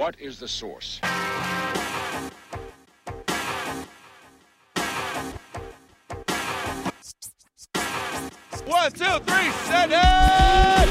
[0.00, 1.00] What is the source?
[8.66, 10.88] One, two, three, set it!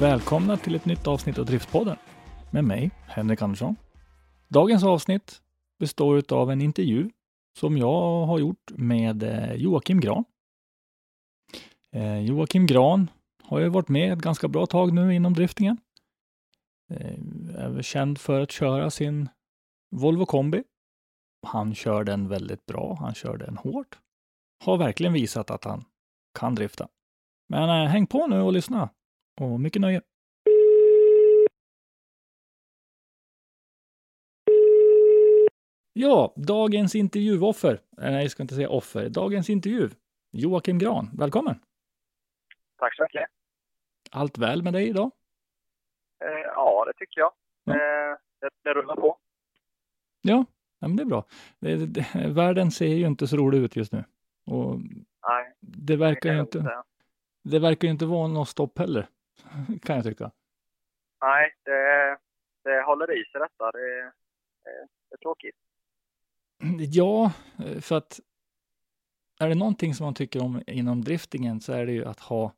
[0.00, 1.96] Välkomna till ett nytt avsnitt av Driftspodden
[2.50, 3.76] med mig, Henrik Andersson.
[4.48, 5.40] Dagens avsnitt
[5.78, 7.10] består av en intervju
[7.58, 10.24] som jag har gjort med eh, Joakim Gran.
[11.92, 13.10] Eh, Joakim Gran
[13.42, 15.76] har ju varit med ett ganska bra tag nu inom driftingen.
[16.90, 17.18] Eh,
[17.56, 19.28] är väl känd för att köra sin
[19.90, 20.64] Volvo kombi.
[21.46, 22.96] Han kör den väldigt bra.
[23.00, 23.98] Han kör den hårt.
[24.64, 25.84] Har verkligen visat att han
[26.38, 26.88] kan drifta.
[27.48, 28.90] Men häng på nu och lyssna.
[29.40, 30.02] Och mycket nöje.
[35.94, 37.72] Ja, dagens intervjuoffer.
[37.72, 37.78] Eh,
[38.10, 39.08] Nej, jag ska inte säga offer.
[39.08, 39.90] Dagens intervju.
[40.30, 41.54] Joakim Gran, välkommen.
[42.76, 43.28] Tack så mycket.
[44.10, 45.10] Allt väl med dig idag?
[46.24, 47.32] Eh, ja, det tycker jag.
[47.64, 47.72] Ja.
[47.72, 49.18] Eh, det, det rullar på.
[50.22, 50.44] Ja,
[50.78, 51.24] ja men det är bra.
[51.58, 54.04] Det, det, världen ser ju inte så rolig ut just nu.
[54.46, 54.80] Och
[55.28, 56.82] Nej, det verkar ju inte,
[57.44, 59.08] det verkar ju inte vara något stopp heller.
[59.82, 60.30] Kan jag tycka.
[61.22, 62.18] Nej, det,
[62.64, 63.70] det håller i sig detta.
[63.70, 64.12] Det,
[64.64, 65.56] det, det är tråkigt.
[66.78, 67.32] Ja,
[67.80, 68.20] för att
[69.40, 72.52] är det någonting som man tycker om inom driftingen så är det ju att ha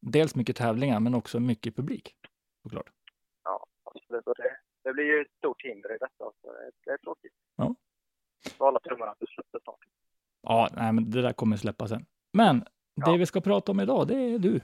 [0.00, 2.16] dels mycket tävlingar men också mycket publik.
[2.62, 2.90] Såklart.
[3.44, 4.26] Ja, absolut.
[4.26, 6.24] Och det, det blir ju ett stort hinder i detta.
[6.42, 7.32] Så det, det är tråkigt.
[7.56, 7.74] Ja.
[8.58, 9.78] Så alla tummarna att du släpper snart.
[10.42, 12.06] Ja, nej, men det där kommer släppa sen.
[12.32, 13.16] Men det Ja.
[13.16, 14.60] vi ska prata om idag, det är du.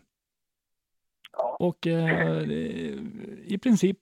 [1.33, 1.57] Ja.
[1.61, 2.43] Och eh,
[3.45, 3.99] i princip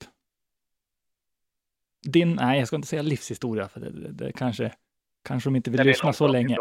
[2.05, 4.71] din, nej jag ska inte säga livshistoria för det, det, det kanske,
[5.23, 6.57] kanske de inte vill lyssna så länge.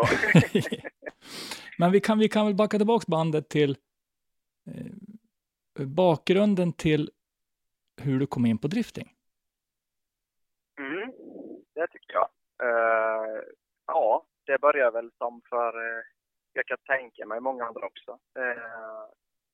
[1.78, 3.76] Men vi kan, vi kan väl backa tillbaks bandet till
[4.66, 7.10] eh, bakgrunden till
[8.02, 9.12] hur du kom in på drifting.
[10.78, 11.12] Mm,
[11.74, 12.28] det tycker jag.
[12.62, 13.42] Eh,
[13.86, 16.02] ja, det börjar väl som för, eh,
[16.52, 18.12] jag kan tänka mig många andra också.
[18.12, 19.04] Uh,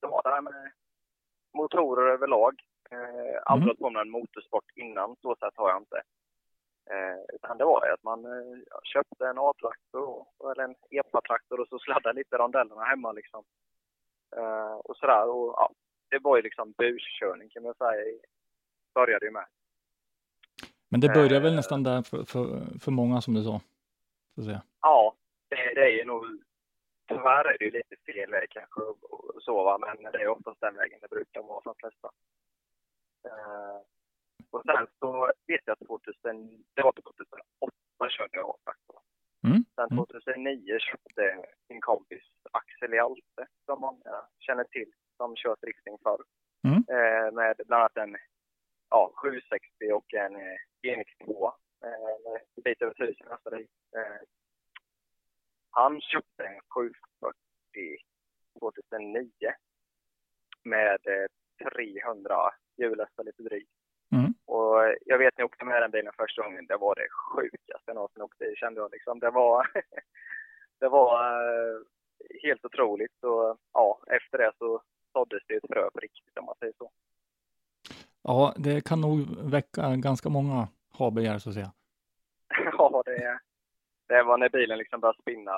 [0.01, 0.71] det var det här med
[1.53, 2.61] motorer överlag.
[2.95, 3.61] Aldrig Mm.
[3.67, 6.01] hållit på med en motorsport innan, så sätt har jag inte.
[6.91, 11.67] Uh, utan det var ju att man eh, köpte en A-traktor eller en EPA-traktor och
[11.67, 13.43] så sladdade lite rondellerna hemma liksom.
[14.37, 15.29] Eh, och sådär.
[15.29, 15.71] Och, ja,
[16.09, 18.17] det var ju liksom buskörning kan man säga.
[18.93, 19.45] Började ju med.
[20.89, 21.55] Men det börjar väl Eh.
[21.55, 23.61] nästan där för, för, för många som du sa.
[24.35, 24.61] Så att säga.
[24.81, 25.15] Ja,
[25.49, 26.25] det, det är ju nog...
[27.07, 30.27] Tyvärr är det ju lite fel väg kanske och- och så va, men det är
[30.27, 32.09] oftast den vägen det brukar vara för de flesta.
[33.25, 33.79] Eh,
[34.51, 38.99] och sen så vet jag att 2000, det var 2008 körde jag A-traktor.
[39.43, 39.63] Mm.
[39.75, 40.05] Sen Mm.
[40.05, 46.23] 2009 köpte min kompis Axel Hjalte, som många känner till, som kört drifting förr.
[46.67, 46.83] Mm.
[46.95, 48.17] Eh, med bland annat en
[48.89, 51.51] ja, 760 och en eh, GNX2.
[51.85, 53.67] Eh, med en bit över 1000 hästar i.
[55.71, 57.97] Han köpte en 740
[58.59, 59.31] 2009
[60.63, 61.27] med eh,
[61.71, 62.35] 300
[62.77, 63.71] hjulhästar lite drygt.
[64.11, 64.33] Mm.
[64.45, 67.83] Och jag vet när jag åkte med den bilen första gången, det var det sjukaste
[67.85, 69.19] jag någonsin åkte i kände jag liksom.
[69.19, 69.67] Det var,
[70.79, 71.79] det var eh,
[72.43, 73.23] helt otroligt.
[73.23, 74.81] Och ja, efter det så
[75.13, 76.91] såddes det ett frö på riktigt om man säger så.
[78.23, 79.17] Ja, det kan nog
[79.51, 81.71] väcka ganska många habegär så att säga.
[82.77, 83.39] ja, det,
[84.07, 85.51] det var när bilen liksom började spinna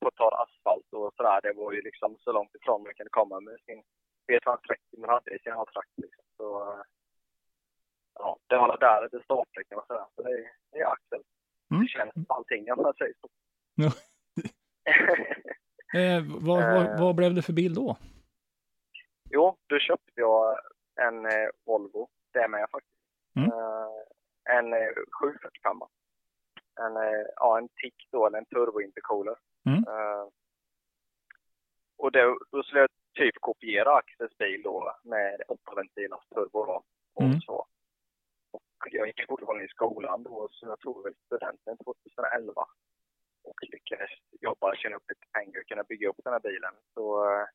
[0.00, 1.40] på torr asfalt och sådär.
[1.42, 3.82] Det var ju liksom så långt ifrån man kunde komma med sin
[4.28, 5.92] V230 man hade i sin A-trakt.
[5.96, 6.24] Liksom.
[6.36, 6.78] Så eh,
[8.14, 10.06] ja, det var där det startade kan man säga.
[10.16, 11.22] Så det, är- det är Axel.
[11.70, 11.82] Mm.
[11.82, 13.28] Det känns allting om man säger så.
[13.74, 13.90] Ja.
[15.94, 17.00] Eh, vad, vad, Eh.
[17.00, 17.96] vad blev det för bil då?
[19.30, 20.58] Jo, då köpte jag
[21.00, 22.08] en eh, Volvo.
[22.32, 22.94] Det med faktiskt.
[23.36, 23.50] Mm.
[23.52, 24.88] Eh, en eh,
[25.20, 25.76] 745.
[26.80, 29.36] En, eh, ja, en tick då, eller en turbo intercooler.
[29.66, 29.84] Mm.
[31.96, 36.82] Och då, då jag typ kopiera Axels bil då med 8 ventilars turbo då.
[37.14, 37.40] Och Mm.
[37.40, 37.66] så.
[38.52, 42.52] Och jag gick fortfarande i skolan då, så jag tog väl studenten 2011.
[43.44, 44.10] Och lyckades
[44.40, 46.74] jobba, tjäna upp lite pengar och kunna bygga upp den här bilen.
[46.94, 47.46] Så eh,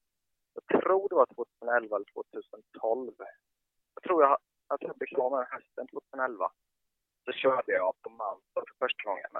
[0.54, 3.12] jag tror det var 2011 eller 2012.
[3.96, 4.38] Jag tror jag,
[4.70, 6.52] jag tror jag blev klar med den hösten 2011.
[7.26, 9.32] Så körde jag på Malta för första gången.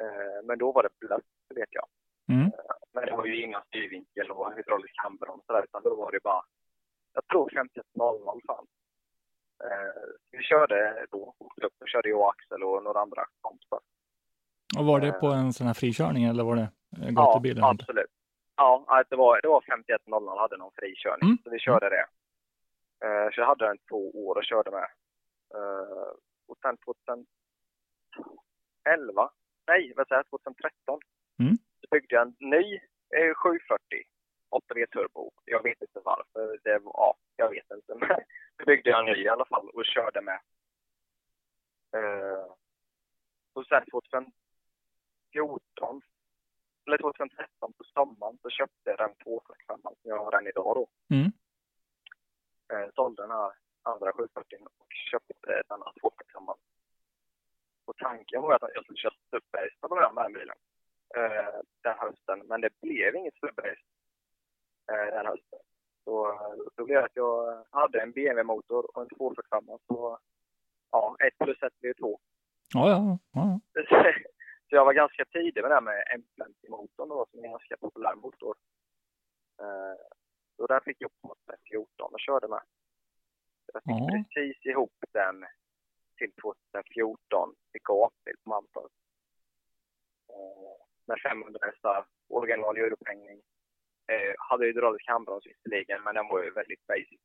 [0.00, 1.86] Eh, men då var det blött, vet jag.
[2.30, 2.50] Mm.
[2.92, 6.42] Men det var ju inga styrvinkel och hydraulisk handbroms sådär, utan då var det bara,
[7.14, 8.68] jag tror 51.00 fanns.
[9.64, 9.94] Eh,
[10.30, 13.80] vi körde då, upp och körde jag och Axel och några andra kompisar.
[14.78, 15.20] Och var det Eh.
[15.20, 16.68] på en sån här frikörning eller var det eh,
[17.08, 17.60] Ja, gatubil?
[17.60, 17.80] något?
[17.80, 18.10] absolut.
[18.56, 21.38] Ja, det var, det var 51.00 hade någon frikörning, Mm.
[21.44, 22.06] så vi körde det.
[23.06, 24.88] Eh, så jag hade den två år och körde med.
[25.54, 26.08] Eh,
[26.48, 29.30] och sen 2011,
[29.66, 31.00] nej vad säger jag, 2013,
[31.40, 31.56] Mm.
[31.90, 32.74] Byggde jag en ny
[33.16, 34.04] eh, 740
[34.50, 35.30] 8V turbo.
[35.44, 37.94] Jag vet inte varför, det var, ja, jag vet inte.
[38.00, 38.20] Men
[38.58, 40.40] så byggde jag en ny i alla fall och körde med.
[41.96, 42.54] Eh,
[43.52, 44.32] och sen 2014,
[46.86, 50.88] eller 2013 på sommaren så köpte jag den 245 som jag har den idag då.
[51.14, 51.32] Mm.
[52.72, 53.52] Eh, sålde den här
[53.82, 56.44] andra 740 och köpte denna 245.
[57.84, 60.56] Och tanken var att jag skulle köra stubbrace på den här bilen
[61.16, 63.80] eh, den hösten, men det blev inget stubbrace
[64.92, 65.58] eh, den hösten.
[66.04, 70.18] Så eh, då blev det att jag hade en BMW-motor och en 245 så
[70.90, 72.20] ja, ett plus ett blev två.
[72.74, 73.60] Ja, ja, ja.
[74.68, 77.76] Så jag var ganska tidig med det här med M50-motorn då, som är en ganska
[77.76, 78.56] populär motor.
[79.60, 79.96] Eh,
[80.58, 82.60] och där fick jag på 2014 och körde med.
[83.72, 84.08] Jag fick Ja.
[84.34, 85.46] precis ihop den
[86.16, 88.92] till 2014 till gapbil på Mantorp.
[90.28, 93.38] Eh, med 500 hästar, original hjulupphängning.
[94.12, 97.20] Eh, hade hydraulisk handbroms visserligen, men den var ju väldigt basic.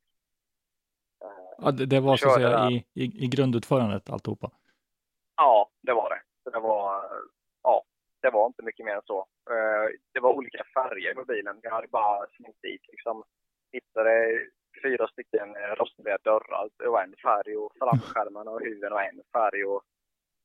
[1.23, 4.51] Eh, ja det, det var så att säga i, i, i grundutförandet alltihopa.
[5.35, 6.21] Ja, det var det.
[6.43, 7.05] Så det var,
[7.63, 7.83] ja,
[8.21, 9.19] det var inte mycket mer än så.
[9.49, 11.59] Eh, Det var olika färger på bilen.
[11.63, 13.23] Jag hade bara slängt dit liksom.
[13.71, 14.15] Hittade
[14.83, 16.69] fyra stycken eh, rostfria dörrar.
[16.77, 19.65] Det var en färg och framskärmen och huven och en färg.
[19.65, 19.83] Och,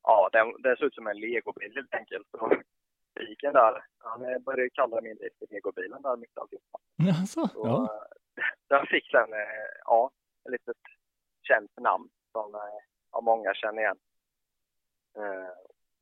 [0.03, 2.27] ja, den, den såg ut som en legobil helt enkelt.
[3.11, 6.79] Spiken där, han började kalla min bil för legobilen där mitt alltihopa.
[6.95, 7.47] Jaså?
[7.47, 7.83] Så, Ja.
[7.83, 10.11] eh, den fick sen, eh, ja,
[10.45, 10.77] ett litet
[11.47, 12.61] känt namn som eh,
[13.11, 13.97] ja, många känner igen.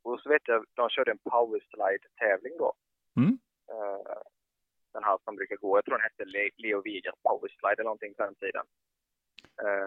[0.04, 2.74] Och så vet jag, de körde en powerslide-tävling då.
[3.18, 3.40] Mm.
[4.94, 8.14] Den här som brukar gå, jag tror den hette Le- Leo Vegas powerslide eller någonting
[8.14, 8.66] på den tiden.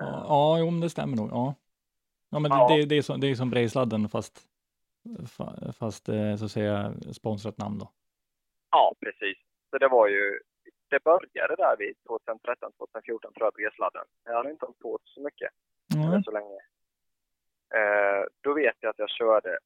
[0.01, 1.31] Ja, ja, men det stämmer nog.
[1.33, 1.55] Ja,
[2.31, 2.69] ja men Ja.
[2.69, 4.49] Det, det, är som, det är som Brejsladden fast, fa-
[5.78, 7.90] fast eh, så att säga sponsrat namn då.
[8.70, 9.38] Ja, precis.
[9.70, 10.40] Så det var ju,
[10.90, 14.04] det började där vid 2013, 2014 tror jag, Bresladden.
[14.25, 15.50] Jag hade inte hållit på så mycket.
[15.94, 16.60] Eller så länge.
[17.75, 19.58] Eh, då vet jag att jag körde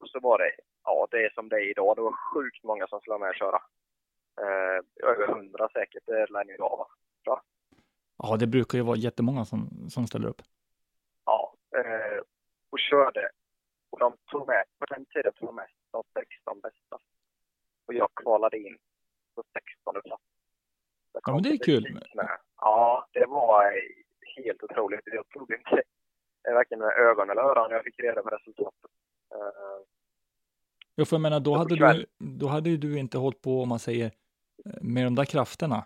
[0.00, 0.50] och så var det,
[0.84, 3.28] ja det är som det är idag, det var sjukt många som skulle vara med
[3.28, 3.60] och köra.
[4.40, 6.86] Eh, över hundra säkert, det lär ni idag va?
[8.18, 10.42] ja, det brukar ju vara jättemånga som, som ställer upp.
[11.24, 12.20] Ja, eh,
[12.70, 13.25] och körde.
[13.96, 16.98] Och de tog med, på den tiden tog de med de 16 bästa.
[17.86, 18.78] Och jag kvalade in
[19.34, 20.22] på 16 plats.
[21.12, 21.94] Ja, men det är kul.
[22.14, 22.38] Med.
[22.56, 23.72] Ja, det var
[24.36, 25.00] helt otroligt.
[25.04, 25.82] Jag trodde inte
[26.48, 28.90] eh, varken med ögon eller öron jag fick reda på resultatet.
[29.34, 29.86] Eh,
[30.98, 33.78] Jo, för jag menar, då hade, du, då hade du inte hållit på, om man
[33.78, 35.84] säger, eh, med de där krafterna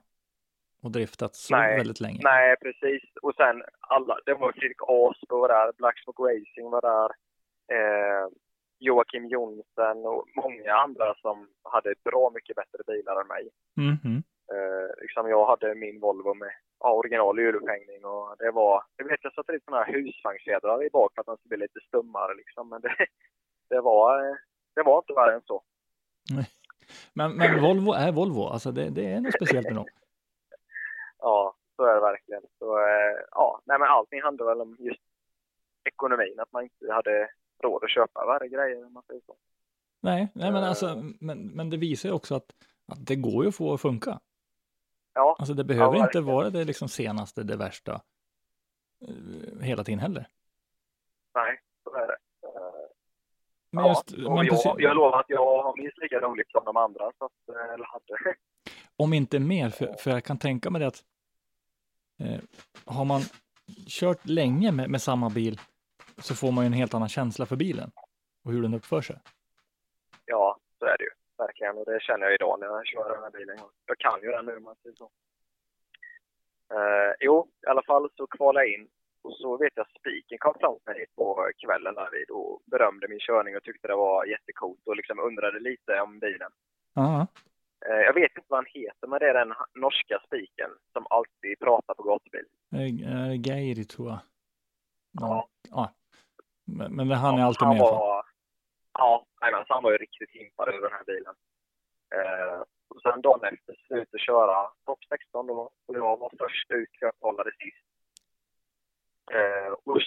[0.82, 2.20] och driftat så Nej, väldigt länge.
[2.22, 3.02] Nej, precis.
[3.22, 7.10] Och sen alla, det var Fredrik Asbo var där, Blacksmoke Racing var där,
[7.70, 8.26] eh,
[8.78, 13.48] Joakim Jonsson och många andra som hade bra mycket bättre bilar än mig.
[13.76, 14.22] Mhm.
[14.52, 19.20] Eh, liksom jag hade min Volvo med ja, original hjulupphängning och det var, jag vet
[19.22, 22.34] jag satte lite sådana här husvagnsfjädrar i bak för att den skulle bli lite stummare
[22.34, 22.96] liksom, men det,
[23.68, 24.38] det var,
[24.74, 25.62] det var inte värre än så.
[27.12, 29.86] Men, men Volvo är Volvo, alltså det, det är något speciellt med dem.
[31.22, 32.42] Ja, så är det verkligen.
[32.58, 35.02] Så, eh, ja, nej men allting handlar väl om just
[35.84, 37.30] ekonomin, att man inte hade
[37.62, 39.36] råd att köpa värre grejer om man säger så.
[40.00, 40.68] Nej, nej men Eh.
[40.68, 42.52] alltså, men, men det visar ju också att,
[42.86, 44.20] att det går ju att få att funka.
[45.14, 46.24] Ja, Alltså det behöver inte verkligen.
[46.26, 48.00] vara det liksom senaste, det värsta
[49.08, 50.26] eh, hela tiden heller.
[51.34, 52.16] nej, så är det.
[53.72, 56.50] Men ja, just, och men jag, precis, jag lovar att jag har minst lika roligt
[56.50, 58.34] som de andra, så att, eh, eller hade.
[58.96, 61.04] om inte mer, för, för jag kan tänka mig det att
[62.20, 62.40] eh,
[62.84, 63.20] har man
[63.88, 65.60] kört länge med, med samma bil
[66.20, 67.90] så får man ju en helt annan känsla för bilen
[68.44, 69.16] och hur den uppför sig.
[70.24, 71.10] Ja, så är det ju.
[71.38, 71.78] Verkligen.
[71.78, 73.58] Och det känner jag idag när jag kör den här bilen.
[73.86, 75.10] Jag kan ju den nu om man säger så.
[76.74, 78.88] Eh, jo, i alla fall så kvalade jag in.
[79.22, 83.20] Och så vet jag spiken kom fram till mig på kvällen därvid och berömde min
[83.20, 86.50] körning och tyckte det var jättecoolt och liksom undrade lite om bilen.
[86.94, 87.26] Ja,
[87.86, 91.58] Eh, jag vet inte vad han heter, men det är den norska spiken som alltid
[91.58, 92.44] pratar på gatubil.
[93.04, 94.18] eh, Geiri tror jag.
[95.20, 95.48] Ja.
[95.70, 95.90] ja.
[96.76, 97.82] Men, men han är alltid han med.
[97.82, 98.24] Var...
[98.92, 101.34] Ja, så han var ju riktigt impad över den här bilen.
[102.14, 105.70] Eh, och sen dagen efter så ut och köra topp 16 då.
[105.86, 107.86] Och jag var först ut för jag kollade sist.
[109.32, 110.00] Eh, och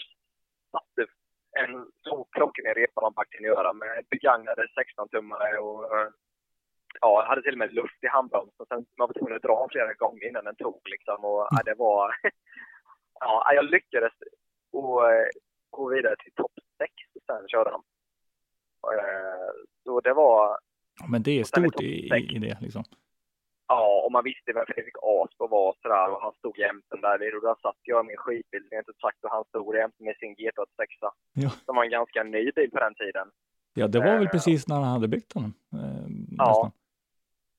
[0.71, 1.11] satte
[1.59, 6.07] en så klockren repa man bara kan göra med begagnade 16-tummare och eh,
[7.01, 8.65] ja, jag hade till och med luft i handbromsen.
[8.65, 11.25] Sen man var tvungen att dra flera gånger innan den tog liksom.
[11.25, 12.15] Och ja, det var...
[13.19, 14.13] ja, jag lyckades
[14.71, 15.27] och, eh,
[15.73, 17.83] gå vidare till topp 6 och sen körde han.
[18.93, 19.51] Eh,
[19.83, 20.57] Så det var,
[21.07, 22.83] men det är stort i, i, i det liksom.
[23.67, 27.41] ja, och man visste vem Fredrik Aspo var sådär och han stod jämte där och
[27.41, 30.35] där satt jag i min skitbil, har inte sagt och han stod jämte med sin
[30.35, 30.85] GT86
[31.33, 31.49] Ja.
[31.65, 33.27] som var en ganska ny bil på den tiden.
[33.73, 35.43] Ja, det var väl Eh, precis när han hade byggt den.
[35.43, 36.47] Eh, Ja.
[36.47, 36.71] nästan.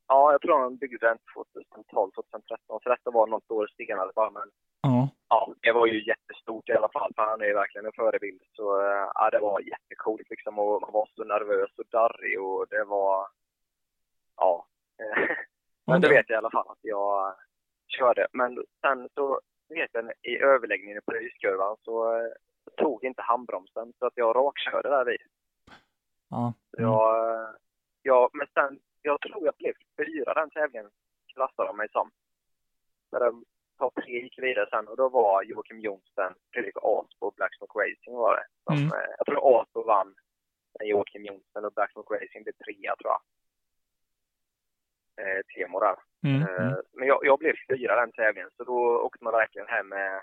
[0.09, 4.30] Ja, jag tror han byggde den 2012, 2013, så detta var något år senare bara,
[4.30, 4.49] men
[4.83, 5.09] Ja.
[5.28, 8.43] Ja, det var ju jättestort i alla fall, för han är ju verkligen en förebild.
[8.52, 12.66] Så eh, ja, det var jättecoolt liksom och man var så nervös och darrig och
[12.71, 13.26] det var,
[14.37, 14.66] ja.
[15.87, 17.35] Men det vet jag i alla fall att jag
[17.88, 18.26] körde.
[18.33, 22.33] Men sen så vet jag i överläggningen på ryskurvan så eh,
[22.76, 25.21] tog inte handbromsen så att jag rakkörde där vid.
[26.31, 26.52] Ja.
[26.71, 27.49] Så Jag, eh,
[28.02, 30.90] ja, men sen, jag tror jag blev fyra den tävlingen
[31.35, 32.11] klassade de mig som.
[33.78, 38.16] Topp tre gick vidare sen och då var Joakim Jonsson, Fredrik Aspo och Blacksmoke Racing
[38.16, 38.47] var det.
[38.64, 38.87] Som, Mm.
[38.93, 40.14] eh, Jag tror Aspo vann,
[40.78, 43.21] sen Joakim Jonsson och Blacksmoke Racing blev trea tror jag.
[45.16, 45.97] Eh, Temo där.
[46.25, 46.43] Mm.
[46.43, 46.83] Eh, Mm.
[46.93, 50.23] Men jag, jag blev fyra den tävlingen, så då åkte man verkligen hem med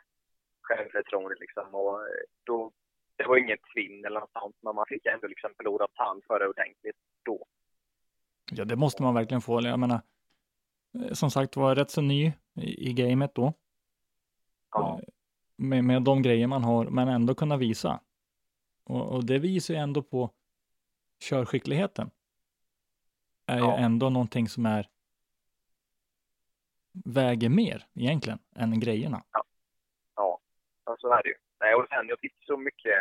[0.61, 1.75] självförtroende liksom.
[1.75, 2.07] Och eh,
[2.43, 2.71] då,
[3.15, 6.39] det var ingen tvinn eller något sånt, men man fick ändå liksom förlorad tand för
[6.39, 7.45] det ordentligt då.
[8.51, 9.61] Ja, det måste man verkligen få.
[9.61, 10.01] Jag menar,
[11.05, 13.53] eh, som sagt var rätt så ny i, i gamet då.
[14.71, 15.07] Ja, Eh,
[15.55, 17.99] Med, med de grejer man har, men ändå kunna visa.
[18.83, 20.31] Och, och det visar ju ändå på
[21.19, 22.11] körskickligheten.
[23.45, 23.77] Är Ja.
[23.77, 24.89] ju ändå någonting som är
[27.05, 29.23] väger mer egentligen än grejerna.
[30.15, 30.39] ja,
[30.85, 31.35] ja så är det ju.
[31.59, 32.97] Nej, och sen jag fick så mycket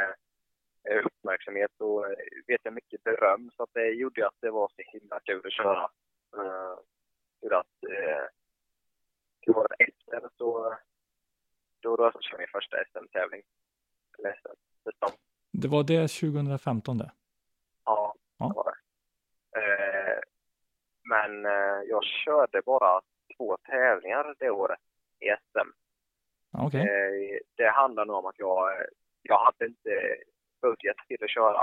[0.91, 2.17] eh, uppmärksamhet och eh,
[2.47, 5.53] vet jag mycket beröm så att det gjorde att det var så himla kul att
[5.53, 5.89] köra.
[6.37, 6.77] Uh,
[7.59, 8.27] att uh,
[9.47, 10.77] var efter så
[11.81, 13.43] då då så körde min första SM-tävling.
[14.19, 15.19] Eller SM-säsong.
[15.53, 17.13] Det var det 2015 det.
[17.85, 18.47] Ja, Ja.
[18.49, 18.77] det var det.
[19.61, 20.19] Eh,
[21.03, 23.01] men eh, jag körde bara
[23.37, 24.79] två tävlingar det året
[25.21, 25.69] i SM.
[26.59, 26.81] Okej.
[26.81, 28.71] Eh, det handlar nog om att jag,
[29.23, 30.17] jag hade inte
[30.63, 31.63] budget till att köra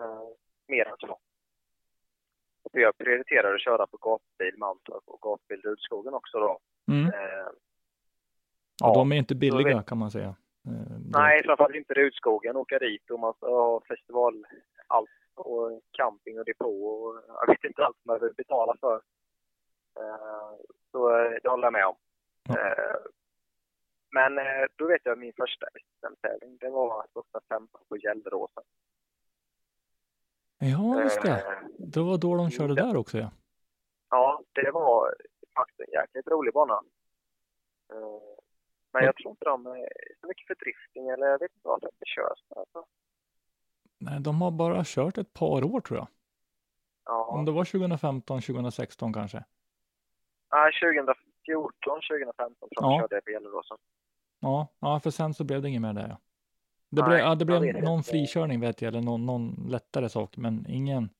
[0.00, 0.28] eh,
[0.66, 1.18] mer än så.
[2.72, 6.58] För jag prioriterade att köra på gatbil Mantorp och gatbil Rudskogen också då.
[6.88, 7.06] Mm.
[7.06, 7.48] Eh,
[8.80, 10.36] Ja, de är inte billiga vet- kan man säga.
[10.68, 12.56] Eh, nej, framförallt inte Rudskogen.
[12.56, 14.46] Åka dit och man ska ha festival,
[14.86, 18.94] allt och camping och depå och jag vet inte allt man vill betala för.
[20.00, 20.50] Eh,
[20.90, 21.96] så eh, det håller jag med om.
[22.48, 22.56] Ja.
[24.10, 24.32] Men
[24.76, 25.66] då vet jag min första
[26.00, 28.64] SM-tävling, det var 2015 på Gelleråsen.
[30.58, 31.44] Ja, just det.
[31.78, 32.86] Det var då de körde ja.
[32.86, 33.30] där också ja.
[34.10, 35.14] Ja, det var
[35.60, 36.74] faktiskt en jäkligt rolig bana.
[37.92, 38.20] Eh,
[38.92, 39.88] Men jag tror inte de är
[40.20, 42.44] så mycket för drifting eller jag vet inte varför det körs.
[42.56, 42.84] Alltså.
[43.98, 46.08] Nej, de har bara kört ett par år tror jag.
[47.04, 47.24] Ja.
[47.24, 49.44] Om det var 2015, 2016 kanske.
[50.52, 52.96] Nej, 2014, 2015 tror jag Ja.
[52.96, 53.76] de körde på Gelleråsen.
[54.40, 56.08] Ja, ja, för sen så blev det inget mer där.
[56.08, 56.18] Ja.
[56.90, 58.10] Det, Nej, blev, ja, det blev vet någon inte.
[58.10, 61.10] frikörning vet jag, eller någon, någon lättare sak, men ingen,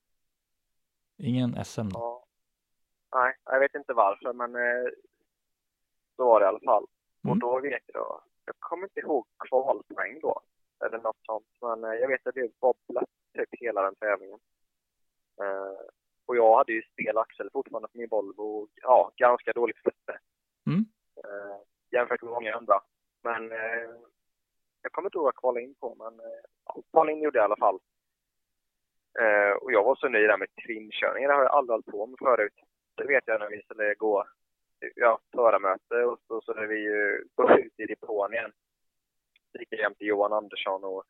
[1.17, 1.89] ingen SM.
[1.89, 2.01] Då.
[2.01, 2.18] Ja.
[3.15, 4.91] Nej, jag vet inte varför, men eh,
[6.17, 6.87] så var det i alla fall.
[7.25, 7.33] Mm.
[7.33, 10.41] Och då vet jag, jag kommer inte ihåg kvalpoäng då,
[10.85, 14.39] eller något sånt, men eh, jag vet att det bobblat typ hela den tävlingen.
[15.41, 15.81] Eh,
[16.27, 20.19] och jag hade ju stel axel fortfarande på min Volvo och ja, ganska dåligt fötter.
[20.67, 20.85] Mm.
[21.17, 21.59] Eh,
[21.91, 22.81] jämfört med många andra.
[23.23, 23.51] Men
[24.83, 27.45] jag kommer inte ihåg jag kvalade in på, men eh, ja, kvalade in gjorde jag
[27.45, 27.79] i alla fall.
[29.61, 32.19] Och jag var så nöjd där med trimkörningar, det har jag aldrig hållit på med
[32.19, 32.55] förut.
[32.99, 34.25] Det vet jag när vi skulle gå
[34.95, 38.53] ja, förarmöte och så skulle vi ju gå ut i depån igen.
[39.59, 41.05] Gick jag hem till Johan Andersson och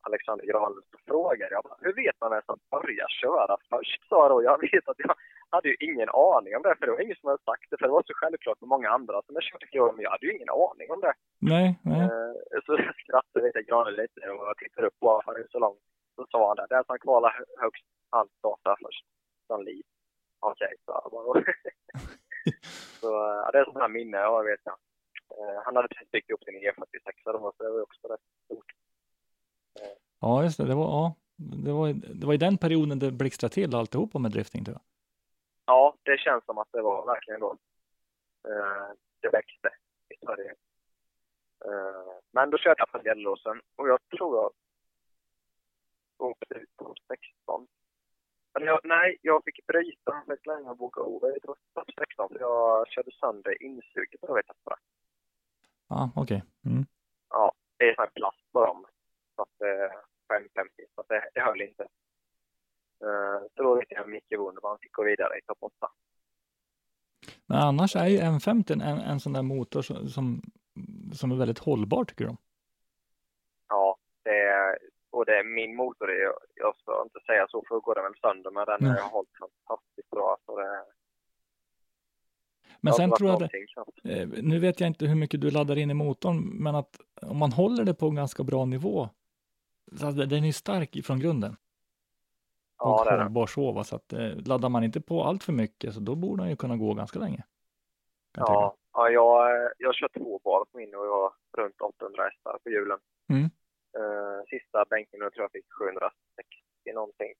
[0.00, 4.08] Alexander Granlund så frågade jag bara, hur vet man vem som börjar köra först?
[4.08, 4.42] Sa då.
[4.42, 5.14] Jag vet att jag
[5.50, 7.86] hade ju ingen aning om det, för det var ingen som hade sagt det, för
[7.86, 10.32] det var så självklart för många andra som jag körde flera men jag hade ju
[10.36, 11.14] ingen aning om det.
[11.38, 12.02] Nej, nej.
[12.02, 12.72] Eh, så
[13.02, 15.80] skrattade lite Granlund lite och jag tittade upp han är så långt.
[16.16, 19.04] Så sa han det, den som kvalar hö- högst, han startar först.
[19.46, 19.82] Som liv.
[20.86, 21.44] Jag bara.
[23.00, 24.74] så ja, det är sådana här minne jag vet jag.
[25.30, 28.20] Eh, Han hade precis byggt upp sin E46 då, så det var ju också rätt
[28.44, 28.72] stort.
[30.20, 30.66] Ja, just det.
[30.66, 34.30] Det var, ja, det var, det var i den perioden det blixtrade till alltihopa med
[34.30, 34.82] drifting tror jag.
[35.66, 37.56] Ja, det känns som att det var verkligen då.
[38.48, 38.88] Eh,
[39.20, 39.68] det växte
[40.08, 40.50] i Sverige.
[41.64, 44.52] Eh, men då körde jag på Gällåsen och jag tror jag
[46.30, 47.66] åkte ut på 16.
[48.60, 51.28] Jag, nej, jag fick bryta att länge boka over.
[51.42, 54.78] Jag var 16 för jag körde sönder insuget på vet jag.
[55.88, 56.42] Ja, okej.
[56.66, 56.86] Mm.
[57.30, 58.86] Ja, det är sån här plast på dem.
[59.36, 59.96] Så att eh,
[60.28, 61.82] 550, så att det, det höll inte.
[63.02, 65.88] Eh, så då vet jag Micke Wunderman fick gå vidare i topp 8.
[67.46, 70.42] Men annars är ju M50 en, en sån där motor som, som,
[71.12, 72.36] som är väldigt hållbar tycker de.
[75.14, 76.10] Och det är min motor.
[76.10, 79.10] Jag, jag ska inte säga så för då går den väl sönder, men den har
[79.10, 80.36] hållit fantastiskt bra.
[80.46, 80.84] Så det,
[82.80, 85.90] Men sen tror jag det, eh, nu vet jag inte hur mycket du laddar in
[85.90, 89.08] i motorn, men att om man håller det på en ganska bra nivå,
[90.00, 91.56] så att den är stark ifrån grunden.
[92.78, 93.46] Ja, och det är den.
[93.46, 96.50] så, så att eh, laddar man inte på allt för mycket så då borde den
[96.50, 97.44] ju kunna gå ganska länge.
[98.36, 98.46] jag.
[98.46, 102.58] Ja, ja jag, jag kör två bar på min och jag har runt 800 hästar
[102.64, 102.98] på hjulen.
[103.28, 103.50] Mm.
[103.98, 107.32] Eh, sista bänken tror jag fick 760 någonting.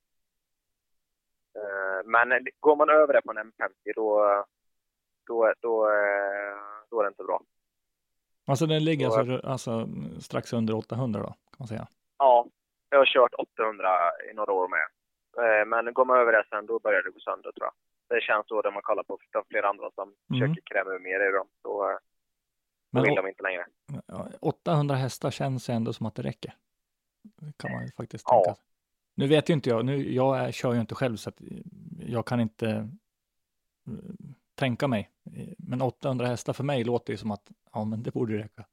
[1.57, 4.45] Eh, men går man över det på en M50 då,
[5.27, 6.57] då, då, eh,
[6.91, 7.41] då är det inte bra.
[8.47, 9.89] Alltså den ligger Så- alltså, alltså
[10.21, 11.87] strax under 800 då, kan man säga.
[12.19, 12.47] Ja,
[12.91, 13.89] jag har kört 800
[14.31, 14.87] i några år med.
[15.61, 17.75] Eh, Men går man över det sen, då börjar det gå sönder tror jag.
[18.17, 19.19] Det känns så när man kollar på
[19.51, 20.17] flera andra som Mm.
[20.41, 21.47] försöker kräma ur mer i dem.
[21.63, 21.99] Så då
[22.95, 23.67] Men vill de inte längre.
[24.07, 26.55] ja, 800 hästar känns ändå som att det räcker.
[27.23, 28.45] Det kan man ju faktiskt Ja.
[28.45, 28.61] tänka.
[29.15, 31.41] Nu vet ju inte jag, nu, jag kör ju inte själv så att
[32.07, 32.89] jag kan inte eh,
[34.55, 35.11] tänka mig.
[35.59, 38.65] Men 800 hästar för mig låter ju som att ja, men det borde räcka.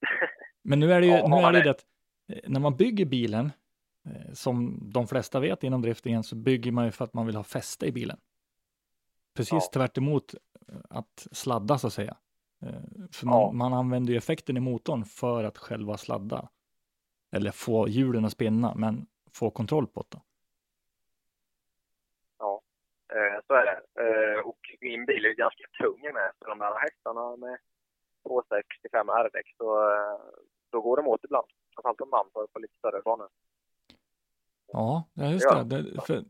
[0.62, 1.84] Men nu är det ju, Ja, nu är det det att
[2.28, 3.52] eh, när man bygger bilen,
[4.04, 7.36] eh, som de flesta vet inom driftingen, så bygger man ju för att man vill
[7.36, 8.18] ha fäste i bilen.
[9.34, 9.70] Precis Ja.
[9.72, 10.34] tvärt emot
[10.90, 12.16] att sladda så att säga.
[12.66, 12.72] Eh,
[13.12, 13.30] För Ja.
[13.30, 16.48] man, man använder ju effekten i motorn för att själva sladda.
[17.32, 20.20] Eller få hjulen att spinna, men få kontroll på det.
[22.38, 22.62] Ja,
[23.12, 24.02] eh, så är det.
[24.02, 26.32] Eh, Och min bil är ju ganska tung med.
[26.38, 27.58] Så de här hästarna med
[28.22, 29.64] 265 R-däck, så
[30.70, 31.46] då går de åt ibland.
[31.74, 33.28] Framförallt om man på, på lite större banor.
[34.72, 35.62] Ja, just Ja.
[35.64, 35.82] det.
[35.82, 36.24] det, för,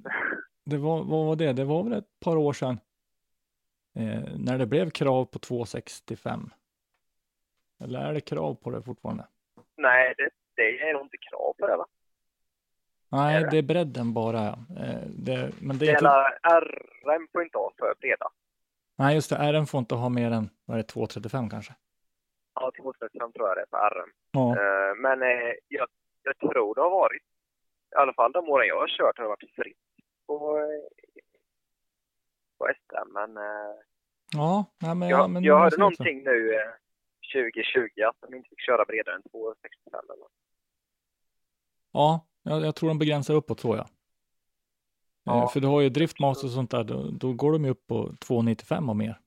[0.64, 1.52] det var, vad var det?
[1.52, 2.80] Det var väl ett par år sedan
[3.96, 6.50] eh, när det blev krav på 265.
[7.84, 9.26] Eller är det krav på det fortfarande?
[9.76, 11.86] Nej, det, det är nog inte krav på det va?
[13.08, 13.58] Nej, det?
[13.58, 14.46] är bredden bara.
[14.48, 16.24] Eh, det, men det är Det inte, hela
[17.14, 18.26] RM får inte ha för breda.
[18.96, 19.52] nej, just det.
[19.52, 21.74] RN får inte ha mer än vad är det, 235 kanske.
[22.54, 24.10] Ja, 235 tror jag det är på RM.
[24.30, 25.86] Ja, Eh, Men eh, jag,
[26.22, 27.22] jag tror det har varit,
[27.92, 29.76] i alla fall de åren jag har kört har det varit fritt
[30.26, 30.58] på,
[32.58, 33.12] på SM.
[33.12, 33.42] Men eh,
[34.32, 36.60] ja, nej, men, jag, ja, men jag hörde någonting nu eh,
[37.34, 40.32] 2020 att de inte fick köra bredare än 265 eller något.
[41.92, 43.86] Ja, jag, jag tror de begränsar uppåt så ja.
[45.24, 45.42] Ja.
[45.42, 47.86] Eh, För du har ju driftmaster och sånt där, då, då går de ju upp
[47.86, 49.20] på 295 och mer.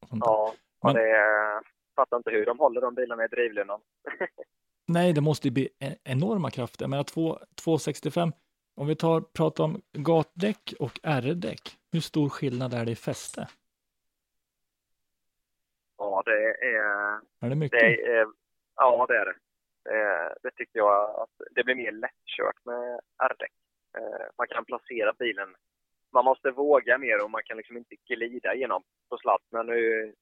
[0.00, 0.08] Och.
[0.20, 1.60] Ja, och Men- det eh,
[1.96, 3.80] fattar inte hur de håller de bilarna i drivlinan.
[4.86, 6.82] Nej, det måste ju bli e- enorma krafter.
[6.82, 8.32] Jag menar två- 265,
[8.76, 13.48] om vi tar, pratar om gatdäck och R-däck, hur stor skillnad är det i fäste?
[15.98, 17.80] Ja, det är Är det mycket?
[17.80, 18.26] Det är,
[18.76, 19.34] ja, det är det.
[19.84, 23.52] Det, det tycker jag att det blir mer lättkört med R-däck.
[23.98, 25.54] Eh, Man kan placera bilen.
[26.12, 29.40] Man måste våga mer och man kan liksom inte glida igenom på sladd.
[29.50, 30.12] Men nu,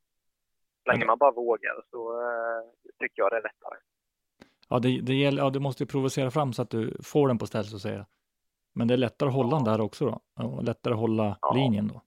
[0.85, 1.07] så länge Mm.
[1.07, 2.65] man bara vågar så eh,
[2.99, 3.79] tycker jag det är lättare.
[4.69, 7.39] Ja, det, det gäller, ja, du måste ju provocera fram så att du får den
[7.39, 8.07] på ställ så att säga.
[8.75, 10.45] Men det är lättare att hålla den där också då.
[10.45, 11.53] Och lättare att hålla Ja.
[11.55, 12.03] linjen då.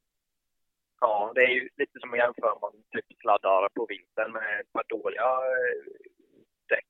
[1.02, 4.60] Ja, det är ju lite som att jämföra om man typ sladdar på vintern med
[4.62, 5.84] ett par dåliga eh,
[6.70, 6.88] däck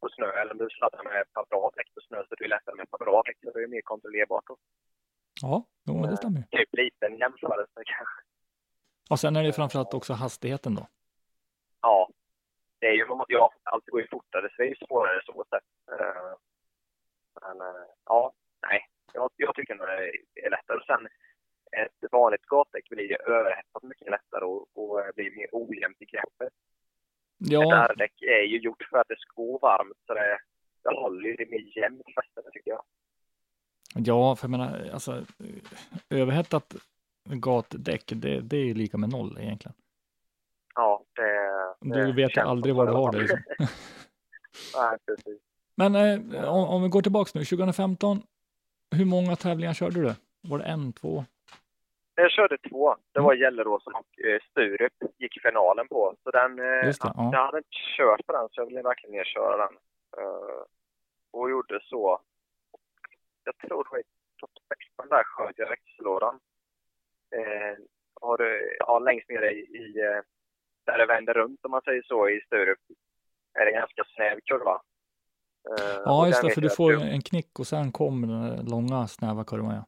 [0.00, 0.26] på snö.
[0.40, 2.74] Eller om du sladdar med ett par bra däck på snö så är det lättare
[2.76, 3.36] med ett par bra däck.
[3.42, 4.46] Så det är mer kontrollerbart.
[4.46, 4.56] Då.
[5.42, 6.58] Ja, jo, men det stämmer ju.
[6.58, 8.20] Typ liten jämförelse kanske.
[9.10, 10.86] Och sen är det framförallt också hastigheten då.
[11.82, 12.08] Ja,
[12.78, 15.64] det är ju, ja, allt går ju fortare så det är ju svårare så sätt.
[16.00, 16.32] Eh,
[17.42, 18.80] Men eh, ja, nej.
[19.16, 20.80] Jag, jag tycker nog det är lättare.
[20.86, 21.06] Sen
[21.82, 26.46] ett vanligt gatdäck blir ju överhettat mycket lättare och, och blir mer ojämnt i greppet.
[26.46, 26.52] Ett
[27.38, 30.38] Ja, R-däck är ju gjort för att det ska gå varmt så det,
[30.82, 32.82] det håller ju det mer jämnt fäste tycker jag.
[33.94, 35.24] ja, för jag menar, alltså
[36.10, 36.76] överhettat
[37.24, 39.74] gatdäck, det, det är ju lika med noll egentligen.
[40.74, 43.18] Ja, det, Du det vet ju känns aldrig vad du har det.
[43.18, 43.38] Liksom.
[44.76, 45.42] Nej, precis.
[45.74, 48.22] Men eh, om, om vi går tillbaks nu, 2015,
[48.90, 50.14] hur många tävlingar körde du?
[50.50, 51.24] Var det en, två?
[52.14, 52.94] Jag körde två.
[53.12, 53.26] Det Mm.
[53.26, 56.14] var Gelleråsen och eh, Sturup gick finalen på.
[56.22, 57.30] Så den, eh, det, ja.
[57.32, 59.74] jag hade inte kört på den så jag ville verkligen ner köra den.
[60.18, 60.62] Eh,
[61.32, 62.20] och gjorde så.
[63.44, 64.02] Jag tror det var i
[64.40, 66.40] topp 16 där sköt jag växellådan.
[67.36, 67.78] Eh,
[68.20, 68.38] har
[68.78, 69.92] ja, längst nere i, i
[70.86, 72.78] där det vänder runt om man säger så i Sturup
[73.54, 74.80] är det en ganska snäv kurva.
[75.70, 79.06] Eh, Ja, just det, för du får jag- en knick och sen kommer den långa
[79.06, 79.74] snäva kurvan.
[79.74, 79.84] Ja.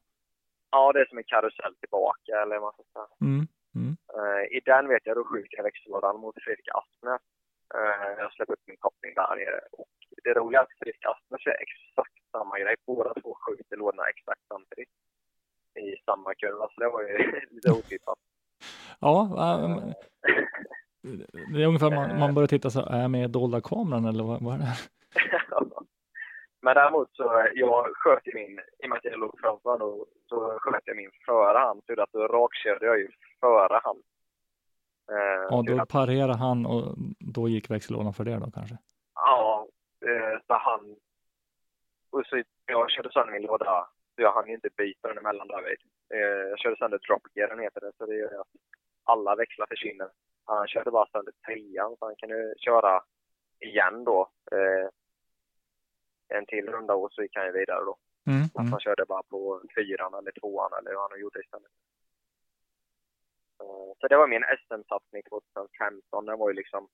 [0.71, 3.25] Ja, det är som en karusell tillbaka eller vad man ska.
[3.25, 3.47] Mm,
[3.79, 3.93] mm.
[4.17, 7.23] Eh, I den vet jag då skjuter jag växellådan mot Fredrik Aspnäs.
[7.75, 9.61] Eh, jag släpper upp min koppling där nere.
[9.73, 9.89] Och
[10.25, 12.75] det roliga är att Fredrik Aspnäs är exakt samma grej.
[12.87, 14.89] Båda två skjuter lådorna exakt samtidigt.
[15.87, 17.15] I samma kurva, så det var ju
[17.55, 18.19] lite otippat.
[19.01, 19.17] Ja,
[19.65, 19.93] ähm,
[21.53, 24.05] det är ungefär man, man börjar titta så här, är jag med i dolda kameran
[24.05, 24.75] eller vad, vad är det?
[26.61, 30.05] Men däremot så, jag sköt ju min, i och med att jag låg framför honom,
[30.29, 31.81] så sköt jag min före han.
[31.87, 33.09] Så att rakkörde jag ju
[33.41, 33.97] före han.
[35.13, 38.77] Eh, Ja, då att- parerade han och då gick växellådan för det då kanske.
[39.15, 39.67] Ja,
[40.07, 40.97] eh, så han...
[42.11, 45.49] Och så jag körde sönder min låda, så jag hann ju inte byta den emellan
[45.49, 45.79] David.
[46.15, 46.19] Eh,
[46.51, 48.47] jag körde sönder dropgearen heter det, så det gör att
[49.05, 50.09] alla växlar försvinner.
[50.45, 53.01] Han körde bara sönder trean, så han kunde köra
[53.61, 54.29] igen då.
[54.53, 54.89] Eh,
[56.29, 57.97] en till runda och så gick han ju vidare då.
[58.27, 58.73] Mm, Att mm.
[58.73, 61.73] han körde bara på fyran eller tvåan eller vad han nu gjorde istället.
[63.63, 66.27] Eh, Så det var min SM-satsning 2015.
[66.27, 66.89] Den var ju liksom,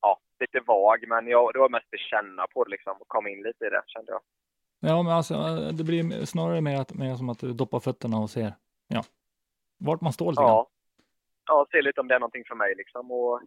[0.00, 3.28] ja, lite vag, men jag, det var mest att känna på det liksom och komma
[3.28, 4.20] in lite i det, kände jag.
[4.80, 5.34] Ja, men alltså
[5.78, 8.54] det blir snarare mer, att, mer som att du doppar fötterna och ser,
[8.88, 9.02] ja,
[9.78, 10.42] vart man står lite.
[10.42, 10.68] Ja.
[11.46, 13.10] Ja, se lite om det är någonting för mig liksom.
[13.10, 13.42] Och,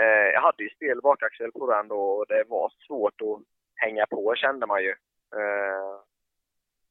[0.00, 3.42] eh, jag hade ju stel bakaxel på den då och det var svårt att
[3.78, 4.90] hänga på kände man ju.
[5.34, 6.00] Eh,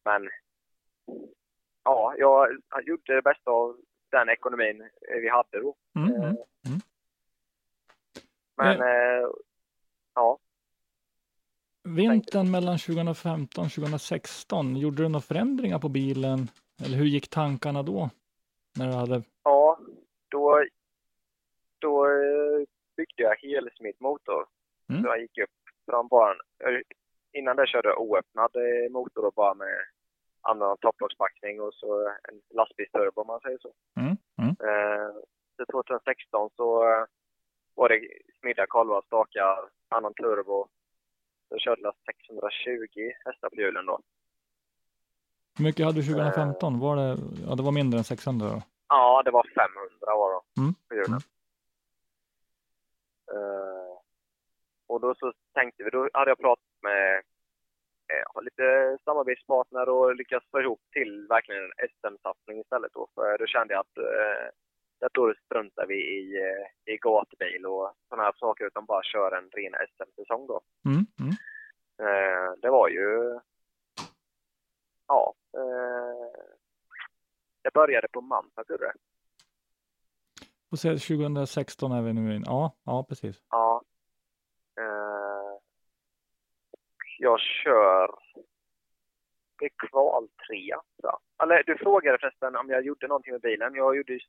[0.05, 0.29] men
[1.83, 2.49] ja, jag,
[2.83, 3.77] gjorde det bästa av
[4.09, 4.89] den ekonomin
[5.21, 5.75] vi hade då.
[5.95, 6.27] Mm, Eh,
[6.65, 6.79] mm.
[8.57, 9.27] Men eh,
[10.15, 10.39] ja,
[11.83, 16.49] Vintern mellan 2015 och 2016, gjorde du några förändringar på bilen?
[16.85, 18.09] Eller hur gick tankarna då?
[18.75, 19.79] När du hade, ja
[20.29, 20.63] då,
[21.79, 22.07] då
[22.97, 24.45] byggde jag helsmidd motor.
[24.89, 25.01] Mm.
[25.01, 25.49] Så jag gick upp
[25.89, 26.31] från bara
[26.65, 26.83] en,
[27.33, 29.77] innan det körde jag oöppnad eh, motor och bara med
[30.41, 33.71] annan topplockspackning och så en lastbilsturbo om man säger så.
[33.99, 34.49] mm, mm.
[34.69, 35.11] Eh,
[35.57, 37.03] så 2016 så eh,
[37.75, 38.01] var det
[38.39, 40.67] smidda kolvar, stakar, annan turbo.
[41.49, 43.99] Så körde jag 620 hästar på hjulen då.
[45.57, 46.79] Hur mycket hade du 2015?
[46.79, 48.61] Var det, ja, det var mindre än 600 då?
[48.87, 51.09] Ja, det var 500 var det Mm, på hjulen.
[51.09, 51.21] mm.
[53.33, 53.76] Eh,
[54.87, 57.15] och då så tänkte vi, då hade jag pratat med
[58.13, 63.07] eh, lite samarbetspartner och lyckats få ihop till verkligen en SM-satsning istället då.
[63.15, 64.49] För då kände jag att eh,
[65.05, 69.31] att då struntar vi i, eh, i gatbil och sådana här saker utan bara kör
[69.37, 70.61] en ren SM-säsong då.
[70.85, 71.33] Mm, mm.
[71.99, 73.39] Eh, det var ju,
[75.07, 76.41] ja, eh,
[77.61, 78.93] det började på Mantorp gjorde det.
[80.69, 82.43] Och så 2016 är vi nu in.
[82.45, 83.41] Ja, ja precis.
[83.49, 83.81] Ja.
[84.77, 85.59] Eh,
[87.17, 88.09] jag kör
[89.59, 90.69] det är kval tre,
[91.01, 91.19] tror jag.
[91.43, 93.75] Eller du frågade förresten om jag gjorde någonting med bilen.
[93.75, 94.19] Jag gjorde ju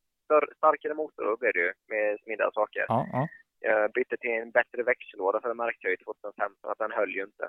[0.57, 2.85] starkare motor, blev det ju, med smidda saker.
[2.88, 3.29] Ja, ja.
[3.61, 7.14] Jag bytte till en bättre växellåda för det märkte jag ju 2015 att den höll
[7.14, 7.48] ju inte.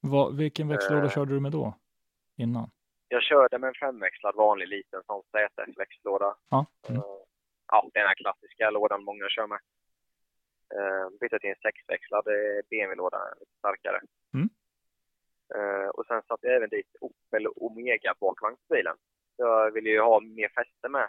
[0.00, 1.10] Vad, vilken växellåda Eh.
[1.10, 1.74] körde du med då?
[2.36, 2.70] Innan?
[3.08, 6.36] Jag körde med en femväxlad vanlig liten sån ZS-växellåda.
[6.50, 6.66] Ja.
[6.88, 7.00] Mm.
[7.00, 7.06] Eh,
[7.72, 9.60] ja, den här klassiska lådan många kör med.
[10.76, 14.00] Uh, bytte till en sexväxlad eh, BMW-låda, lite starkare.
[15.54, 18.96] Eh, och sen satte jag även dit Opel Omega bakvagn på bilen.
[19.36, 21.08] Jag ville ju ha mer fäste med.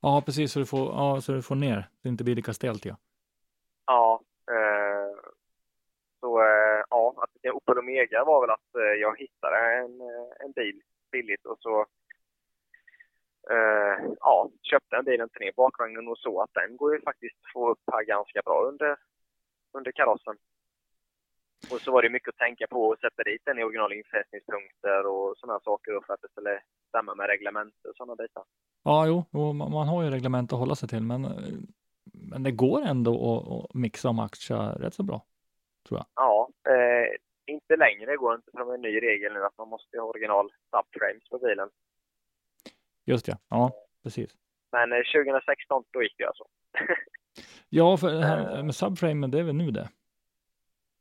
[0.00, 0.52] Ja, precis.
[0.52, 1.80] Så du får, ja, så du får ner.
[1.80, 2.84] Så det inte blir lika stelt.
[2.84, 2.96] Ja.
[3.86, 4.20] Ja.
[4.50, 5.16] eh,
[6.20, 10.44] så eh, ja, att det Opel Omega var väl att eh, jag hittade en, eh,
[10.44, 10.82] en bil
[11.12, 11.86] billigt och så
[13.50, 17.36] eh, ja, köpte en bil, inte ner bakvagnen och så att den går ju faktiskt
[17.52, 18.96] få upp här ganska bra under,
[19.72, 20.36] under karossen.
[21.70, 25.06] Och så var det mycket att tänka på att sätta dit den i original infästningspunkter
[25.06, 28.44] och sådana saker för att det skulle stämma med reglement och sådana bitar.
[28.84, 31.30] Ja, jo, jo man, har ju reglement att hålla sig till, men, eh,
[32.12, 35.24] men det går ändå att, mixa och matcha rätt så bra,
[35.88, 36.06] tror jag.
[36.14, 37.08] Ja, eh,
[37.46, 38.10] inte längre.
[38.10, 40.52] Det går inte för det är en ny regel nu att man måste ha original
[40.70, 41.68] subframes på bilen.
[43.04, 44.36] Just det, ja, precis.
[44.72, 46.44] Men eh, 2016, då gick det alltså.
[47.68, 49.88] Ja, för det här med subframe, det är väl nu det?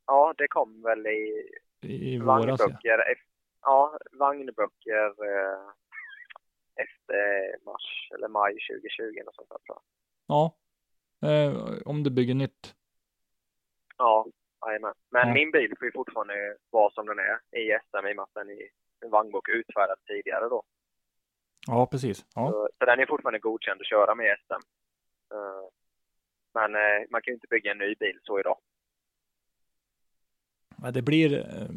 [0.08, 1.50] Ja, det kom väl i
[1.82, 2.56] I, våras, ja.
[2.65, 2.98] vagnböcker.
[2.98, 3.28] ef-
[3.62, 5.70] Ja, vagnböcker eh,
[6.76, 9.78] efter mars eller maj 2020 och sånt där.
[10.28, 10.56] Ja,
[11.30, 12.76] eh, om du bygger nytt.
[13.98, 14.26] Ja,
[14.65, 14.94] jajamän.
[15.10, 15.34] Men Ja.
[15.34, 18.34] min bil får ju fortfarande vara som den är i SM i och med att
[18.34, 18.68] den är
[19.06, 20.63] en vagnbok utfärdad tidigare då.
[21.68, 22.26] Ja, precis.
[22.36, 22.52] Ja.
[22.52, 24.54] Så, så den är fortfarande godkänd att köra med SM.
[25.34, 25.68] Eh,
[26.54, 28.58] men eh, man kan ju inte bygga en ny bil så idag.
[30.86, 31.34] Ja, det blir...
[31.39, 31.67] eh,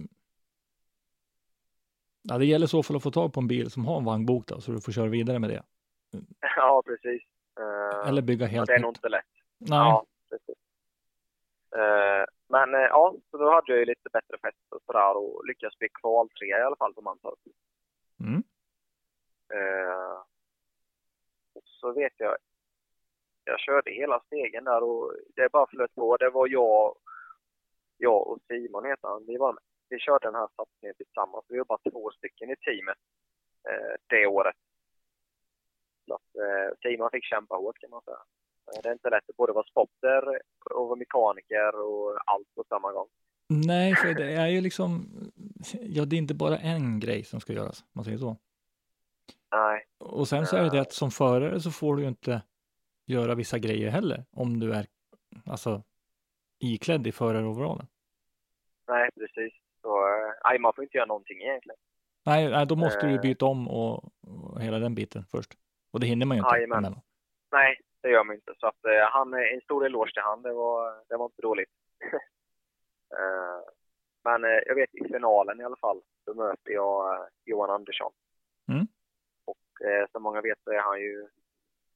[2.23, 4.47] Ja, det gäller så för att få tag på en bil som har en vagnbok
[4.47, 5.63] då, så du får köra vidare med det.
[6.57, 7.23] ja, precis.
[7.61, 8.83] Eh, Eller bygga helt det är nytt.
[8.83, 9.25] nog inte lätt.
[9.59, 10.57] Nej, Ja, precis.
[11.77, 15.47] Eh, men eh, ja, så då hade jag ju lite bättre fäste och sådär och
[15.47, 17.39] lyckades bli kvaltrea i alla fall på Mantorp.
[18.21, 18.43] Mm.
[21.55, 22.37] Och så vet jag,
[23.45, 26.17] jag körde hela stegen där och det bara flöt på.
[26.17, 26.95] Det var jag,
[27.99, 29.25] jag och Simon heter han.
[29.27, 29.59] Vi, var
[29.89, 31.45] vi körde den här satsningen tillsammans.
[31.49, 32.99] Vi var bara två stycken i teamet
[33.69, 34.57] eh, det året.
[36.07, 38.23] Så att, eh, Simon fick kämpa hårt kan man säga.
[38.75, 40.23] Eh, Det är inte lätt att både vara spotter
[40.75, 43.09] och vara mekaniker och allt på samma gång.
[43.51, 45.09] Nej, för det är ju liksom...
[45.81, 48.37] Ja, det är inte bara en grej som ska göras, man säger så.
[49.53, 52.43] Nej, Och sen så är det det att som förare så får du ju inte
[53.07, 54.87] göra vissa grejer heller, om du är
[55.47, 55.83] alltså
[56.59, 57.87] iklädd i föraroverallen.
[58.89, 59.53] nej precis.
[59.83, 61.79] Så, eh, nej, man får inte göra någonting egentligen.
[62.27, 63.23] Nej, nej, då måste du ju Eh.
[63.23, 65.51] byta om och, och hela den biten först.
[65.93, 66.55] Och det hinner man ju inte.
[66.57, 66.95] Jajamän.
[67.53, 68.55] Nej, det gör man inte.
[68.61, 70.43] Så att eh, han, en stor eloge till han.
[70.43, 71.71] Det var, det var inte dåligt.
[73.19, 73.61] eh,
[74.25, 78.13] men jag vet i finalen i alla fall, så möter jag Johan Andersson.
[78.69, 78.87] Mm.
[79.45, 79.57] Och
[80.13, 81.29] som många vet så är han ju,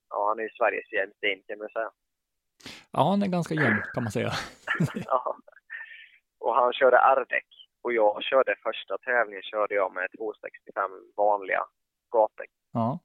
[0.09, 0.89] ja han är ju Sveriges
[1.21, 1.91] Dean kan man säga.
[2.93, 4.33] Ja, han är ganska jämn kan man säga.
[4.95, 5.37] Ja.
[6.39, 7.47] och han körde R-däck.
[7.83, 11.63] Och jag körde första tävlingen körde jag med 265 vanliga
[12.11, 12.51] gatdäck.
[12.73, 12.99] Ja,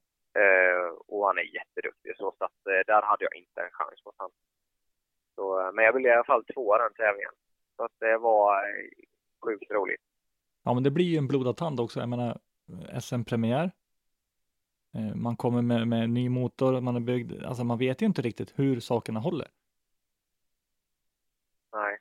[0.46, 4.06] Eh, och han är jätteduktig så, så att, eh, där hade jag inte en chans
[4.06, 4.32] mot honom.
[5.36, 7.32] Så, eh, men jag blev i alla fall tvåa den tävlingen.
[7.76, 8.90] Så att det var eh,
[9.46, 10.02] sjukt roligt.
[10.64, 12.00] ja men det blir ju en blodad tand också.
[12.00, 12.38] Jag menar,
[13.02, 13.72] SM-premiär.
[14.96, 18.22] Eh, Man kommer med, med ny motor, man är byggd, alltså man vet ju inte
[18.22, 19.48] riktigt hur sakerna håller.
[21.74, 21.98] Nej.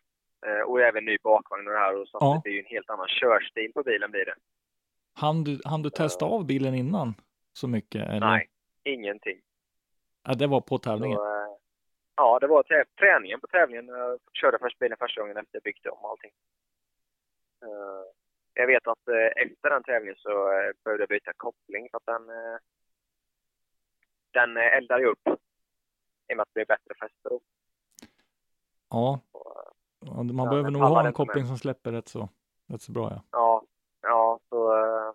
[0.47, 2.01] Eh, och även ny bakvagn och det här.
[2.01, 2.41] Och så att Ja.
[2.45, 4.35] Det är ju en helt annan körstil på bilen blir det.
[5.15, 7.15] Han du, han du testa av bilen innan
[7.53, 8.09] så mycket?
[8.09, 8.21] Eller?
[8.27, 8.49] Nej,
[8.85, 9.41] ingenting.
[10.23, 11.17] Ja, det var på tävlingen.
[11.17, 11.57] Så, eh,
[12.17, 12.63] ja, det var
[12.99, 13.89] träningen på tävlingen.
[13.89, 16.33] Jag körde först bilen första gången efter jag byggde om allting.
[17.63, 18.05] Eh,
[18.55, 22.07] jag vet att eh, efter den tävlingen så eh, behövde jag byta koppling för att
[22.07, 22.27] den,
[24.31, 25.29] den eldar ju upp.
[26.29, 27.41] I och med att det blir bättre fäste då.
[28.91, 29.73] Ja, Och, ja,
[30.15, 31.15] man Ja, behöver nog ha en med.
[31.15, 32.29] koppling som släpper rätt så,
[32.67, 33.11] rätt så bra.
[33.11, 33.23] Ja.
[33.33, 33.63] Ja,
[34.03, 35.13] ja så, eh,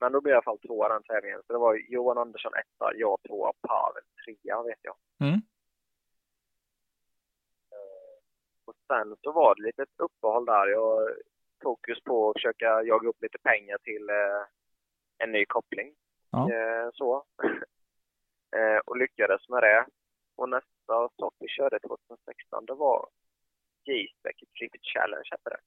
[0.00, 1.42] men då blev jag i alla fall tvåa den tävlingen.
[1.46, 4.96] Så det var Johan Andersson etta, jag tvåa, Pavel trea vet jag.
[5.20, 5.40] Mm.
[8.64, 10.66] Och sen så var det lite uppehåll där.
[10.66, 11.10] Jag
[11.64, 14.42] fokus på att försöka jaga upp lite pengar till eh,
[15.18, 15.94] en ny koppling.
[16.30, 16.50] Ja.
[16.52, 17.24] Eh, så.
[18.56, 19.86] eh, och lyckades med det.
[20.36, 23.08] Och nästa sak vi körde 2016, det var
[23.86, 25.60] J-Spec Trip Challenge hette det.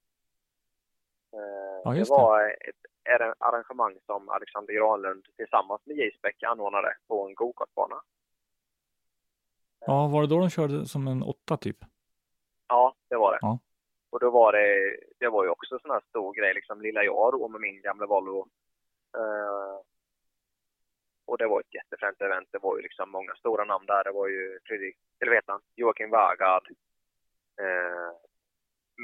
[1.37, 6.95] Eh, Ja, det just var ett arra- arrangemang som Alexander Granlund tillsammans med J-Spec anordnade
[7.07, 8.01] på en gokartbana.
[9.79, 11.77] ja, var det då de körde som en åtta typ?
[12.67, 13.37] Ja, det var det.
[13.41, 13.59] Ja.
[14.09, 17.03] Och då var det, det var ju också en sån här stor grej, liksom lilla
[17.03, 18.47] jag då med min gamla Volvo.
[19.17, 19.81] Eh,
[21.25, 22.47] och det var ett jättefränt event.
[22.51, 24.03] Det var ju liksom många stora namn där.
[24.03, 26.67] Det var ju Fredrik, eller vet han, Joakim Vagard.
[27.61, 28.11] Eh,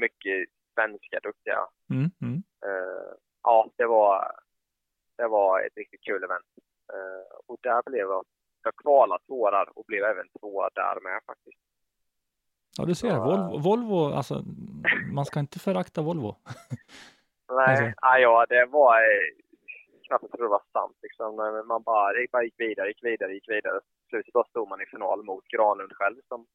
[0.02, 1.60] mycket svenska duktiga.
[1.90, 2.44] Mm, mm.
[2.66, 3.14] Eh,
[3.44, 4.32] ja, det var,
[5.18, 6.46] det var ett riktigt kul event.
[6.94, 8.26] Eh, och där blev jag,
[8.64, 11.58] jag kvalade tvåa där och blev även tvåa där med faktiskt.
[12.78, 13.08] Ja, du ser.
[13.08, 13.26] Ja.
[13.26, 14.44] Volvo, Volvo, alltså
[15.14, 16.36] man ska inte förakta Volvo.
[17.52, 17.84] Nej, Alltså.
[18.02, 19.28] nej ja, det var eh,
[20.08, 20.98] knappt att det var sant.
[21.02, 21.36] Liksom.
[21.68, 23.80] Man bara, det bara gick vidare, gick vidare, gick vidare.
[23.80, 26.46] Till slut bara stod man i final mot Granlund själv som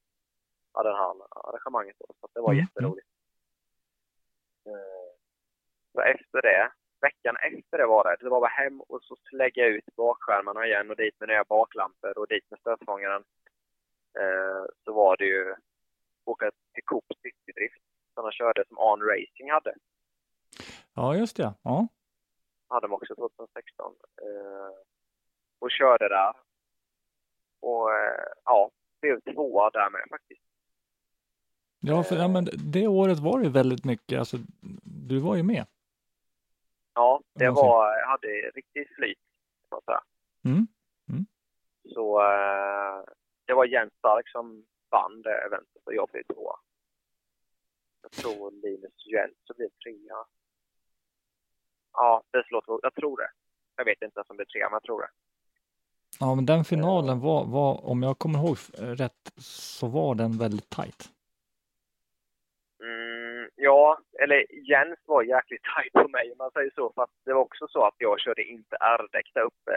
[0.79, 1.15] hade här
[1.49, 1.97] arrangemanget.
[1.99, 2.15] Då.
[2.21, 3.07] Så det var Mm, jätteroligt.
[4.67, 5.11] Eh,
[5.93, 9.67] så efter det, veckan efter det var det, det var bara hem och så lägga
[9.67, 13.25] ut bakskärmarna igen och dit med nya baklampor och dit med stötfångaren.
[14.19, 15.55] Eh, så var det ju
[16.25, 17.83] åka till Coop Citydrift
[18.15, 19.75] som de körde som On Racing hade.
[20.95, 21.55] Ja, just det.
[21.63, 21.89] Ja.
[22.69, 23.95] Hade de också 2016.
[24.23, 24.75] Eh,
[25.59, 26.33] och körde där.
[27.61, 27.89] Och
[28.45, 30.43] ja, blev tvåa där med faktiskt.
[31.81, 34.19] Ja, för ja, men det året var det väldigt mycket.
[34.19, 34.37] Alltså,
[34.83, 35.67] du var ju med.
[36.95, 39.19] Ja, det man var, jag hade riktigt flyt.
[39.69, 40.01] Så, att säga.
[40.45, 40.67] Mm.
[41.95, 43.05] så eh,
[43.45, 46.57] det var Jens Stark som vann det eventet och jag blev tvåa.
[48.03, 50.17] Jag tror Linus Jens blev trea.
[51.93, 53.31] Ja, det låter, jag tror det.
[53.77, 55.11] Jag vet inte ens om det är trea, men jag tror det.
[56.21, 60.71] Ja, men den finalen var, var, om jag kommer ihåg rätt, så var den väldigt
[60.71, 61.13] tajt.
[62.83, 66.93] Mm, ja, eller Jens var jäkligt tajt på mig om man säger så.
[66.95, 69.77] För att det var också så att jag körde inte R-däck där uppe.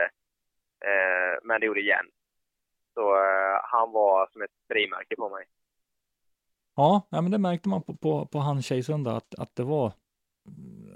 [0.86, 2.14] Eh, men det gjorde Jens.
[2.94, 5.46] Så eh, han var som ett frimärke på mig.
[6.76, 9.94] Ja, ja men det märkte man på, på, på han Tjejsunda att, att det var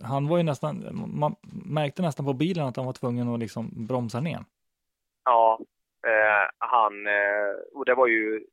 [0.03, 0.85] han var ju nästan,
[1.19, 4.39] man märkte nästan på bilen att han var tvungen att liksom bromsa ner.
[5.25, 5.59] Ja,
[6.07, 8.45] eh, han, eh, och det var ju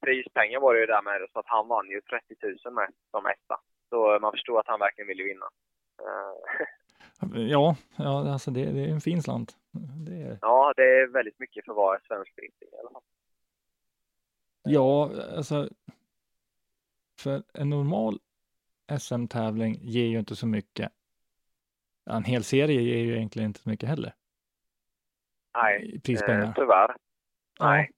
[0.00, 2.34] prispengar var det ju där med så att han vann ju 30
[2.64, 3.60] 000 med som etta.
[3.88, 5.46] Så man förstår att han verkligen ville vinna.
[6.02, 6.66] Eh,
[7.50, 9.56] Ja, ja alltså det, det är en fin slant.
[10.06, 13.02] Det är, ja, det är väldigt mycket för att vara svensk drifting i alla fall.
[14.62, 15.68] ja, alltså
[17.20, 18.18] för en normal
[18.98, 20.92] SM-tävling ger ju inte så mycket.
[22.10, 24.14] En hel serie ger ju egentligen inte så mycket heller
[25.54, 26.42] Nej, prispengar.
[26.42, 26.96] eh, tyvärr.
[27.58, 27.70] Ja.
[27.70, 27.90] Nej.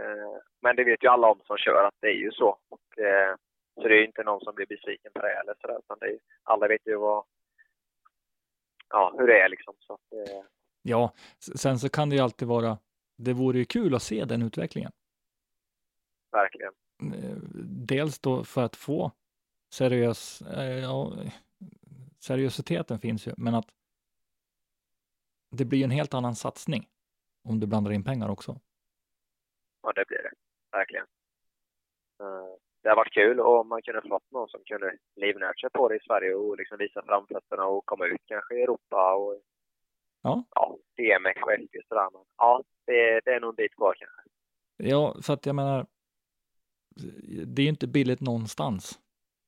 [0.00, 2.58] Eh, men det vet ju alla om som kör att det är ju så.
[2.68, 3.36] Och, eh,
[3.74, 5.78] så det är ju inte någon som blir besviken på det eller sådär.
[5.78, 7.24] Utan det är, alla vet ju vad,
[8.88, 9.74] ja, hur det är liksom.
[9.78, 10.44] Så att, eh,
[10.82, 11.12] Ja,
[11.56, 12.78] sen så kan det ju alltid vara,
[13.16, 14.92] det vore ju kul att se den utvecklingen.
[16.32, 16.72] verkligen.
[17.14, 17.36] Eh,
[17.86, 19.12] Dels då för att få
[19.72, 21.12] seriös, eh, ja,
[22.18, 23.66] seriositeten finns ju, men att
[25.50, 26.88] det blir en helt annan satsning
[27.48, 28.60] om du blandar in pengar också.
[29.82, 30.30] Ja, det blir det.
[30.72, 31.06] Verkligen.
[32.20, 35.88] Eh, Det har varit kul och man kunde fått någon som kunde livnärt sig på
[35.88, 39.40] det i Sverige och liksom visa framfötterna och komma ut kanske i Europa och
[40.24, 40.44] Ja.
[40.54, 42.08] ja, DMX och LP och sådär.
[42.12, 44.20] Men ja, det, det är nog en bit kvar kanske.
[44.76, 45.86] Ja, för att jag menar,
[47.46, 48.98] det är ju inte billigt någonstans.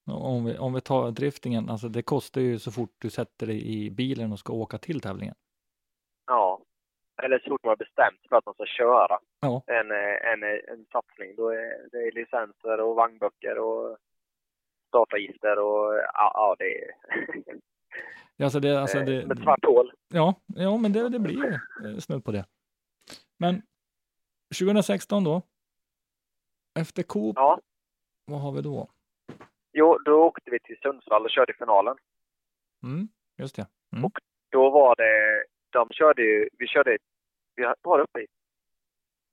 [0.06, 3.84] Om vi, om vi tar driftingen, alltså det kostar ju så fort du sätter dig
[3.84, 5.34] i bilen och ska åka till tävlingen.
[7.24, 9.62] Eller så fort man har bestämt för att man ska köra Ja.
[9.66, 11.34] en, eh, en, en satsning.
[11.36, 13.98] Då är det är licenser och vagnböcker och
[14.88, 16.90] startavgifter och ja, ja det är
[18.44, 19.92] Alltså det, alltså eh, det, med svart hål.
[20.08, 22.44] Ja, ja men det, det blir eh, snudd på det.
[23.38, 23.62] Men
[24.60, 25.42] 2016 då?
[26.78, 27.60] Efter Coop, Ja.
[28.24, 28.88] vad har vi då?
[29.72, 31.96] Jo, då åkte vi till Sundsvall och körde finalen.
[32.82, 33.08] Mm,
[33.38, 33.66] just det.
[33.96, 34.10] Mm.
[34.50, 36.98] Då var det, de körde ju, vi körde,
[37.56, 38.26] vi var uppe i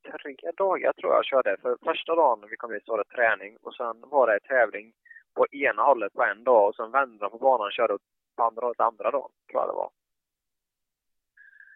[0.04, 1.58] tre dagar tror jag körde.
[1.62, 4.94] För första dagen vi kom dit så var det träning och sen var det tävling
[5.34, 7.98] på ena hållet på en dag och sen vände de på banan och körde
[8.36, 9.90] på andra hållet andra dagen, tror jag det var.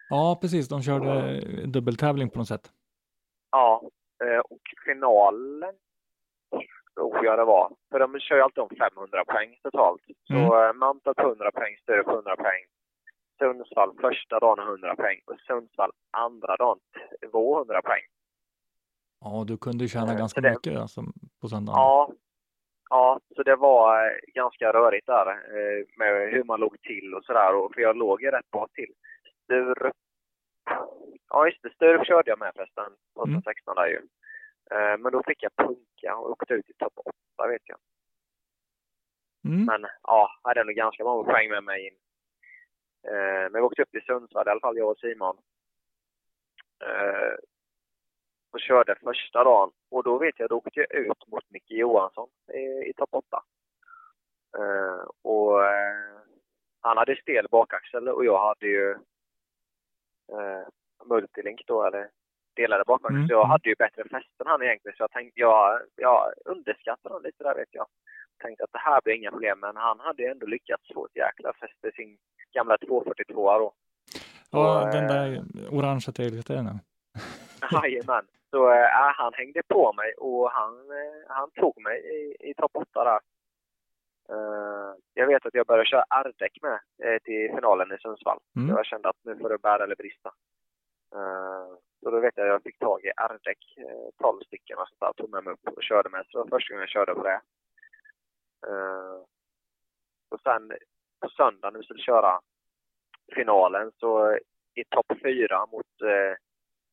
[0.08, 0.68] Ja, precis.
[0.68, 2.72] De körde eh, dubbeltävling på något sätt.
[3.50, 3.82] Ja,
[4.24, 5.74] eh, och finalen
[6.94, 7.72] tror jag det var.
[7.90, 10.02] För de kör ju alltid om 500 poäng totalt.
[10.26, 10.52] Så Mm.
[10.52, 10.78] mm.
[10.78, 12.64] Mantorp 100 poäng, Sturup 100 poäng.
[13.38, 16.78] Sundsvall första dagen 100 poäng och Sundsvall andra dagen
[17.30, 18.02] 200 poäng.
[19.20, 21.02] Ja, du kunde tjäna Eh, ganska så det- mycket alltså,
[21.40, 21.78] på söndagen.
[21.80, 22.12] Ja,
[22.90, 27.24] ja, så det var eh, ganska rörigt där eh, med hur man låg till och
[27.24, 27.54] sådär.
[27.54, 28.92] och- För jag låg ju rätt bra till.
[29.44, 29.94] Sturup,
[31.30, 34.00] ja just det, Sturup körde jag med förresten 2016 där ju.
[34.98, 36.92] Men då fick jag punka och åkte ut i topp
[37.38, 37.78] 8 vet jag.
[39.44, 39.64] Mm.
[39.64, 41.94] Men ja, jag hade nog ganska många poäng med mig in.
[43.08, 45.36] Eh, Men vi åkte upp till Sundsvall i alla fall, jag och Simon.
[46.84, 47.34] Eh,
[48.52, 49.70] Och körde första dagen.
[49.90, 53.42] Och då vet jag, då åkte jag ut mot Micke Johansson i, i topp 8.
[54.58, 55.60] Eh, Och
[56.80, 58.90] han hade stel bakaxel och jag hade ju
[60.32, 60.66] eh,
[61.04, 62.10] multilink då, eller
[62.56, 63.16] delade bakaxel.
[63.16, 64.96] Mm, Så jag hade ju bättre fäste än han egentligen.
[64.96, 67.86] Så jag tänkte, jag, jag underskattade honom lite där vet jag
[68.38, 71.16] tänkte att det här blir inga problem, men han hade ju ändå lyckats få ett
[71.16, 72.18] jäkla fäste sin
[72.52, 73.72] gamla 242 då.
[74.50, 76.78] Ja, och, den eh, där orangea tegelstenen.
[77.72, 78.26] Jajamän.
[78.50, 82.70] Så äh, han hängde på mig och han, eh, han tog mig i, i topp
[82.74, 83.20] 8 där.
[84.28, 88.38] Eh, jag vet att jag började köra R-däck med eh, till finalen i Sundsvall.
[88.56, 88.68] Mm.
[88.76, 90.30] Jag kände att nu får det bära eller brista.
[91.14, 91.68] Eh,
[92.02, 95.00] så då vet jag att jag fick tag i R-däck, eh, 12 stycken och sånt
[95.00, 96.26] där, tog med mig upp och körde med.
[96.28, 97.40] Så det var första gången jag körde på det.
[98.68, 99.18] Eh,
[100.30, 100.72] och sen
[101.26, 102.40] på söndag när vi skulle köra
[103.34, 104.38] finalen så
[104.74, 106.34] i topp fyra mot eh,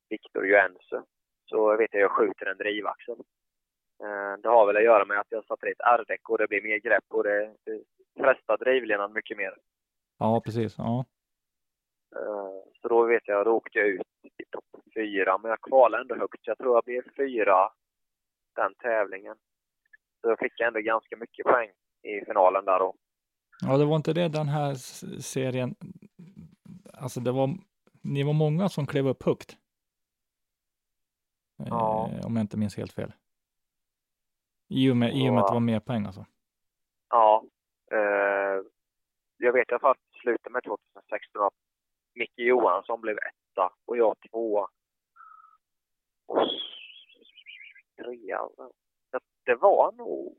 [0.09, 1.03] Victor Joense
[1.45, 3.19] så vet jag att jag skjuter en drivaxel.
[4.03, 6.61] Eh, det har väl att göra med att jag satte dit R-däck och det blir
[6.61, 7.83] mer grepp och det, det
[8.19, 9.53] frestar drivlinan mycket mer.
[10.19, 10.75] Ja, precis.
[10.77, 11.05] Ja.
[12.15, 16.01] Eh, Så då vet jag, då åkte jag ut i topp fyra, men jag kvalade
[16.01, 16.47] ändå högt.
[16.47, 17.69] Jag tror jag blev fyra
[18.55, 19.35] den tävlingen.
[20.21, 21.71] Så jag fick ändå ganska mycket poäng
[22.01, 22.95] i finalen där då.
[23.67, 24.73] Ja, det var inte det den här
[25.21, 25.75] serien.
[26.93, 27.49] Alltså, det var,
[28.01, 29.57] ni var många som klev upp högt.
[31.57, 32.09] Ja.
[32.11, 33.13] Eh, om jag inte minns helt fel.
[34.69, 36.25] I och med, i och med att det var mer poäng alltså.
[37.09, 37.43] Ja.
[37.91, 38.63] Eh,
[39.37, 41.53] jag vet i alla fall att slutet med 2016 att
[42.15, 44.67] Micke Johansson blev etta och jag tvåa.
[46.25, 46.49] Och
[47.95, 48.39] trea.
[49.11, 50.37] Det, det var nog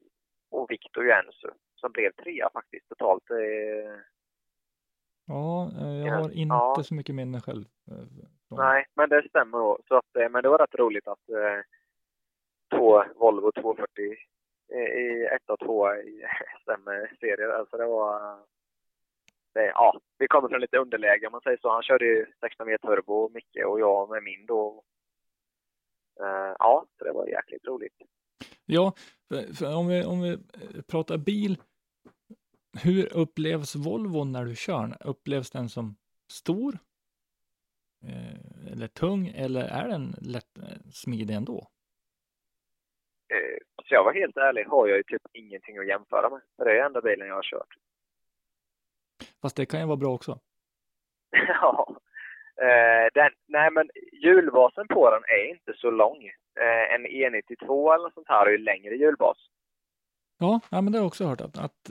[0.50, 1.50] och Victor Jensu
[1.84, 3.30] som blev trea faktiskt totalt.
[3.30, 4.00] Eh,
[5.26, 6.82] Ja, eh, jag Ja, har inte ja.
[6.84, 7.64] så mycket minne själv.
[7.90, 9.78] eh, Nej, men det stämmer då.
[9.88, 11.18] Så att, men det var rätt roligt att
[12.70, 14.16] två Volvo 240
[14.72, 16.24] eh, i ett och två i
[16.64, 17.48] SM-serier.
[17.48, 18.38] Alltså det var...
[19.54, 21.70] Det, ja, vi kommer från lite underläge om man säger så.
[21.72, 24.82] Han körde ju 16 V turbo, Micke och jag med min då.
[26.58, 27.94] Ja, så det var jäkligt roligt.
[28.66, 28.92] Ja,
[29.76, 30.38] om, vi, om vi
[30.88, 31.62] pratar bil.
[32.82, 34.80] Hur upplevs Volvo när du kör?
[34.80, 34.94] den?
[35.00, 35.96] Upplevs den som
[36.32, 36.78] stor?
[38.04, 39.28] Eh, eller tung?
[39.28, 41.68] Eller är den lätt eh, smidig ändå?
[43.34, 46.40] Eh, så jag var helt ärlig, har jag ju typ ingenting att jämföra med.
[46.56, 47.74] Det är enda bilen jag har kört.
[49.42, 50.38] Fast det kan ju vara bra också.
[51.48, 52.00] Ja.
[52.56, 56.24] Eh, den, nej men hjulbasen på den är inte så lång.
[56.60, 59.36] Eh, en E92 eller något sånt här har ju längre hjulbas.
[60.38, 61.90] Ja, ja men det har jag också hört att, att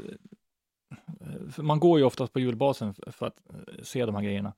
[1.58, 4.54] man går ju oftast på hjulbasen f- för att eh, se de här grejerna.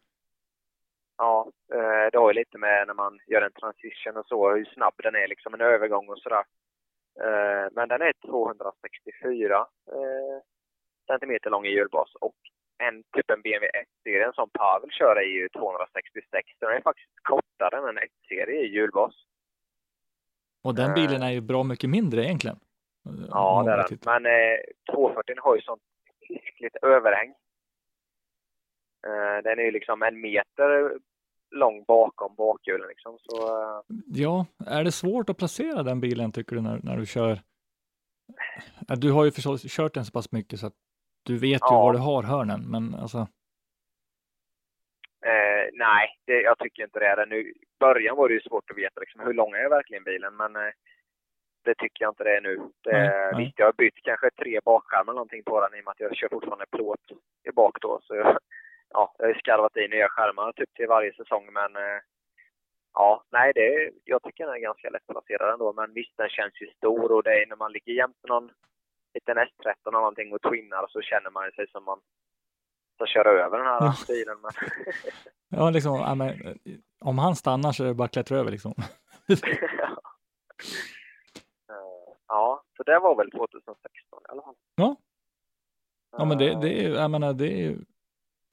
[1.18, 4.66] Ja, eh, det har ju lite med när man gör en transition och så, hur
[4.66, 6.44] snabb den är, liksom en övergång och sådär.
[7.24, 9.56] Eh, men den är 264
[9.92, 10.42] eh,
[11.08, 12.36] centimeter lång i hjulbas och
[12.78, 16.50] en typ en BMW 1-serie, en som Pavel kör, är ju 266.
[16.60, 19.14] Den är faktiskt kortare än en 1-serie i hjulbas.
[20.64, 22.60] Och den bilen är ju bra mycket mindre egentligen.
[23.30, 24.00] Ja, det är den.
[24.06, 24.60] Men eh,
[24.96, 25.82] 240 har ju sånt
[26.28, 27.30] hiskligt överhäng.
[29.08, 31.00] Eh, den är ju liksom en meter
[31.52, 33.18] lång bakom bakhjulen liksom.
[33.22, 37.06] Så eh, Ja, är det svårt att placera den bilen tycker du när, när du
[37.06, 37.40] kör?
[38.88, 40.74] Du har ju förstås kört den så pass mycket så att
[41.24, 41.82] du vet ju Ja.
[41.84, 43.18] var du har hörnen, men alltså,
[45.26, 47.26] eh, nej, det, jag tycker inte det är det.
[47.26, 50.36] Nu, I början var det ju svårt att veta liksom, hur lång är verkligen bilen,
[50.36, 50.72] men eh,
[51.66, 52.56] det tycker jag inte det är nu.
[52.84, 53.34] Det, Nej.
[53.46, 56.00] Visst, jag har bytt kanske tre bakskärmar eller någonting på den i och med att
[56.00, 57.06] jag kör fortfarande plåt
[57.50, 58.00] i bak då.
[58.04, 58.38] Så jag,
[58.90, 62.00] ja, jag har ju skarvat i nya skärmar typ till varje säsong, men eh,
[62.98, 65.74] Ja, nej, det, jag tycker den är ganska lättplacerad ändå.
[65.74, 68.52] Men visst, den känns ju stor och det är när man ligger jämte någon
[69.14, 72.00] liten S13 eller någonting och twinnar så känner man sig som man
[72.96, 73.94] ska köra över den här Ja.
[74.08, 74.38] bilen.
[74.42, 74.52] Men,
[75.60, 76.56] ja, liksom, ja, men, eh,
[77.00, 78.74] om han stannar så är det bara att klättra över liksom.
[79.78, 80.02] ja.
[82.36, 84.56] Ja, så det var väl 2016 i alla fall.
[84.76, 84.96] Ja.
[86.18, 87.78] Ja, men det, det är, jag menar, det är ju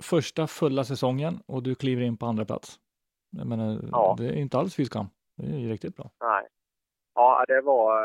[0.02, 2.80] första fulla säsongen och du kliver in på andra plats.
[3.30, 4.14] Jag menar, Ja.
[4.18, 5.06] det är inte alls fy skam.
[5.36, 6.10] Det är ju riktigt bra.
[6.20, 6.46] Nej.
[7.14, 8.00] Ja, det var,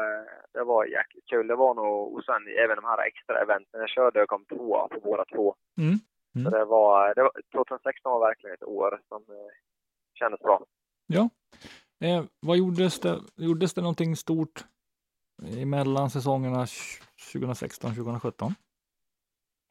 [0.53, 1.47] det var jäkligt kul.
[1.47, 4.87] Det var nog, och sen även de här extra eventen jag körde, jag kom tvåa
[4.87, 5.55] på båda två.
[5.77, 5.97] Mm.
[6.33, 6.51] Så Mm.
[6.51, 9.51] det var, det var, 2016 var verkligen ett år som eh,
[10.19, 10.65] kändes bra.
[11.07, 11.29] Ja.
[12.07, 13.19] Eh, vad gjordes det?
[13.35, 14.65] Gjordes det någonting stort
[15.61, 16.65] emellan säsongerna
[17.33, 18.51] 2016-2017?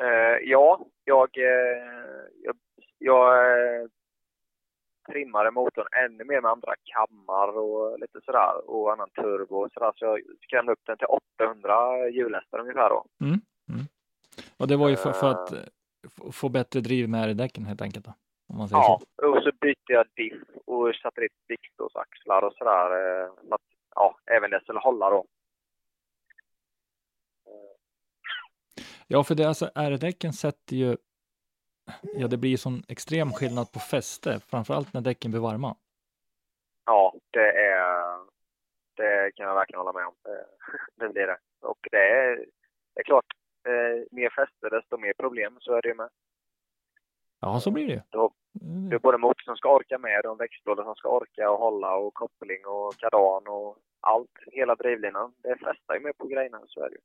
[0.02, 2.56] Eh, ja, jag, eh, jag,
[2.98, 3.50] jag
[3.82, 3.86] eh,
[5.08, 9.92] trimmade motorn ännu mer med andra kammar och lite sådär och annan turbo och sådär.
[9.96, 11.06] Så jag skrämde upp den till
[11.38, 13.06] 800 hjulhästar ungefär då.
[14.58, 15.58] Och det var ju för, för att Eh.
[16.32, 18.04] få- bättre driv med i däcken helt enkelt.
[18.04, 18.12] Då,
[18.48, 19.28] om man säger Ja, så.
[19.36, 22.90] och så bytte jag diff och satte dit stickståsaxlar och sådär.
[23.22, 23.60] eh, Så att,
[23.94, 25.24] ja, även det skulle hålla då.
[29.08, 30.96] Ja, för det är alltså R-däcken sätter ju,
[32.14, 35.76] ja det blir sån extrem skillnad på fäste, framförallt när däcken blir varma.
[36.84, 38.16] Ja, det är...
[38.96, 40.14] Det kan jag verkligen hålla med om.
[40.22, 40.46] Det,
[41.06, 41.38] det blir det.
[41.60, 42.36] Och det är,
[42.94, 43.26] det är klart,
[43.68, 46.08] eh, mer fäste desto mer problem, så är det ju med.
[47.40, 48.00] Ja, så blir det ju.
[48.10, 48.32] Då,
[48.90, 51.96] det är både motor som ska orka med och växellådor som ska orka och hålla
[51.96, 54.30] och koppling och kardan och allt.
[54.46, 55.34] Hela drivlinan.
[55.42, 57.00] Det fästar ju med på grejerna, så är det ju.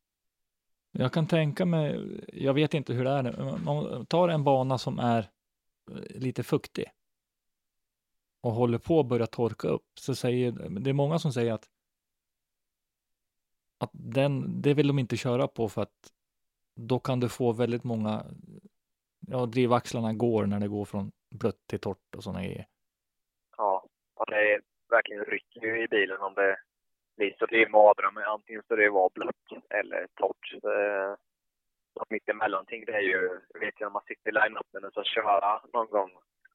[0.92, 4.78] Jag kan tänka mig, jag vet inte hur det är, om man tar en bana
[4.78, 5.30] som är
[5.92, 6.86] eh, lite fuktig
[8.42, 11.70] och håller på att börja torka upp, så säger, det är många som säger att
[13.78, 16.14] att den, det vill de inte köra på för att
[16.76, 18.26] då kan du få väldigt många,
[19.28, 22.68] ja drivaxlarna går när det går från blött till torrt och sådana grejer.
[23.58, 23.86] Ja,
[24.16, 26.58] och det är verkligen rycker ju i bilen om det
[27.22, 27.46] blir så.
[27.46, 29.48] Det är mardröm, antingen så det var blött
[29.80, 30.48] eller torrt.
[30.76, 31.12] Eh,
[32.00, 33.22] Något mittemellanting, det är ju,
[33.64, 36.12] vet jag när man sitter i line-upen och så köra någon gång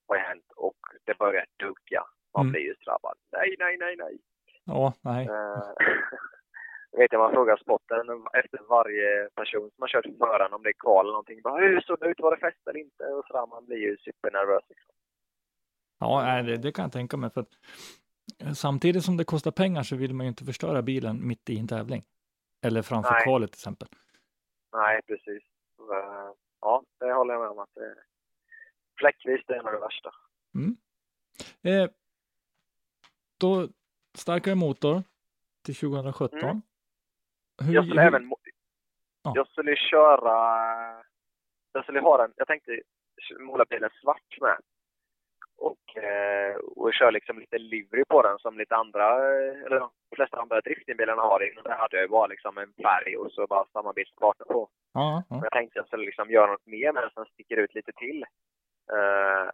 [0.09, 2.03] har hänt och det börjar dugga.
[2.35, 2.53] Man Mm.
[2.53, 3.17] blir ju drabbad.
[3.33, 4.19] Nej, nej, nej, nej.
[4.64, 5.27] Ja, nej.
[5.27, 5.69] Eh,
[6.99, 8.07] vet jag, man frågar spotten
[8.41, 11.43] efter varje person som har kört föraren om det är kval eller någonting.
[11.43, 12.21] Bara, Hur såg det ut?
[12.21, 13.05] Var det fest eller inte?
[13.05, 14.64] Och sådär, man blir ju supernervös.
[14.69, 14.95] Liksom.
[16.01, 17.31] Ja, det, det kan jag tänka mig.
[17.31, 17.61] För att eh,
[18.55, 21.68] samtidigt som det kostar pengar så vill man ju inte förstöra bilen mitt i en
[21.68, 22.05] tävling.
[22.62, 23.24] Eller framför Nej.
[23.24, 23.89] kvalet till exempel.
[24.72, 25.43] Nej, precis.
[26.61, 27.95] Ja, det håller jag med om att det
[28.99, 30.11] fläckvis det är nog det värsta.
[31.62, 31.91] Eh,
[33.41, 33.68] då
[34.14, 35.03] starkare motor
[35.64, 36.39] till 2017.
[36.39, 36.62] Mm.
[37.62, 38.33] Hur, Jag skulle hur- även...
[39.22, 39.33] Ja.
[39.35, 40.33] Jag skulle köra...
[41.72, 42.33] Jag skulle ha den...
[42.37, 42.81] Jag tänkte
[43.39, 44.57] måla bilen svart med.
[45.59, 49.90] Och, eh, och köra liksom lite livery på den som lite andra, eh, eller de
[50.16, 51.52] flesta andra driftingbilarna har.
[51.52, 54.68] Innan det hade jag ju bara liksom en färg och så bara samma bilskarta på.
[54.94, 55.40] Men ja.
[55.42, 58.24] jag tänkte jag skulle liksom göra något mer med den som sticker ut lite till.
[58.92, 59.50] Eh,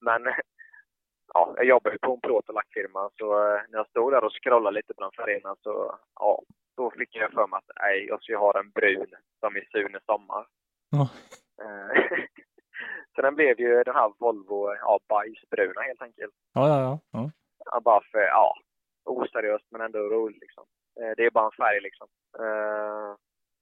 [0.00, 0.22] men
[1.34, 4.24] ja, jag jobbar ju på en plåt och lackfirma så eh, när jag stod där
[4.24, 6.42] och scrollade lite bland färgerna så ja,
[6.76, 10.00] då fick jag för mig att nej, jag ska ha en brun som i Sune
[10.06, 10.46] sommar.
[10.90, 11.08] Ja.
[13.14, 16.34] Så den blev ju den här Volvo ja, bajsbruna helt enkelt.
[16.52, 17.30] ja, ja, ja, ja.
[17.64, 18.54] Ja, bara för, ja,
[19.04, 20.64] oseriöst men ändå roligt liksom.
[21.00, 22.08] Eh, det är bara en färg liksom.
[22.38, 23.16] Eh,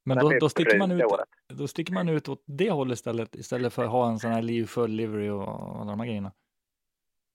[0.05, 1.29] Men då, då, sticker man ut, året.
[1.49, 4.43] då sticker man ut åt det hållet istället, istället för att ha en sån här
[4.43, 5.49] liv full livery och
[5.81, 6.33] alla de här grejerna.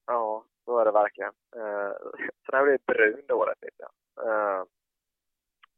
[0.06, 1.34] Ja, så är det verkligen.
[1.56, 1.92] Eh,
[2.46, 3.58] så den blev brun det året.
[4.26, 4.64] Eh,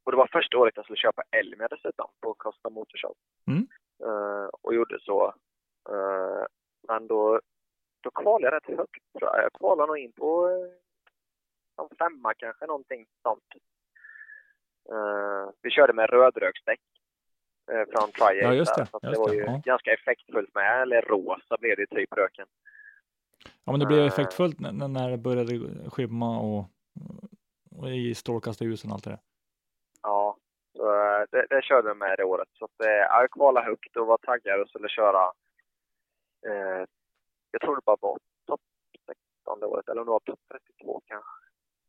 [0.04, 3.18] och det var första året jag skulle köpa Elmia dessutom på Costa Motorshop.
[3.48, 3.68] Mm.
[4.62, 5.34] Och gjorde så.
[5.92, 6.46] Eh,
[6.88, 7.40] men då,
[8.02, 9.44] då kvalade jag rätt högt tror jag.
[9.44, 13.44] Jag kvalade nog in på eh, en femma kanske, någonting sånt.
[14.92, 16.80] Eh, vi körde med rödröksdäck
[17.68, 18.36] från Triace.
[18.36, 18.86] Ja, just det.
[18.86, 19.62] så att det Just var ju ja.
[19.66, 20.82] ganska effektfullt med.
[20.82, 22.48] Eller rosa blev det typ röken.
[23.64, 25.60] Ja, men det blev effektfullt när, när det började
[25.90, 26.66] skymma och,
[27.76, 29.20] och i strålkastarljusen och allt det där.
[30.02, 30.38] Ja,
[30.76, 30.86] så,
[31.32, 32.48] det, det körde vi med det året.
[32.54, 35.32] Så att, jag kvalade högt och var taggad och skulle köra.
[36.48, 36.86] Eh,
[37.52, 38.18] jag tror det bara var
[38.48, 38.62] topp
[39.46, 40.40] 16 det året, eller om det var topp
[40.78, 41.30] 32 kanske.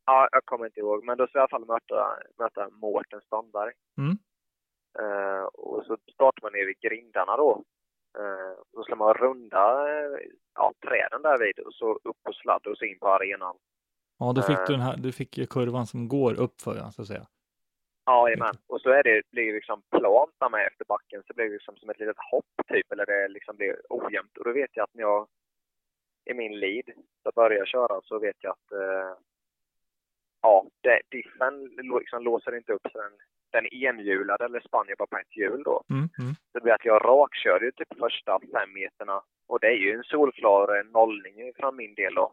[0.07, 3.21] Ja, jag kommer inte ihåg, men då skulle jag i alla fall möta, möta Mårten
[3.21, 3.73] Strandberg.
[3.99, 4.19] Mm.
[4.99, 7.65] Eh, och så startar man ner vid grindarna då.
[8.19, 10.19] Eh, så ska man runda eh,
[10.55, 13.57] ja, träden där vid och så upp på sladd och så in på arenan.
[14.19, 14.67] Ja, då fick Eh.
[14.67, 17.27] du den här, du fick kurvan som går upp för ja, så att säga.
[18.11, 18.55] Jajamän.
[18.67, 21.23] Och så är det, blir det liksom plant med efter backen.
[21.27, 22.93] Så blir det liksom som ett litet hopp typ.
[22.93, 24.37] Eller det liksom blir ojämnt.
[24.37, 25.27] Och då vet jag att när jag
[26.31, 26.85] i min lead
[27.23, 29.15] så börjar jag köra så vet jag att eh,
[30.43, 31.65] ja, det, diffen
[32.01, 33.13] liksom låser inte upp så den,
[33.53, 35.83] den är enhjulad eller spann jag bara på ett hjul då.
[35.91, 36.35] Mm, mm.
[36.53, 39.23] Det blir att jag rakkör ju typ första fem meterna.
[39.47, 42.33] Och det är ju en solklar eh, nollning från min del då.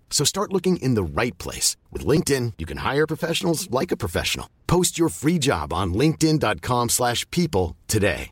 [0.11, 1.77] So start looking in the right place.
[1.91, 4.47] With LinkedIn, you can hire professionals like a professional.
[4.67, 8.31] Post your free job on linkedin.com slash people today.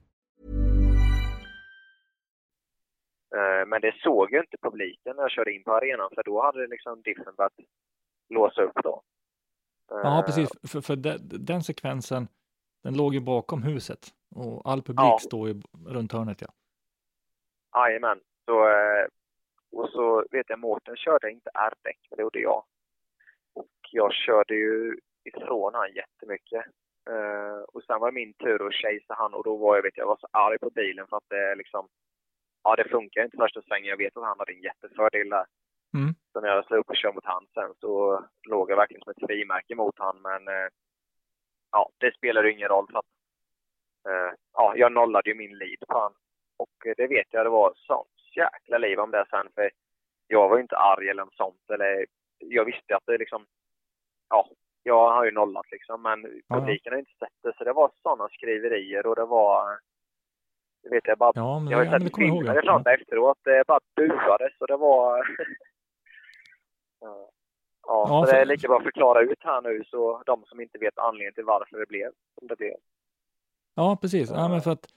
[3.36, 6.42] Eh, men det såg ju inte publiken när jag körde in på arenan för då
[6.42, 7.54] hade det liksom diffen börjat
[8.30, 9.02] låsa upp då.
[9.90, 10.50] Ja, Eh, precis.
[10.68, 12.28] För, för de, den sekvensen,
[12.84, 15.20] den låg ju bakom huset och all publik Ja.
[15.22, 16.42] står ju runt hörnet.
[16.42, 16.48] Ja.
[17.76, 18.20] Jajamän.
[18.46, 19.06] Så, eh,
[19.72, 22.64] och så vet jag Mårten körde inte R-däck, men det gjorde jag.
[23.54, 26.66] Och jag körde ju ifrån han jättemycket.
[27.10, 29.98] Eh, och sen var det min tur att chasea han och då var jag, vet
[29.98, 31.88] jag, var så arg på bilen för att det liksom,
[32.64, 33.90] ja det funkar inte första svängen.
[33.90, 35.46] Jag vet att han hade en jättefördel där.
[35.94, 36.14] Mm.
[36.34, 39.12] Så när jag slog upp och kör mot han sen så låg jag verkligen som
[39.12, 40.22] ett frimärke mot han.
[40.22, 40.70] Men eh,
[41.72, 43.12] ja, det spelar ju ingen roll för att
[44.10, 46.14] eh, ja, jag nollade ju min lead på han.
[46.58, 49.48] Och det vet jag, det var sånt jäkla liv om det sen.
[49.56, 49.72] För
[50.28, 51.70] jag var ju inte arg eller något sånt.
[51.74, 52.06] Eller,
[52.38, 53.46] jag visste att det liksom,
[54.30, 54.50] ja,
[54.84, 56.02] jag har ju nollat liksom.
[56.02, 56.56] Men ja.
[56.56, 57.54] publiken har inte sett det.
[57.58, 59.80] Så det var sådana skriverier och det var,
[60.84, 62.74] det vet jag bara Ja, men jag har ju det sett filmer Ja.
[62.74, 63.38] sånt efteråt.
[63.44, 65.18] Det bara buades och det var...
[67.02, 67.32] ja,
[67.90, 70.62] Ja, ja, så det är lika bra att förklara ut här nu så de som
[70.62, 72.76] inte vet anledningen till varför det blev som det blev.
[73.76, 74.30] Ja, precis.
[74.30, 74.88] Ja, men för att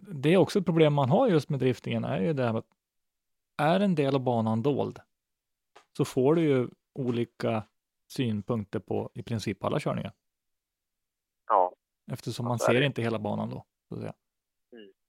[0.00, 2.66] det är också ett problem man har just med driftingen är ju det här att
[3.62, 4.98] är en del av banan dold
[5.96, 7.62] så får du ju olika
[8.08, 10.12] synpunkter på i princip alla körningar
[11.48, 11.72] Ja,
[12.12, 13.64] eftersom man ser inte hela banan då.
[13.88, 14.12] Så att säga.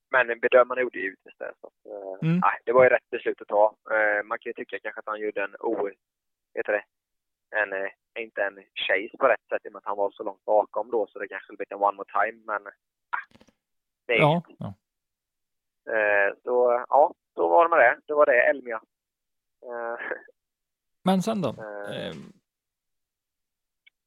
[0.10, 1.54] men bedömarna gjorde givetvis det.
[1.62, 2.40] Så att, eh, Mm.
[2.40, 3.76] nej, det var ju rätt beslut att ta.
[3.92, 5.90] Eh, man kan ju tycka kanske att han gjorde en o...
[6.54, 6.84] Heter det?
[7.62, 7.90] En, eh,
[8.24, 10.92] inte en chase på rätt sätt i och med att han var så långt bakom
[10.92, 12.62] då så det kanske blivit en one more time men...
[14.14, 14.74] är Ja, ja.
[15.94, 18.00] Eh, så ja, då var det med det.
[18.06, 18.82] Då var det Elmia.
[19.64, 20.00] Eh,
[21.04, 21.50] Men sen då?
[21.50, 22.08] Eh.
[22.08, 22.14] Eh,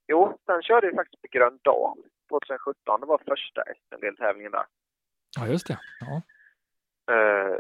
[0.09, 1.99] jo, sen körde vi faktiskt på Gröndal
[2.29, 3.01] 2017.
[3.01, 4.67] Det var första SM-deltävlingen där.
[5.39, 5.79] Ja, just det.
[6.01, 6.23] Ja.
[7.15, 7.57] Eh,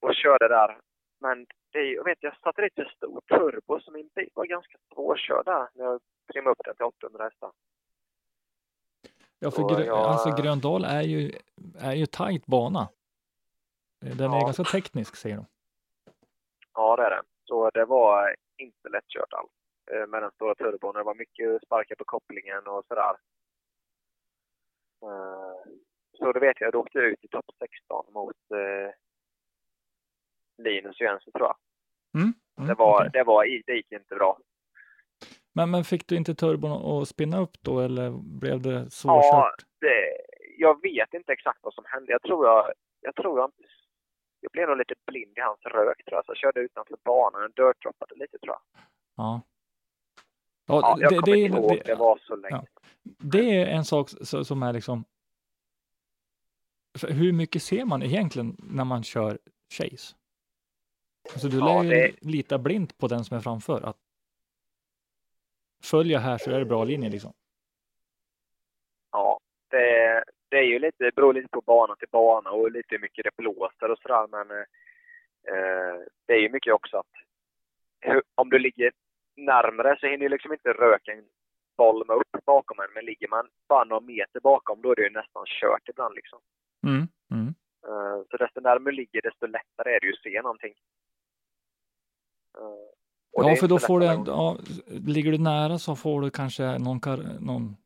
[0.00, 0.78] och körde där.
[1.20, 5.44] Men det, jag vet, jag satte lite stor turbo så min bil var ganska svårkörd
[5.44, 6.00] där när jag
[6.32, 7.52] trimmade upp den till 800 hästar.
[9.42, 11.32] Ja, för Grö- jag- alltså Gröndal är ju,
[11.80, 12.88] är ju tajt bana.
[14.04, 14.40] Eh, Den är Ja.
[14.44, 15.46] ganska teknisk, säger de.
[16.74, 17.22] Ja, det är det.
[17.44, 19.50] Så det var inte lättkört alls
[19.92, 20.94] eh, med den stora turbon.
[20.94, 23.16] Det var mycket sparkar på kopplingen och sådär.
[25.02, 25.72] Eh,
[26.18, 28.36] Så det vet jag, då åkte jag ut i topp 16 mot
[30.58, 31.56] Linus Jensen tror jag.
[32.20, 32.32] Mm.
[32.58, 34.38] Mm, Det, var, det, var, det gick inte bra.
[35.52, 39.64] Men, men fick du inte turbon att spinna upp då eller blev det Ja, svårkört?
[39.80, 40.12] det,
[40.58, 42.12] jag vet inte exakt vad som hände.
[42.12, 43.52] Jag tror jag, jag tror jag.
[44.40, 46.24] Jag blev nog lite blind i hans rök tror jag.
[46.24, 48.82] Så jag körde utanför banan och dirtdroppade lite tror jag.
[49.16, 49.40] Ja.
[50.66, 52.56] Ja, jag det, kommer det, inte ihåg, det, det var så länge.
[52.56, 52.82] ja.
[53.18, 54.08] det är en sak
[54.44, 55.04] som är liksom
[57.08, 59.38] hur mycket ser man egentligen när man kör
[59.78, 60.14] chase?
[61.32, 63.82] Alltså du Ja, lär ju det- lita blint på den som är framför.
[63.82, 63.96] Att
[65.82, 67.32] följa här så är det bra linje liksom.
[69.12, 72.88] Ja, det, det är ju lite, det beror lite på bana till bana och lite
[72.88, 74.26] hur mycket det blåser och sådär.
[74.30, 77.12] Men eh, det är ju mycket också att
[78.00, 78.92] hur, om du ligger
[79.36, 81.24] närmare så hinner ju liksom inte röken
[81.76, 82.92] bolma upp bakom en.
[82.94, 86.40] Men ligger man bara några meter bakom då är det ju nästan kört ibland liksom.
[86.86, 87.08] Mm.
[87.30, 87.54] Mm.
[87.88, 90.74] Eh, så desto närmare du ligger desto lättare är det ju att se någonting.
[92.58, 93.01] Eh,
[93.32, 94.56] och Ja, för då får du, ja,
[94.86, 97.76] ligger du nära så får du kanske någon, kar, någon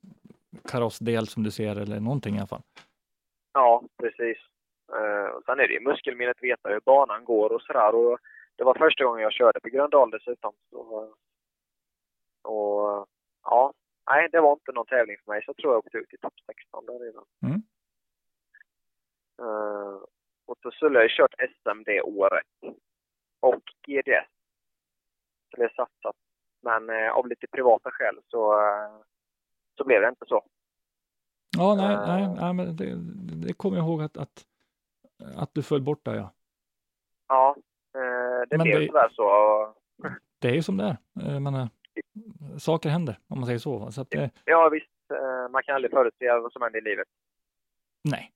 [0.68, 2.62] karossdel som du ser eller någonting i alla fall.
[3.52, 4.38] Ja, precis.
[4.92, 7.94] Eh, och sen är det ju muskelminnet veta hur banan går och sådär.
[7.94, 8.18] Och
[8.56, 10.52] det var första gången jag körde på Gröndal dessutom.
[10.70, 11.14] Så,
[12.42, 13.06] och
[13.42, 13.72] ja,
[14.10, 15.42] nej, det var inte någon tävling för mig.
[15.44, 17.24] Så jag tror jag åkte ut i topp 16 där redan.
[17.42, 17.62] Mm.
[19.42, 20.00] Eh,
[20.46, 22.46] och så skulle jag ju kört SM det året.
[23.40, 24.35] Och GDS.
[25.50, 26.16] Jag satsat.
[26.62, 28.90] Men eh, av lite privata skäl så, eh,
[29.78, 30.44] så blev det inte så.
[31.58, 32.06] Ja, nej, Eh.
[32.06, 32.94] nej, nej men det,
[33.46, 34.46] det kommer jag ihåg att, att,
[35.36, 36.32] att du föll bort där ja.
[37.28, 37.56] Ja,
[37.94, 39.74] eh, det Men blev det- tyvärr så.
[40.38, 40.84] Det är ju som det
[41.14, 41.40] är.
[41.40, 41.68] Menar,
[42.58, 43.92] saker händer om man säger så.
[43.92, 44.90] så att det, Ja visst,
[45.50, 47.08] man kan aldrig förutse vad som händer i livet.
[48.04, 48.32] nej,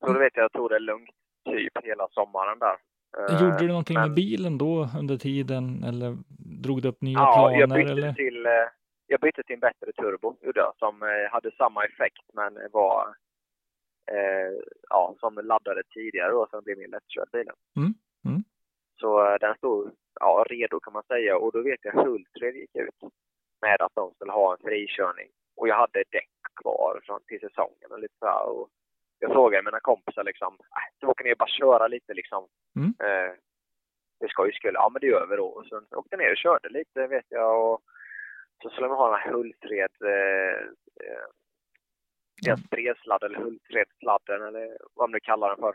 [0.00, 1.10] Så då vet jag, jag tog det lugnt
[1.44, 2.76] typ hela sommaren där.
[3.18, 6.16] Eh, Gjorde du någonting men- med bilen då under tiden eller
[6.62, 7.60] drog du upp nya Ja, planer?
[7.60, 8.12] jag bytte, eller?
[8.12, 8.52] till, eh,
[9.06, 10.36] jag bytte till en bättre turbo,
[10.78, 13.14] som eh, hade samma effekt men var
[14.12, 14.52] eh,
[14.90, 17.54] ja, som laddade tidigare så den blev mer lättkörd bilen.
[17.76, 17.94] Mm,
[18.28, 18.42] mm.
[19.00, 19.90] Så den stod
[20.20, 22.98] ja, redo kan man säga och då vet jag Hultsfred gick ut
[23.60, 25.28] med att de skulle ha en frikörning.
[25.56, 26.30] Och jag hade däck
[26.62, 28.68] kvar från till säsongen och lite så här, och
[29.22, 30.58] jag frågade mina kompisar liksom,
[31.02, 32.48] äh, åker ner och bara köra lite liksom.
[32.76, 32.94] Mm.
[33.04, 33.32] Eh,
[34.20, 35.46] det ska ju skulle, ja men det gör vi då.
[35.46, 37.80] Och sen åkte ner och körde lite vet jag och
[38.62, 40.60] så skulle man ha den här Hultsfred, eh,
[41.06, 41.26] eh,
[42.42, 45.74] deras bredsladden eller Hultsfredssladden eller vad man nu kallar den för.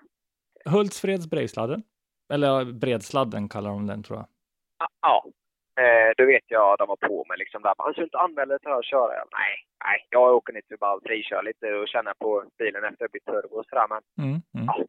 [0.72, 1.84] Hultsfreds bredsladden.
[2.34, 4.28] Eller bredsladden kallar de den tror jag.
[4.80, 5.26] Ja, Ja,
[5.82, 7.74] eh, då vet jag de var på mig liksom där.
[7.78, 9.14] Han skulle inte anmäla dig till att köra.
[9.16, 9.54] Jag, nej,
[9.86, 13.12] nej, jag åker ner till bara frikör lite och känna på bilen efter att det
[13.12, 13.88] blivit turbo och sådär.
[13.90, 14.66] Men Mm, mm.
[14.68, 14.86] Ja.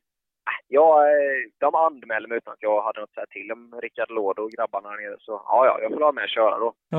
[0.68, 4.11] jag, eh, de anmälde mig utan att jag hade något att säga till om Rickard
[4.11, 5.16] Låd och grabbarna där nere.
[5.18, 6.74] Så ja, ja, jag får vara med och köra då.
[6.89, 6.99] Ja.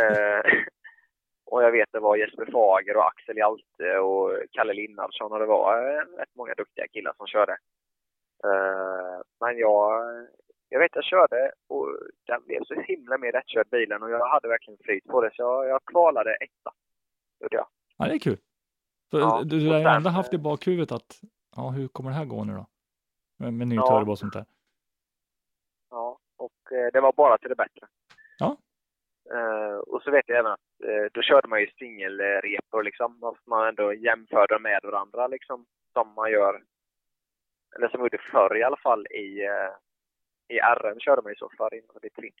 [0.00, 0.42] Eh,
[1.50, 5.46] och jag vet det var Jesper Fager och Axel Hjalte och Kalle Linnardsson och det
[5.46, 7.52] var eh, rätt många duktiga killar som körde.
[8.44, 10.02] Eh, men jag,
[10.68, 11.88] jag vet jag körde och
[12.50, 15.68] blev så himla med rättkörd bilen och jag hade verkligen flyt på det så jag,
[15.68, 16.70] jag kvalade etta.
[17.40, 17.66] Gjorde jag.
[17.98, 18.38] ja, det är kul.
[19.10, 21.20] Så Ja, du, har ju ändå haft i bakhuvudet att,
[21.56, 22.66] ja, hur kommer det här gå nu då?
[23.38, 23.86] Med, med ny Ja.
[23.88, 24.44] turbo och sånt där.
[25.90, 27.86] Ja, och eh, det var bara till det bättre.
[28.38, 28.56] Ja.
[29.34, 33.22] Eh, och så vet jag även att eh, då körde man ju singelrepor liksom.
[33.22, 35.66] Och man ändå jämförde med varandra liksom.
[35.92, 36.62] Som man gör,
[37.76, 39.72] eller som man gjorde förr i alla fall i, eh,
[40.50, 42.34] i RM körde man ju så förr innan det blev trick.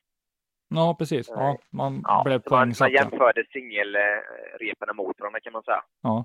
[0.68, 1.28] Ja, precis.
[1.28, 2.90] Ja, man Ja, blev så man, man poängsatt.
[2.92, 3.00] ja.
[3.02, 5.84] jämförde singelreporna mot varandra kan man säga.
[6.02, 6.24] Ja.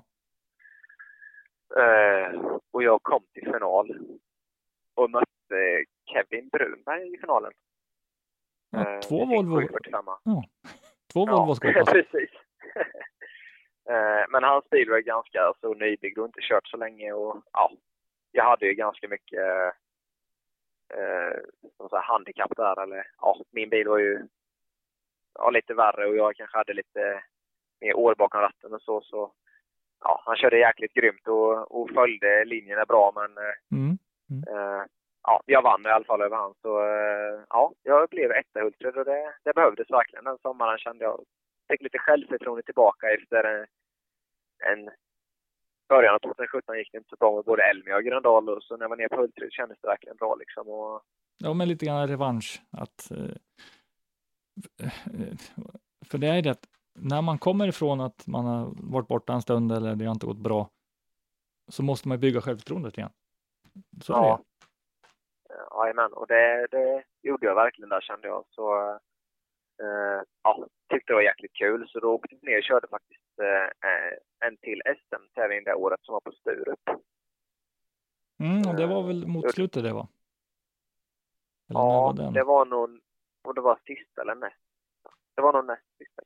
[1.76, 3.98] Eh, och jag kom till final
[4.94, 7.52] och mötte Kevin Brunberg i finalen.
[8.70, 10.04] Ja, Eh, två Volvo, 745.
[11.12, 11.84] två Volvo skåpor.
[11.92, 12.30] precis.
[13.90, 17.70] Eh, Men hans bil var ganska så nybyggd och inte kört så länge och ja,
[18.32, 19.40] jag hade ju ganska mycket
[20.94, 21.38] eh,
[21.76, 24.26] som så här handikapp där eller ja, min bil var ju
[25.34, 27.22] ja, lite värre och jag kanske hade lite
[27.80, 29.32] mer år bakom ratten och så så
[30.00, 33.54] ja, han körde jäkligt grymt och, och följde linjerna bra men eh,
[34.30, 34.42] Mm.
[34.48, 34.84] Eh,
[35.22, 36.54] ja, jag vann i alla fall över han.
[36.62, 41.04] Så eh, ja, jag blev etta Hultsfred och det, det behövdes verkligen den sommaren kände
[41.04, 41.24] jag.
[41.68, 43.66] Fick lite självförtroende tillbaka efter en,
[44.72, 44.90] en
[45.88, 48.76] början av 2017 gick det inte så bra med både Elmia och Gröndal och så
[48.76, 50.68] när jag var nere på Hultsfred kändes det verkligen bra liksom.
[50.68, 51.02] Och,
[51.38, 52.62] Ja, men lite grann revansch.
[52.70, 53.36] Att, eh,
[54.82, 55.36] eh,
[56.06, 59.42] för det är det att när man kommer ifrån att man har varit borta en
[59.42, 60.70] stund eller det har inte gått bra,
[61.68, 63.10] så måste man bygga självförtroendet igen.
[64.02, 64.40] Så ja,
[65.50, 68.44] eh, jajamän, och det, det gjorde jag verkligen där kände jag.
[68.50, 68.98] Så
[69.82, 73.38] eh, ja, tyckte det var jäkligt kul så då åkte vi ner och körde faktiskt
[73.42, 76.80] eh, eh, en till SM-tävling det året som var på Sturup.
[78.40, 80.08] Mm, och det var väl mot slutet det var?
[81.70, 83.00] Eller Ja, var det var nog,
[83.44, 84.62] och det var sista eller näst.
[85.34, 86.22] Det var nog näst sista.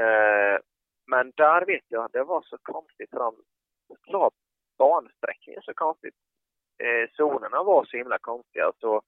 [0.00, 0.58] Eh,
[1.06, 3.34] men där vet jag, det var så konstigt för de
[4.06, 4.30] la
[4.78, 6.14] bansträckningen så konstigt.
[6.78, 9.02] Eh, zonerna var så himla konstiga så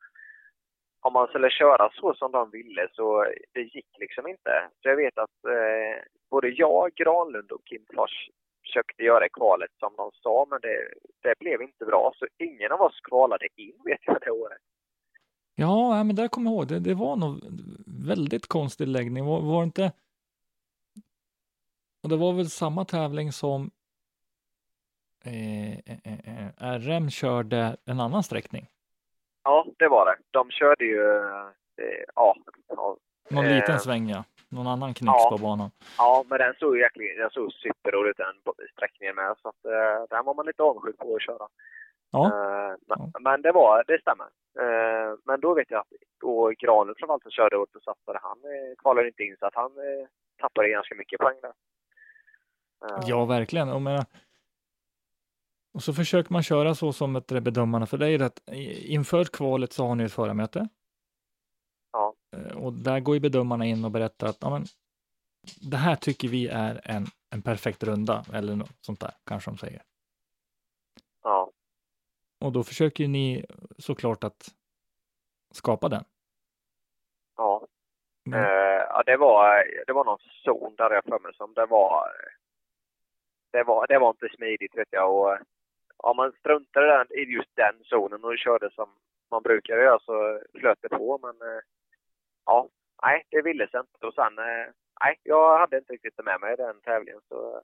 [1.00, 4.68] om man skulle köra så som de ville så det gick liksom inte.
[4.82, 8.28] Så jag vet att eh, både jag, Granlund och Kim Fors
[8.66, 10.78] försökte göra kvalet som de sa men det,
[11.22, 12.12] det blev inte bra.
[12.16, 14.62] Så ingen av oss kvalade in vet jag det året.
[15.54, 17.40] Ja, men där kommer jag ihåg, det, det var nog
[18.06, 19.24] väldigt konstig läggning.
[19.24, 19.92] Var, var det inte?
[22.02, 23.70] Och det var väl samma tävling som
[25.24, 28.66] eh, eh, eh, eh RM körde en annan sträckning.
[29.44, 30.16] Ja, det var det.
[30.30, 31.06] De körde ju,
[31.78, 32.36] eh, ja,
[32.68, 32.96] ja,
[33.30, 34.24] Någon Eh, liten sväng, ja.
[34.48, 35.28] Någon annan knix ja.
[35.30, 35.70] på banan.
[35.98, 38.34] ja, men den såg jäkligt, den såg superrolig ut den
[38.72, 39.36] sträckningen med.
[39.42, 41.48] Så att eh, den var man lite avundsjuk på att köra.
[42.10, 44.26] Ja, Eh, men, men det var, det stämmer.
[44.60, 48.38] Eh, men då vet jag att, och Granlund framförallt som körde åt och satsade, han
[48.44, 50.06] eh, kvalade inte in så att han eh,
[50.40, 51.52] tappade ganska mycket poäng där.
[52.84, 53.68] Eh, ja verkligen.
[53.68, 54.04] Och, menar,
[55.72, 58.48] och så försöker man köra så som ett bedömarna, för ju att
[58.86, 60.68] inför kvalet så har ni ett förarmöte.
[61.92, 62.14] Ja.
[62.36, 64.64] Eh, Och där går ju bedömarna in och berättar att ja, men,
[65.70, 69.58] det här tycker vi är en, en perfekt runda, eller något sånt där, kanske de
[69.58, 69.82] säger.
[71.22, 71.50] ja.
[72.40, 73.44] Och då försöker ni
[73.78, 74.54] såklart att
[75.54, 76.04] skapa den.
[77.36, 77.66] Ja.
[78.24, 81.66] Men, Eh, ja, det var, det var någon zon där jag för mig som det
[81.66, 82.12] var,
[83.52, 85.38] det var, det var inte smidigt vet jag och
[86.02, 88.88] om man struntade där i just den zonen och körde som
[89.30, 91.62] man brukar göra så flöt det på men eh,
[92.46, 92.68] ja,
[93.02, 94.66] nej det ville sig inte och sen, eh,
[95.00, 97.62] nej jag hade inte riktigt det med mig den tävlingen så eh,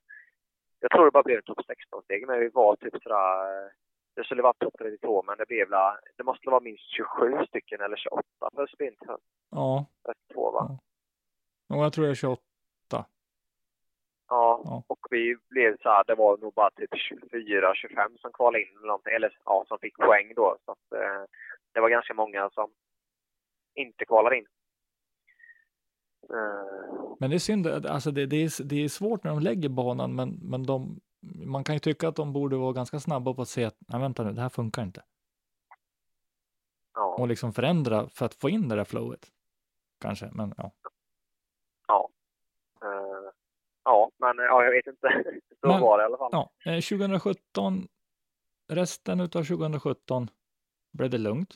[0.81, 3.71] jag tror det bara blev en topp 16 steg men vi var typ sådär,
[4.17, 7.81] det skulle vara topp 32 men det blev la, det måste vara minst 27 stycken
[7.81, 8.23] eller 28
[8.55, 8.99] för sprint
[9.51, 9.87] ja,
[10.35, 10.79] två va?
[11.69, 11.77] Ja.
[11.77, 12.43] och jag tror jag är 28.
[14.29, 14.83] Ja, Ja.
[14.87, 18.87] Och vi blev så här, det var nog bara typ 24-25 som kvalade in eller
[18.87, 20.57] någonting, eller ja, som fick poäng då.
[20.65, 21.23] Så att, eh,
[21.73, 22.71] det var ganska många som
[23.75, 24.47] inte kvalade in.
[26.31, 29.41] Eh, Men det är synd, att- alltså det, det, är, det är svårt när de
[29.41, 31.01] lägger banan, men, men de,
[31.47, 34.01] man kan ju tycka att de borde vara ganska snabba på att se att, nej
[34.01, 35.03] vänta nu, det här funkar inte.
[36.95, 39.29] ja, Och liksom förändra för att få in det där flowet.
[40.01, 40.71] Kanske, men ja.
[42.83, 43.31] Eh,
[43.85, 45.25] ja, men ja, jag vet inte.
[45.61, 46.29] Så Men- var det i alla fall.
[46.33, 46.51] ja.
[46.67, 47.89] eh, 2017,
[48.73, 50.31] resten utav 2017
[50.93, 51.55] blev det lugnt.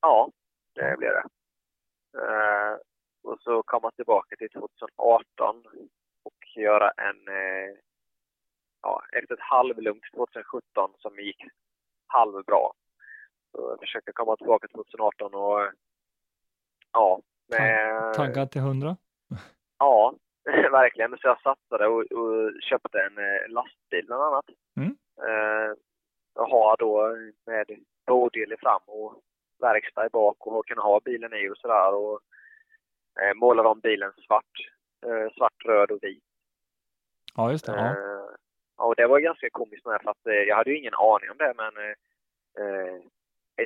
[0.00, 0.30] Ja,
[0.74, 1.24] det blev det.
[2.22, 2.76] Eh,
[3.22, 5.64] och så komma tillbaka till 2018
[6.22, 7.76] och göra en, eh,
[8.82, 11.42] ja, efter ett halvlugnt 2017 som gick
[12.06, 12.72] halvbra.
[13.52, 15.70] Så jag försökte komma tillbaka 2018 och, eh,
[16.92, 18.96] ja, med, Taggad till 100.
[19.78, 20.14] ja,
[20.70, 21.10] verkligen.
[21.10, 24.44] Så jag satsade och, och köpte en eh, lastbil bland annat.
[24.76, 24.96] Mm.
[25.28, 25.72] Eh,
[26.34, 27.66] och ha då med
[28.06, 29.22] bådel i fram och
[29.60, 31.94] verkstad i bak och kunna ha bilen i och sådär.
[31.94, 32.20] Och
[33.20, 34.54] eh, målar om bilen svart.
[35.06, 36.24] Eh, svart, röd och vit.
[37.36, 37.72] Ja, just det.
[37.72, 37.86] Ja.
[37.86, 38.30] Eh,
[38.76, 41.30] ja, och det var ganska komiskt med för att eh, jag hade ju ingen aning
[41.30, 41.94] om det men eh,
[42.64, 43.00] eh,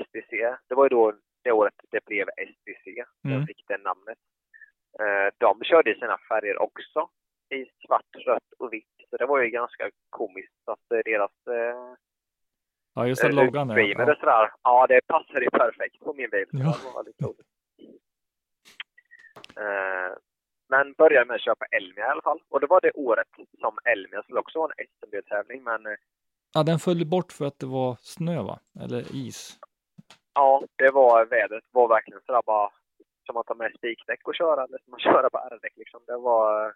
[0.05, 3.05] STC, det var ju då det året det blev STC.
[3.25, 3.37] Mm.
[3.37, 4.19] Den fick det namnet.
[5.01, 7.09] Eh, de körde i sina färger också
[7.51, 8.87] i svart, rött och vitt.
[9.11, 11.95] Så det var ju ganska komiskt att eh, deras eh,
[12.95, 13.33] ja, just det.
[13.33, 14.13] Loggan Ja.
[14.13, 14.51] och sådär.
[14.63, 16.47] Ja, det passade ju perfekt på min bil.
[16.51, 16.59] Ja.
[16.85, 17.47] Det var lite roligt.
[20.69, 22.41] Men började med att köpa Elmia i alla fall.
[22.49, 23.29] Och det var det året
[23.61, 25.63] som Elmia skulle också vara en SMB-tävling.
[25.65, 25.97] Men
[26.55, 28.59] ja, den föll bort för att det var snö, va?
[28.85, 29.59] Eller is.
[30.35, 32.71] ja, det var vädret var verkligen sådär bara
[33.27, 36.01] som att ta med spikdäck och köra eller som att köra på R-däck liksom.
[36.07, 36.73] Det var eh,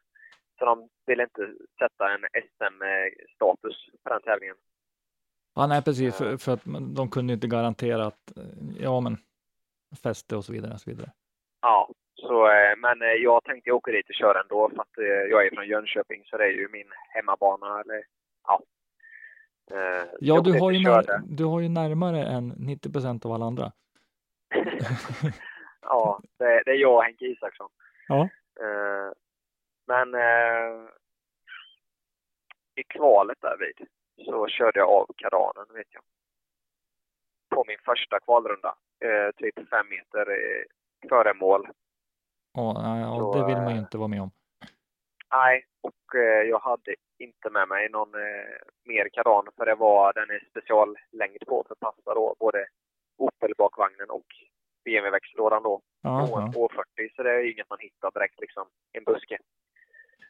[0.58, 4.56] så de ville inte sätta en SM-status på den tävlingen.
[5.54, 6.16] Ja, nej, precis.
[6.16, 6.64] För, för att
[6.96, 8.44] de kunde inte garantera att, eh,
[8.78, 9.16] ja, men
[10.02, 10.72] fäste och så vidare.
[10.72, 11.12] Och så vidare.
[11.60, 15.30] Ja, så, eh, men eh, jag tänkte åka dit och köra ändå för att eh,
[15.30, 17.80] jag är från Jönköping så det är ju min hemmabana.
[17.80, 18.04] Eller,
[18.46, 18.62] ja.
[19.70, 23.46] Eh, Ja, du har, ju när, du har ju närmare än 90 procent av alla
[23.46, 23.72] andra.
[25.88, 27.70] ja, det, det är jag och Henke Isaksson.
[28.08, 28.28] Ja.
[28.60, 29.12] Eh,
[29.86, 30.88] men eh,
[32.74, 33.88] i kvalet där vid
[34.26, 36.02] så körde jag av karanen, vet jag.
[37.50, 38.74] På min första kvalrunda.
[39.04, 40.26] Eh, typ fem meter
[41.08, 41.68] före mål.
[42.52, 44.30] Ja, nej, ja, Så, det vill man ju eh, inte vara med om.
[45.32, 50.12] Nej, och eh, jag hade inte med mig någon eh, mer karan för det var
[50.12, 52.66] den är speciallängd på för passa då både
[53.18, 54.26] Opel-bakvagnen och
[54.86, 55.80] BMW-växellådan då.
[56.02, 56.52] Ja, på en ja.
[56.52, 58.64] 240 så det är inget man hittar direkt liksom
[58.94, 59.38] i en buske.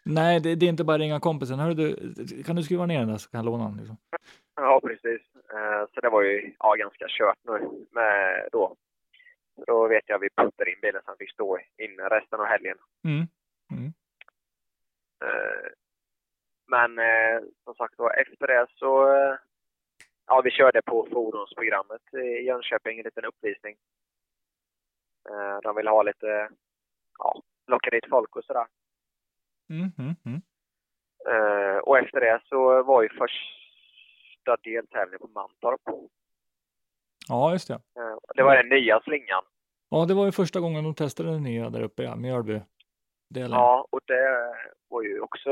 [0.09, 1.59] Nej, det, det är inte bara ringa kompisen.
[1.59, 3.77] Hörru du, kan du skruva ner den där så kan jag låna den?
[3.77, 3.97] Liksom.
[4.57, 5.23] Ja, precis.
[5.55, 8.77] Eh, så det var ju ja, ganska kört nu med då.
[9.67, 12.79] Då vet jag vi puttade in bilen så han fick stå inne resten av helgen.
[13.05, 13.27] Mm.
[13.73, 13.93] Mm.
[15.25, 15.69] Eh,
[16.67, 18.91] Men eh, som sagt var, efter det så...
[20.27, 23.77] Ja, vi körde på fordonsprogrammet i Jönköping, en liten uppvisning.
[25.31, 26.49] Eh, De ville ha lite,
[27.19, 28.67] ja, locka dit folk och sådär.
[29.71, 30.41] Mm, mm, mm.
[31.29, 35.81] Eh, Och efter det så var ju första deltävlingen på Mantorp.
[37.29, 37.75] Ja, just det.
[37.75, 39.43] Eh, Det var den nya slingan.
[39.91, 42.61] Ja, det var ju första gången de testade den nya där uppe, ja, Mjölby.
[43.29, 43.51] Delen.
[43.59, 44.55] Ja, och det
[44.89, 45.51] var ju också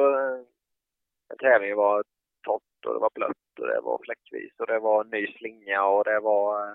[1.28, 1.70] en tävling.
[1.70, 2.04] Det var
[2.42, 6.04] torrt och det var blött och det var fläckvis och det var ny slinga och
[6.04, 6.66] det var,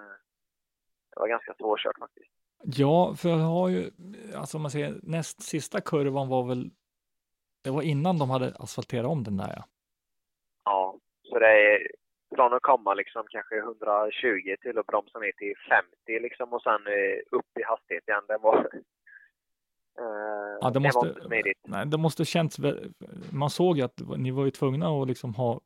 [1.10, 2.32] det var ganska svårkört faktiskt.
[2.64, 3.92] Ja, för jag har ju,
[4.36, 6.72] alltså om man säger näst sista kurvan var väl,
[7.64, 9.64] det var innan de hade asfalterat om den där ja.
[10.64, 11.88] Ja, så det är
[12.36, 16.88] från att komma liksom kanske 120 till att bromsa ner till 50 liksom och sen
[16.88, 18.24] eh, upp i hastighet igen.
[18.28, 18.56] Det var,
[20.00, 21.60] eh, Ja, det var inte måste, smidigt.
[21.68, 22.58] nej, det måste känts,
[23.32, 25.62] man såg ju att det ni var ju tvungna att liksom ha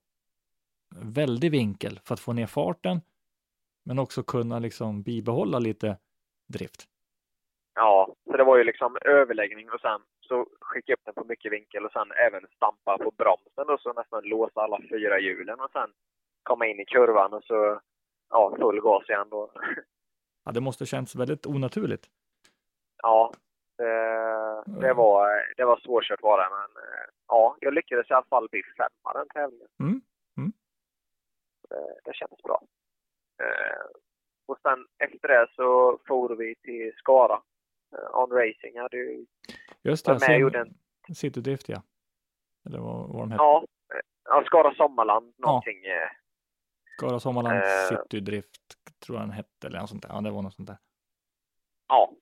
[0.96, 3.02] väldig vinkel för att få ner farten,
[3.86, 5.98] men också kunna liksom bibehålla lite
[6.54, 6.82] drift.
[7.76, 11.52] Ja, så det var ju liksom överläggning och sen så skicka upp den på mycket
[11.52, 15.72] vinkel och sen även stampa på bromsen och så nästan låsa alla fyra hjulen och
[15.72, 15.90] sen
[16.44, 17.80] komma in i kurvan och så
[18.30, 19.52] ja, full gas igen då.
[20.46, 22.08] Ja, det måste känts väldigt onaturligt.
[23.04, 23.34] Ja,
[23.78, 28.26] det, det, var, det var svårkört var det, men eh, ja, jag lyckades i alla
[28.26, 29.68] fall bli femma den tävlingen.
[29.80, 30.02] Mm,
[30.38, 30.54] mm.
[31.70, 32.62] Det, det kändes bra.
[34.46, 37.42] Och sen efter det så for vi till Skara.
[37.98, 39.26] Eh, On Racing hade ju
[39.82, 41.82] Just det, med gjorde en- Citydrift ja.
[42.66, 43.44] Eller vad, vad de hette?
[43.44, 43.66] Ja,
[44.26, 45.86] ja Skara Sommarland någonting.
[45.86, 46.10] eh,
[46.98, 47.88] Skara Sommarland Eh.
[47.90, 48.62] Citydrift
[49.06, 50.10] tror jag den hette eller något sånt där.
[50.10, 50.78] Ja, det var något sånt där.
[51.88, 52.14] Ja.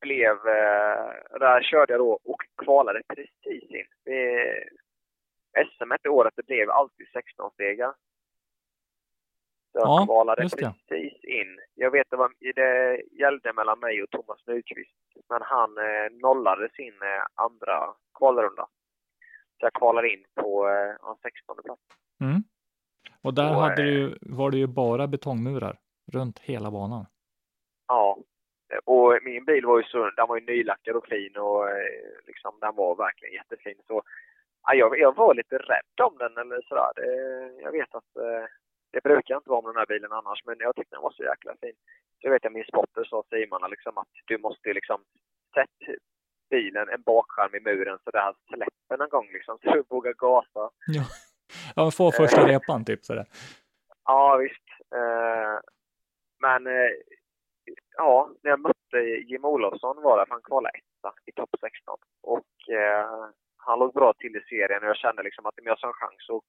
[0.00, 0.36] Blev,
[1.40, 3.86] där körde jag då och kvalade precis in.
[4.04, 4.64] Det,
[5.66, 7.94] SM det året det blev alltid 16-stegar.
[9.76, 11.58] Jag Ja, kvalade precis in.
[11.74, 14.90] Jag vet det, var, det gällde mellan mig och Thomas Nyqvist.
[15.28, 18.66] Men han eh, nollade sin eh, andra kvalrunda.
[19.60, 21.82] Så jag kvalade in på eh, ja, 16 plats.
[22.20, 22.42] Mm.
[23.22, 25.78] Och där Och, hade du, eh, var det ju bara betongmurar
[26.12, 27.06] runt hela banan.
[27.88, 28.18] Ja.
[28.84, 31.86] Och min bil var ju så, den var ju nylackad och fin och eh,
[32.26, 33.76] liksom den var verkligen jättefin.
[33.86, 34.02] Så
[34.62, 36.92] ja, jag, jag var lite rädd om den eller sådär.
[37.62, 38.46] Jag vet att eh,
[38.92, 41.22] det brukar inte vara med den här bilen annars, men jag tyckte den var så
[41.22, 41.76] jäkla fin.
[42.18, 45.00] Så jag vet att min spotter sa Simon liksom att du måste liksom
[45.54, 45.92] sätta
[46.50, 50.12] bilen, en bakskärm i muren så det här släpper någon gång liksom, så du vågar
[50.12, 50.70] gasa.
[50.86, 51.04] Ja,
[51.76, 53.26] ja få första repan typ sådär.
[54.04, 54.68] Ja, visst.
[54.94, 55.58] Eh,
[56.40, 56.92] men eh,
[57.96, 61.98] ja, när jag mötte Jim Olofsson var det, för han kvalade etta i topp 16.
[62.22, 65.78] Och eh, han låg bra till i serien och jag kände liksom att om jag
[65.80, 66.44] har en chans och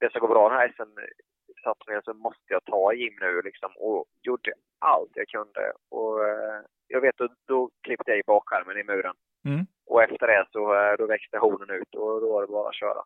[0.00, 4.04] det ska gå bra den här SM-satsningen så måste jag ta Jim nu liksom och
[4.22, 5.72] gjorde allt jag kunde.
[5.88, 9.14] Och eh, jag vet att då klippte jag i bakskärmen i muren.
[9.44, 9.66] Mm.
[9.86, 12.74] Och efter det så eh, då växte hornen ut och då var det bara att
[12.74, 13.04] köra.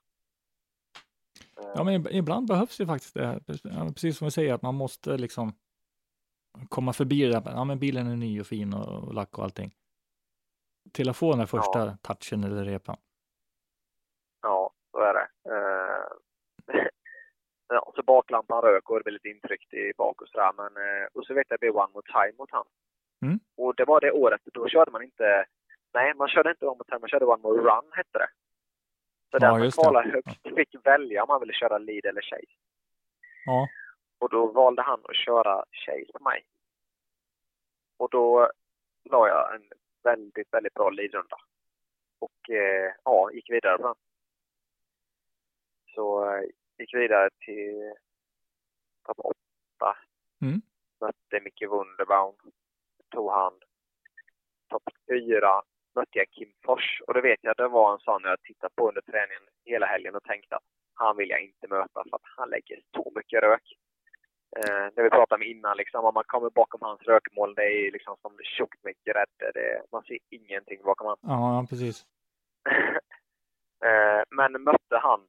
[1.60, 3.40] Eh, Ja, men ib- ibland behövs det faktiskt det.
[3.62, 5.52] Ja, Precis som vi säger, att man måste liksom
[6.68, 7.42] komma förbi det där.
[7.46, 9.70] Ja, men bilen är ny och fin och, och lack och allting.
[10.92, 12.96] Till att få den där första touchen eller repan.
[14.42, 15.28] Ja, så är det.
[15.50, 16.04] Eh,
[17.68, 20.52] ja, så baklampan rök och det blev lite intryckt i bak och sådär.
[20.56, 22.66] Men, eh, och så vet jag att det blev One More Time mot han.
[23.22, 23.40] Mm.
[23.56, 25.46] Och det var det året, då körde man inte,
[25.94, 28.30] nej man körde inte One More Time, man körde One More Run hette det.
[29.30, 32.56] Så Ja, den som kvalade högst fick välja om man ville köra lead eller chase.
[33.44, 33.68] Ja,
[34.18, 36.44] Och då valde han att köra chase på mig.
[37.96, 38.50] Och då
[39.10, 39.70] la jag en
[40.02, 41.36] väldigt, väldigt bra leadrunda.
[42.18, 43.94] Och eh, ja, gick vidare på den.
[45.94, 46.42] Så eh,
[46.78, 47.92] gick vidare till
[49.06, 49.96] topp åtta.
[50.42, 50.60] Mm.
[51.00, 52.34] Mötte Micke Wunderbaum.
[53.10, 53.62] Tog hand.
[54.68, 55.62] Topp fyra
[55.94, 57.02] mötte jag Kim Fors.
[57.06, 60.14] Och det vet jag, det var en sån jag tittat på under träningen hela helgen
[60.14, 63.66] och tänkte att han vill jag inte möta för att han lägger så mycket rök.
[64.56, 67.92] Eh, det vi pratade om innan, liksom, om man kommer bakom hans rökmål, det är
[67.92, 69.52] liksom som tjockt med grädde.
[69.54, 71.16] Det, man ser ingenting bakom han.
[71.22, 72.06] ja, precis.
[73.84, 75.20] Eh, men mötte han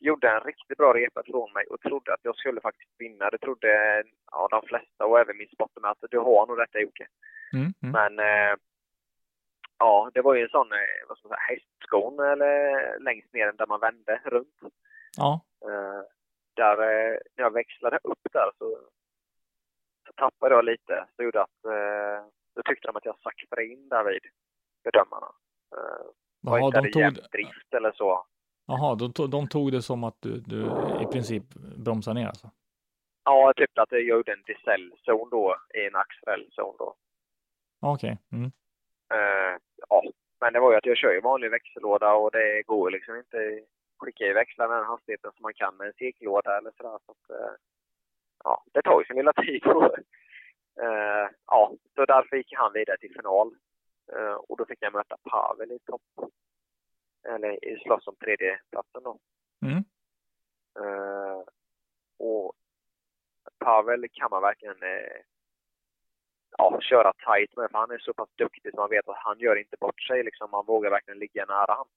[0.00, 3.30] gjorde en riktigt bra repa från mig och trodde att jag skulle faktiskt vinna.
[3.30, 4.02] Det trodde
[4.32, 7.06] ja, de flesta och även min spotter med att du har nog detta Jocke.
[7.52, 7.92] Mm, mm.
[7.92, 8.56] Men eh,
[9.78, 13.52] ja, det var ju en sån, eh, vad ska man säga, hästskon eller längst ner
[13.52, 14.58] där man vände runt.
[15.16, 16.02] Ja, Eh,
[16.54, 18.78] där, eh, när jag växlade upp där så,
[20.06, 21.06] så tappade jag lite.
[21.16, 24.22] Så gjorde att, eh, då tyckte de att jag saktade in där vid
[24.84, 25.32] bedömarna.
[25.76, 28.26] Eh, inte de tog, drift eller så.
[28.66, 30.60] Jaha de, tog, de tog det som att du, du
[31.02, 31.44] i princip
[31.76, 32.50] bromsar ner alltså?
[33.24, 36.94] Ja, typ att jag gjorde en decellzon då i en axelzon då.
[37.80, 38.18] Okej.
[38.32, 38.52] Mm.
[39.14, 39.58] Eh,
[39.88, 40.02] ja,
[40.40, 43.62] men det var ju att jag kör ju vanlig växellåda och det går liksom inte
[43.98, 46.98] skicka i växlar med den hastigheten som man kan med en cirkellåda eller sådär.
[47.06, 47.54] Så att, eh,
[48.44, 49.62] ja, det tar ju sin lilla tid.
[50.84, 53.54] eh, ja, så därför gick han vidare till final.
[54.12, 56.30] Eh, och då fick jag möta Pavel i topp.
[57.28, 59.18] Eller slåss om tredjeplatsen då.
[59.62, 59.84] Mm.
[60.80, 61.42] Eh,
[62.18, 62.52] och
[63.58, 65.20] Pavel kan man verkligen eh,
[66.58, 69.38] ja, köra tight med, för han är så pass duktig så man vet att han
[69.38, 70.22] gör inte bort sig.
[70.24, 70.50] Liksom.
[70.50, 71.88] Man vågar verkligen ligga nära han.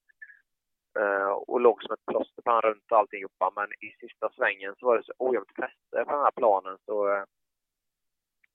[0.98, 3.52] Eh, och låg som ett plåster på han runt alltihopa.
[3.56, 7.24] Men i sista svängen så var det så ojämnt fäste på den här planen så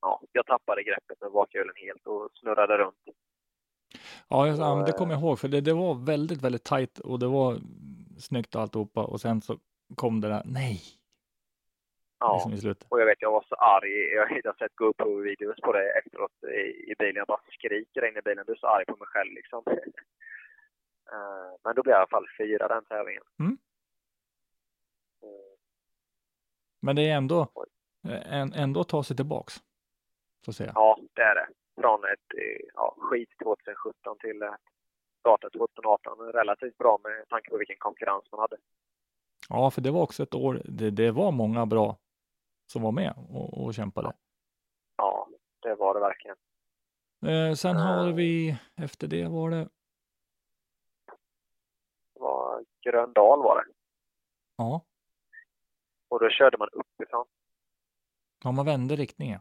[0.02, 3.04] ja, jag tappade greppet med bakhjulen helt och snurrade runt.
[4.28, 7.28] Ja, jag, det kommer jag ihåg, för det, det var väldigt, väldigt tajt och det
[7.28, 7.58] var
[8.20, 9.58] snyggt och alltihopa och sen så
[9.96, 10.82] kom det där, nej,
[12.20, 12.34] Ja.
[12.36, 12.88] liksom i slutet.
[12.90, 13.92] Och jag vet, jag var så arg.
[14.16, 17.16] Jag har sett GoPro-videos på det efteråt i, i bilen.
[17.16, 18.44] Jag bara skriker in i bilen.
[18.48, 19.64] Du är så arg på mig själv liksom.
[21.14, 23.24] Eh, Men då blev jag i alla fall fyra den tävlingen.
[23.40, 23.58] Mm.
[25.24, 25.28] Eh,
[26.80, 27.48] Men det är ändå,
[28.26, 29.54] en, ändå att ta sig tillbaks,
[30.46, 30.72] så att säga.
[30.76, 31.48] Ja, det är det.
[31.82, 34.50] Från ett eh, ja, skit 2017 till ett
[35.20, 36.20] starta 2018.
[36.20, 38.58] Relativt bra med tanke på vilken konkurrens man hade.
[39.50, 41.98] Ja, för det var också ett år, det, det var många bra
[42.66, 44.14] som var med och, och kämpade.
[44.96, 45.28] Ja,
[45.60, 46.38] det var det verkligen.
[47.26, 48.16] Eh, sen har Eh.
[48.16, 49.70] vi, efter det var det
[52.82, 53.72] Gröndal var det.
[54.56, 54.86] Ja.
[56.08, 57.26] Och då körde man uppifrån.
[58.44, 59.40] Ja, man vände riktningen.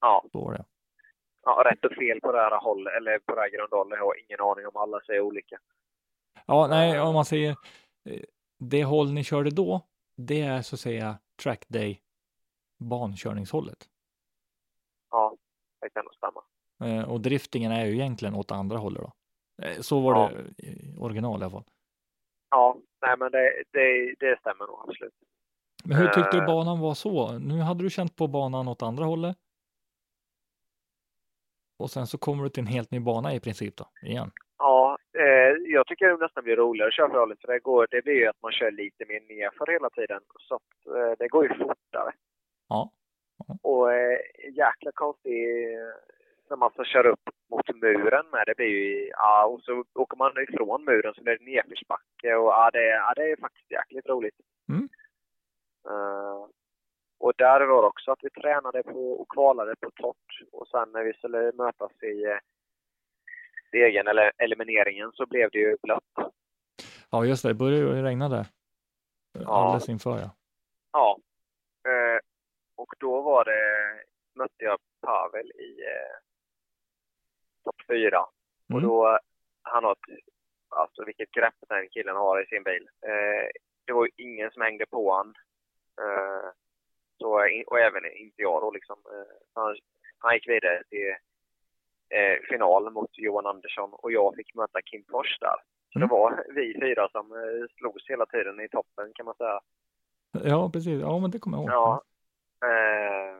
[0.00, 0.24] Ja.
[0.32, 0.64] Så var det.
[1.44, 3.90] Ja, rätt och fel på det här hållet, eller på det här Gröndal.
[3.90, 5.58] Jag har ingen aning om alla säger olika.
[6.46, 7.50] Ja, nej, om man säger
[8.04, 8.20] eh,
[8.58, 9.80] det håll ni körde då,
[10.16, 12.00] det är så att säga track day
[12.78, 13.88] bankörningshållet.
[15.10, 15.36] Ja,
[15.80, 16.42] det kan nog stämma.
[16.84, 19.12] Eh, och driftingen är ju egentligen åt andra hållet då.
[19.64, 20.30] Eh, så var Ja.
[20.56, 21.64] det i original i alla fall.
[22.50, 25.14] Ja, nej men det, det, det stämmer nog absolut.
[25.84, 27.38] Men hur tyckte du banan var så?
[27.38, 29.36] Nu hade du känt på banan åt andra hållet.
[31.80, 34.30] Och sen så kommer du till en helt ny bana i princip då, igen.
[34.58, 38.02] Ja, eh, jag tycker det nästan blir roligare att köra hållet, för det, går, det
[38.02, 40.20] blir ju att man kör lite mer nerför hela tiden.
[40.48, 42.12] Så att, eh, det går ju fortare.
[42.68, 42.90] Ja.
[43.62, 44.18] Och eh,
[44.52, 45.94] jäkla konstig eh,
[46.50, 48.44] när man får köra upp mot muren med.
[48.46, 52.50] Det blir ju, ja, och så åker man ifrån muren så blir det nedförsbacke och
[52.50, 54.38] ja, det, ja, det är faktiskt jäkligt roligt.
[54.68, 54.88] Mm.
[55.88, 56.46] Eh,
[57.20, 60.92] och där var det också att vi tränade på och kvalade på torrt och sen
[60.92, 62.38] när vi skulle mötas i eh,
[63.68, 66.04] stegen eller elimineringen så blev det ju blött.
[67.10, 67.48] Ja, just det.
[67.48, 68.46] Det började ju regna där.
[69.46, 70.30] Alldeles inför ja.
[70.92, 71.18] Ja.
[71.90, 72.18] Eh,
[72.76, 73.60] och då var det,
[74.34, 76.16] mötte jag Pavel i eh,
[77.64, 78.20] topp fyra.
[78.20, 78.30] Och
[78.78, 78.82] Mm.
[78.82, 79.18] då,
[79.62, 80.24] han har ett,
[80.68, 82.88] alltså vilket grepp den killen har i sin bil.
[83.06, 83.48] Eh,
[83.84, 85.34] det var ju ingen som hängde på han.
[86.00, 86.48] Eh,
[87.20, 87.30] så,
[87.66, 88.98] och även inte jag då liksom.
[89.12, 89.76] Eh, han,
[90.18, 91.08] han gick vidare till
[92.18, 95.56] eh, final mot Johan Andersson och jag fick möta Kim Fors där.
[95.92, 96.08] Så Mm.
[96.08, 99.60] det var vi fyra som eh, slogs hela tiden i toppen kan man säga.
[100.44, 101.00] Ja, precis.
[101.00, 101.72] Ja, men det kommer jag ihåg.
[101.74, 102.02] Ja.
[102.68, 103.36] Eh,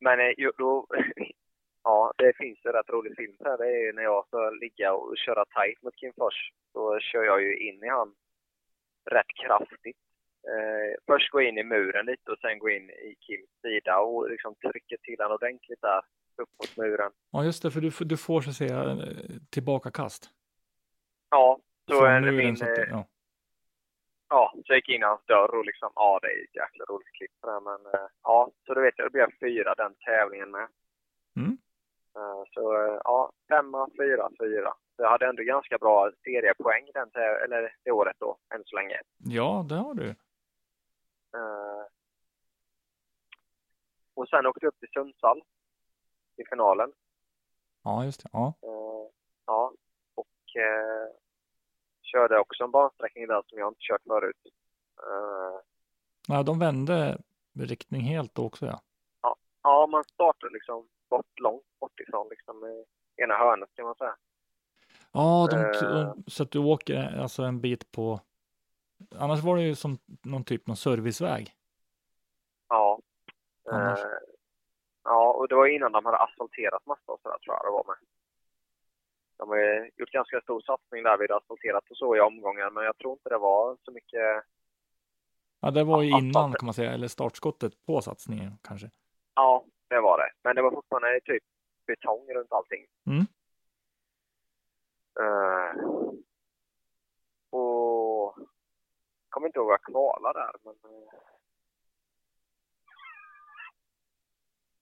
[0.00, 0.86] men eh, ju- då,
[1.84, 3.58] ja, det finns en rätt rolig film här.
[3.58, 6.50] Det är när jag ska ligga och köra tight mot Kim Fors.
[6.74, 8.14] Då kör jag ju in i han
[9.10, 9.98] rätt kraftigt.
[10.52, 14.30] Eh, först gå in i muren lite och sen gå in i Kims sida och
[14.30, 16.00] liksom trycka till han ordentligt där
[16.42, 17.12] upp mot muren.
[17.30, 18.96] Ja, just det, för du, får- du får så att säga eh,
[19.50, 20.30] tillbaka kast.
[21.30, 21.58] Ja,
[21.90, 23.06] så Från är det min, det- eh, ja.
[24.28, 26.84] ja, så jag gick in i hans dörr och liksom, ja det är ett jäkla
[26.84, 29.94] roligt klipp där, men eh, ja, så då vet jag, då blev jag fyra den
[29.94, 30.68] tävlingen med.
[31.36, 31.58] Mm.
[32.54, 32.62] Så
[33.04, 34.74] ja, femma, fyra, fyra.
[34.96, 37.10] Så jag hade ändå ganska bra seriepoäng den,
[37.44, 39.00] eller det året då, än så länge.
[39.18, 40.14] ja, det har du.
[41.34, 41.84] Eh,
[44.14, 45.42] Och sen åkte jag upp till Sundsvall
[46.36, 46.92] i finalen.
[47.82, 48.28] Ja, just det.
[48.32, 48.54] Ja.
[48.62, 49.10] Eh,
[49.46, 49.72] Ja,
[50.14, 51.08] och eh,
[52.02, 54.36] körde också en bansträckning där som jag inte kört förut.
[56.28, 57.18] Ja, de vände
[57.58, 58.80] riktning helt då också ja.
[59.62, 62.84] Ja, man startar liksom bort, långt bort ifrån liksom i
[63.22, 64.16] ena hörnet kan man säga.
[65.12, 66.14] Ja, de, Eh.
[66.26, 68.20] så att du åker alltså en bit på,
[69.18, 71.50] annars var det ju som någon typ av serviceväg.
[72.68, 73.00] Ja.
[73.72, 73.98] Eh,
[75.04, 77.84] ja, och det var innan de hade asfalterat massa och sådär tror jag det var
[77.86, 77.96] med.
[79.36, 82.98] De har gjort ganska stor satsning där vid asfalterat och så i omgångar, men jag
[82.98, 84.44] tror inte det var så mycket.
[85.60, 88.90] Ja, det var ju innan kan man säga, eller startskottet på satsningen kanske.
[89.34, 90.30] Ja, det var det.
[90.42, 91.42] Men det var fortfarande typ
[91.86, 92.86] betong runt allting.
[93.06, 93.26] Mm.
[95.20, 95.84] Eh,
[97.50, 98.46] och jag
[99.34, 100.74] kommer inte ihåg vad jag kvalade där, men...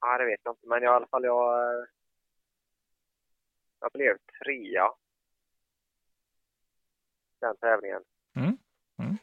[0.05, 0.67] Nej, det vet jag inte.
[0.67, 1.73] Men i alla fall, jag...
[1.79, 1.85] eh,
[3.81, 4.89] Jag blev trea.
[7.41, 8.05] Den tävlingen.
[8.37, 8.57] Mm.
[8.99, 9.17] Mm.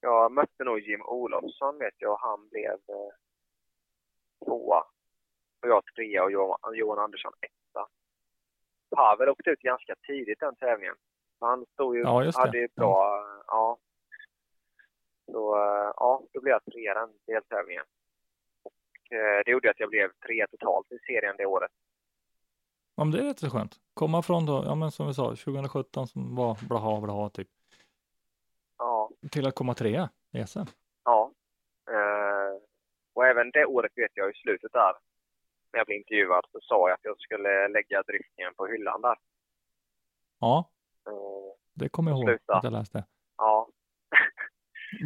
[0.00, 2.16] Jag mötte nog Jim Olofsson, vet jag.
[2.16, 3.12] Han blev eh,
[4.44, 4.80] tvåa.
[5.62, 7.88] Och jag trea och Johan, Johan Andersson etta.
[8.96, 10.96] Pavel åkte ut ganska tidigt den tävlingen.
[11.40, 13.78] Han stod ju, Ja, hade ju bra, ja.
[13.80, 13.85] Så
[15.28, 17.84] eh, ja, då blev jag trea den deltävlingen.
[18.62, 21.70] Och eh, det gjorde att jag blev trea totalt i serien det året.
[22.94, 23.74] Ja, men det är rätt så skönt.
[23.94, 27.48] Komma från då, ja men som vi sa, 2017 som var blaha blaha typ,
[28.78, 30.60] Ja, till att komma trea i SM.
[31.04, 31.32] ja.
[31.90, 32.60] Eh,
[33.14, 34.92] och även det året vet jag i slutet där,
[35.72, 39.16] när jag blev intervjuad, så sa jag att jag skulle lägga driftningen på hyllan där.
[40.40, 40.70] Ja,
[41.08, 41.12] Eh,
[41.74, 42.56] det kommer jag ihåg Sluta.
[42.56, 43.04] att jag läste.
[43.36, 43.68] ja,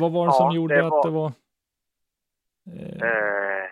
[0.00, 1.32] Vad var det Ja, som gjorde det att var- det var?
[2.76, 3.66] Eh, Eh,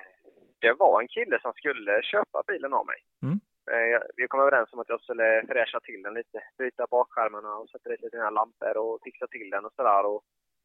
[0.61, 3.01] det var en kille som skulle köpa bilen av mig.
[3.23, 3.41] Mm.
[3.75, 7.69] Eh, vi kom överens om att jag skulle fräscha till den lite, byta bakskärmarna och
[7.71, 10.07] sätta dit lite nya lampor och fixa till den och sådär.
[10.07, 10.23] Och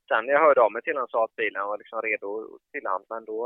[0.07, 2.85] sen när jag hörde av mig till honom sa att bilen var liksom redo till
[2.85, 3.37] han, men då,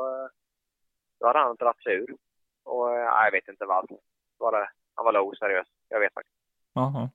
[1.20, 2.16] då hade han dragit sig ur.
[2.64, 3.98] Och eh, jag vet inte varför.
[4.38, 5.68] Var det, han var oseriös.
[5.90, 6.38] Jag vet faktiskt.
[6.74, 7.10] Jaha.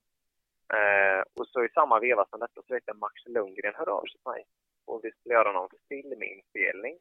[0.78, 4.02] Eh, och så i samma veva som detta så vet jag Max Lundgren hörde av
[4.02, 4.44] sig till mig.
[4.84, 6.98] Och vi skulle göra någon filminspelning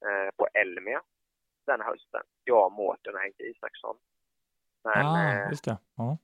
[0.00, 1.02] eh, på Elmia
[1.66, 2.22] den hösten.
[2.44, 3.96] Jag, Mårten och Henke Isaksson.
[4.84, 5.78] Men, ah, eh, just det.
[5.96, 6.18] Ja.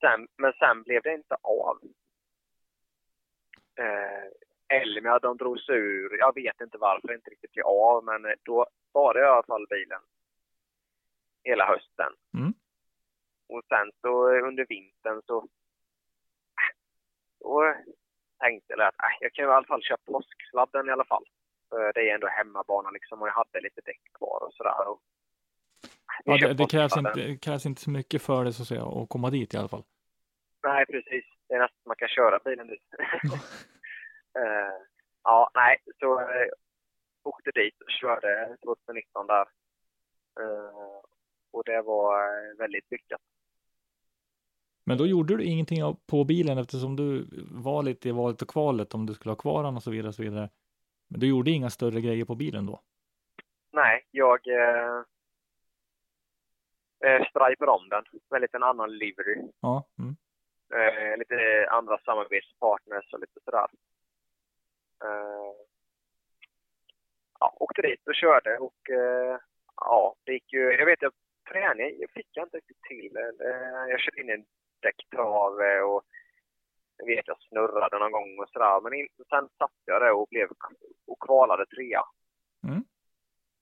[0.00, 1.78] sen, men sen blev det inte av.
[3.74, 6.18] Eh, Elmia, de drog sig ur.
[6.18, 9.42] Jag vet inte varför inte riktigt blev av, men eh, då var det i alla
[9.42, 10.00] fall bilen
[11.44, 12.12] hela hösten.
[12.34, 12.54] Mm.
[13.48, 15.48] Och sen så eh, under vintern så
[17.40, 17.74] då
[18.44, 21.24] tänkte jag att äh, jag kan i alla fall köra påsksladden i alla fall.
[21.68, 24.88] För det är ändå hemmabana liksom och jag hade lite däck kvar och sådär.
[24.88, 28.62] Och, äh, Ja, det, det, krävs inte, det krävs inte så mycket för det så
[28.62, 29.84] att säga att komma dit i alla fall.
[30.62, 31.24] Nej, precis.
[31.48, 32.88] Det är nästan man kan köra bilen dit.
[34.34, 34.78] Eh,
[35.24, 36.26] ja, nej, så uh,
[37.22, 39.46] åkte dit och körde 2019 där.
[40.40, 41.00] Eh,
[41.50, 42.18] och det var
[42.58, 43.20] väldigt lyckat.
[44.84, 48.94] Men då gjorde du ingenting på bilen eftersom du var lite i valet och kvalet
[48.94, 50.08] om du skulle ha kvar den och så vidare.
[50.08, 50.48] Och så vidare.
[51.08, 52.80] Men du gjorde inga större grejer på bilen då?
[53.72, 55.02] Nej, jag eh,
[57.04, 59.42] eh, stripade om den med lite en annan livery.
[59.60, 59.88] Ja.
[59.98, 60.16] Mm.
[60.74, 63.66] Eh, lite andra samarbetspartners och lite sådär.
[65.04, 65.54] Eh,
[67.40, 69.38] ja, åkte dit och körde och eh,
[69.76, 71.14] ja, det gick ju, jag vet att
[71.52, 73.16] träning fick jag inte riktigt till.
[73.16, 74.44] Eh, jag körde in en
[74.82, 76.02] däcktrave och
[76.96, 78.80] jag vet jag snurrade någon gång och sådär.
[78.80, 80.48] Men in, sen satte jag det och blev
[81.06, 82.02] och kvalade trea.
[82.64, 82.84] Mm.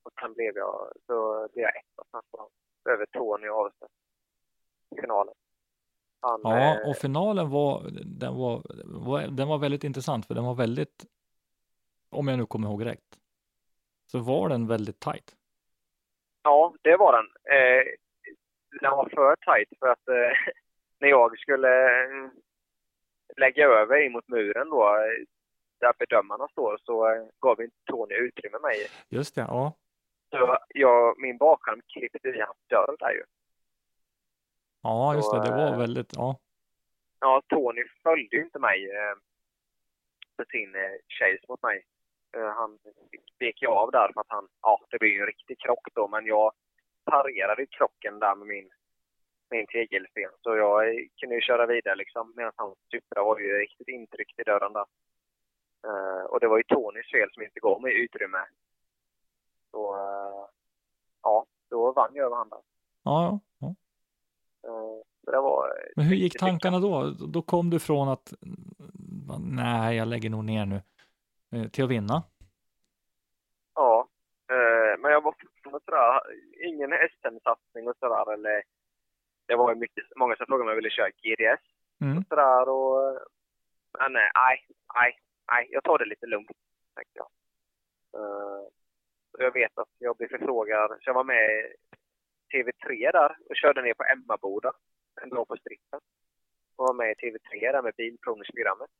[0.02, 2.34] Och sen blev jag, så blev jag etta snabbt
[2.88, 3.92] över Tony Avestedt
[4.96, 5.34] i finalen.
[6.20, 10.44] Han, Ja, eh, och finalen var den, var, var, den var väldigt intressant för den
[10.44, 11.06] var väldigt,
[12.10, 13.18] om jag nu kommer ihåg rätt,
[14.06, 15.36] så var den väldigt tight.
[16.42, 17.26] Ja, det var den.
[17.26, 17.84] Eh,
[18.80, 20.52] den var för tight för att eh,
[21.00, 22.30] när jag skulle eh,
[23.36, 24.96] lägga över in mot muren då,
[25.80, 28.76] där bedömarna står, så eh, gav inte Tony utrymme mig.
[29.08, 29.72] Just det, ja.
[30.30, 33.22] Så jag, min bakskärm klippte i hans dörr där ju.
[34.82, 36.38] Ja, just det, det var väldigt, ja.
[37.20, 39.14] Ja, Tony följde ju inte mig eh,
[40.36, 40.72] för sin
[41.08, 41.84] chase mot mig.
[42.56, 42.78] Han
[43.38, 46.08] vek ju av där för att han, ja, det blev ju en riktig krock då,
[46.08, 46.52] men jag
[47.04, 48.70] parerade krocken där med min,
[49.50, 50.30] min tegelsten.
[50.42, 54.42] Så jag kunde ju köra vidare liksom, medan han supra var ju riktigt intryckt i
[54.42, 54.86] dörren där.
[55.86, 58.38] Eh, och det var ju Tonys fel som inte gav mig utrymme.
[59.70, 60.46] Så, eh,
[61.22, 62.60] ja, då vann jag över han där.
[63.02, 63.74] Ja, ja.
[64.62, 67.10] Så det var Men hur gick tankarna då?
[67.10, 68.32] Då kom du från att
[69.38, 70.82] nej, jag lägger nog ner nu
[71.68, 72.22] till att vinna.
[73.74, 74.08] Ja,
[74.98, 76.20] men jag var fortfarande sådär,
[76.66, 78.62] ingen SM-satsning och sådär eller
[79.50, 81.62] det var mycket, många som frågade om jag ville köra GDS
[82.02, 82.18] Mm.
[82.18, 82.96] och sådär och
[83.98, 84.56] men eh, nej,
[84.94, 85.10] nej,
[85.52, 86.50] nej, jag tar det lite lugnt,
[86.96, 87.28] tänkte jag.
[89.32, 93.56] Och jag vet att jag blev förfrågad, så jag var med i TV3 där och
[93.56, 94.72] körde ner på Emmaboda
[95.22, 96.00] en dag på strippen.
[96.76, 98.90] Och var med i TV3 där med bilprovningsprogrammet.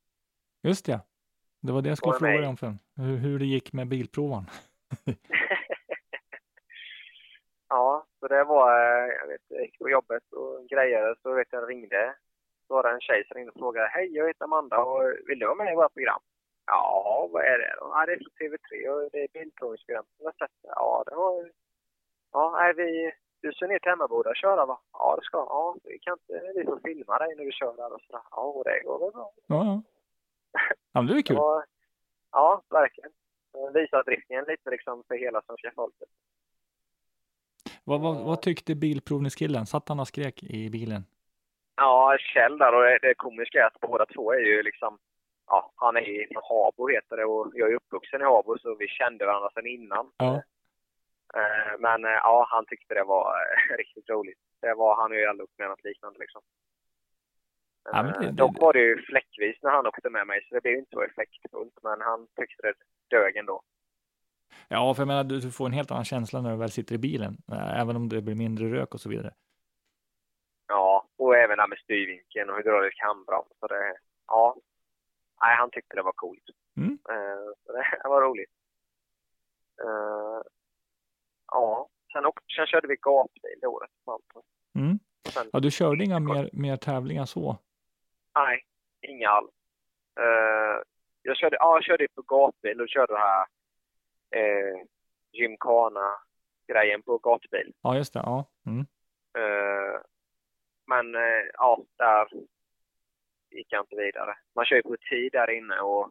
[0.63, 1.01] Just det.
[1.61, 2.79] Det var det jag skulle fråga dig om sen.
[2.97, 4.45] Hur, hur det gick med bilprovaren.
[8.21, 11.71] Så det var, eh, jag vet, jag gick på jobbet och grejade så vet jag
[11.71, 12.15] ringde.
[12.67, 15.39] Så var det en tjej som ringde och frågade, hej jag heter Amanda och vill
[15.39, 16.21] du vara med i vårt program?
[16.67, 17.87] Ja, vad är det då?
[17.95, 20.05] Ja, det är för TV3 och det är bilprovningsprogram.
[20.63, 21.51] Ja, det var
[22.33, 24.81] Ja, är vi, du ska ner till Emmaboda och köra va?
[24.93, 27.93] Ja, det ska Ja, vi kan inte, vi får filma dig när du kör där
[27.93, 28.23] och sådär.
[28.31, 29.33] Ja, och det går väl bra.
[29.47, 29.83] Ja, ja.
[30.93, 31.37] Ja, men det är kul.
[32.33, 33.11] ja, verkligen.
[33.75, 36.09] Visa driftningen lite liksom för hela svenska folket.
[37.91, 39.67] Vad, vad, vad tyckte bilprovningskillen?
[39.67, 41.03] Satt han och skrek i bilen?
[41.77, 44.99] Ja, Kjell där och det, komiska är att båda två är ju liksom,
[45.47, 48.75] ja, han är ju från Habo heter det och jag är uppvuxen i Habo så
[48.75, 50.07] vi kände varandra sedan innan.
[50.17, 50.35] Ja.
[51.35, 54.39] Eh, Men eh, ja, han tyckte det var eh, riktigt roligt.
[54.61, 56.43] Det var, han har ju aldrig med något liknande liksom.
[57.93, 60.75] Ja, det- Dock var det ju fläckvis när han åkte med mig så det blev
[60.79, 62.75] inte så effektfullt men han tyckte det
[63.17, 63.63] dög ändå.
[64.69, 66.99] Ja, för jag menar, du får en helt annan känsla när du väl sitter i
[66.99, 69.35] bilen, eh, även om det blir mindre rök och så vidare.
[70.69, 73.49] Ja, och även det här med styrvinkeln och hydraulisk handbroms.
[73.61, 73.97] Så det,
[74.27, 74.57] ja.
[75.43, 76.45] Nej, han tyckte det var coolt.
[76.77, 76.99] Mm.
[77.11, 78.51] Eh, så det var roligt.
[79.83, 80.43] Eh,
[81.47, 83.91] ja, sen, åkte, sen körde vi gatbil året.
[84.75, 84.99] Mm.
[85.29, 87.59] Sen, Ja, du körde inga mer, mer tävlingar så?
[88.35, 88.65] Nej,
[89.01, 89.51] inga alls.
[91.23, 93.47] Jag körde, ja, jag körde på gatbil och körde det här
[94.31, 94.87] eh,
[95.33, 97.73] gymkana-grejen på gatbil.
[97.83, 98.21] Ja, just det.
[98.25, 98.51] Ja.
[98.67, 98.87] Mm.
[99.39, 100.01] Eh,
[100.87, 102.29] men eh, ja, där
[103.51, 104.35] gick jag inte vidare.
[104.55, 106.11] Man kör ju på tid där inne och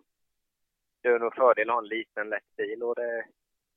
[1.02, 3.26] det är nog fördel att ha en liten lätt bil och det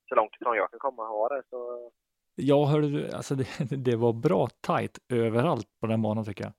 [0.09, 1.91] så långt ifrån jag kan komma ha det så.
[2.35, 3.47] Ja, hörde du, alltså det,
[3.85, 6.53] det var bra tajt överallt på den banan tycker jag.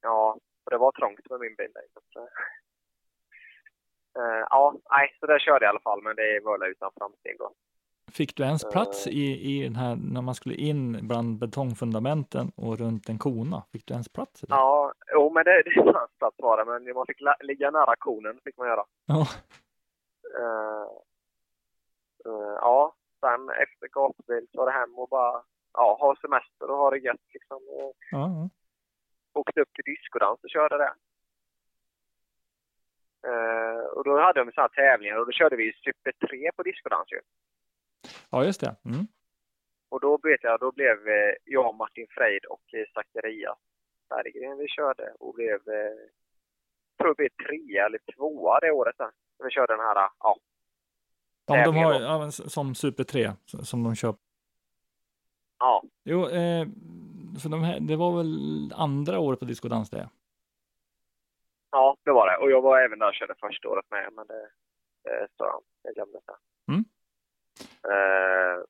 [0.00, 1.72] Ja, och det var trångt med min bil.
[2.12, 2.28] Så,
[4.18, 7.36] uh, ja, nej, så där körde jag i alla fall, men det var utan framsteg
[7.38, 7.52] då.
[8.12, 12.78] Fick du ens plats i, i den här, när man skulle in bland betongfundamenten och
[12.78, 13.62] runt en kona?
[13.72, 14.44] Fick du ens plats?
[14.44, 14.54] I det?
[14.54, 18.40] Ja, jo, men det, det fanns plats var det, men man fick ligga nära konen,
[18.44, 18.84] fick man göra.
[19.06, 19.26] Ja.
[20.40, 20.86] Uh,
[22.26, 26.76] uh, ja, sen efter gatubil så var det hem och bara ja, ha semester och
[26.76, 27.56] ha det gött liksom.
[27.68, 28.48] Och Ja, ja.
[29.32, 30.92] åkte upp till discodans och körde det.
[33.26, 37.12] Uh, och då hade de sådana tävlingar och då körde vi Super 3 på discodans
[37.12, 37.20] ju.
[38.30, 38.76] ja, just det.
[38.84, 39.06] Mm.
[39.88, 43.58] Och då vet jag, då blev eh, jag, Martin Freid och eh, Zacharias
[44.08, 45.96] Berggren vi körde och blev, eh,
[46.98, 49.10] tror vi trea eller tvåa det året sen.
[49.44, 50.36] Vi körde den här, ja,
[51.46, 54.14] Ja, de har, ja, som Super 3 s- som de kör.
[55.58, 56.66] ja, Jo, eh,
[57.42, 58.36] för de här, det var väl
[58.74, 60.08] andra året på discodans det?
[61.72, 62.36] Ja, det var det.
[62.36, 64.48] Och jag var även där och körde första året med, men det,
[65.04, 66.38] det står jag Jag glömde det.
[66.72, 66.84] Mm.
[67.92, 68.64] Eh,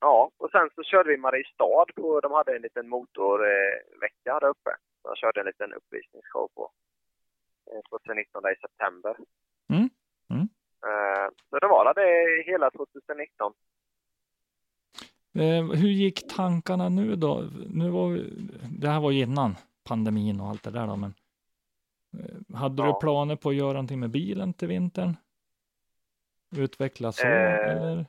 [0.00, 4.70] ja, och sen så körde vi Mariestad på, de hade en liten motorvecka där uppe.
[5.02, 6.70] Jag körde en liten uppvisningsshow på
[7.72, 9.16] eh, 2019 där i september.
[9.70, 9.88] Mm.
[10.30, 10.48] Mm.
[10.86, 13.52] Eh, så det var det hela 2019.
[15.34, 17.44] Eh, hur gick tankarna nu då?
[17.70, 18.08] Nu var,
[18.80, 19.56] det här var ju innan
[19.88, 21.14] pandemin och allt det där då, men
[22.20, 22.98] eh, hade du Ja.
[23.00, 25.16] planer på att göra någonting med bilen till vintern?
[26.56, 28.06] Utveckla så, Eh, eller?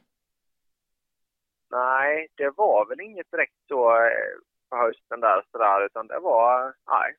[1.70, 4.12] Nej, det var väl inget direkt så eh,
[4.70, 7.16] på hösten där sådär, utan det var, nej,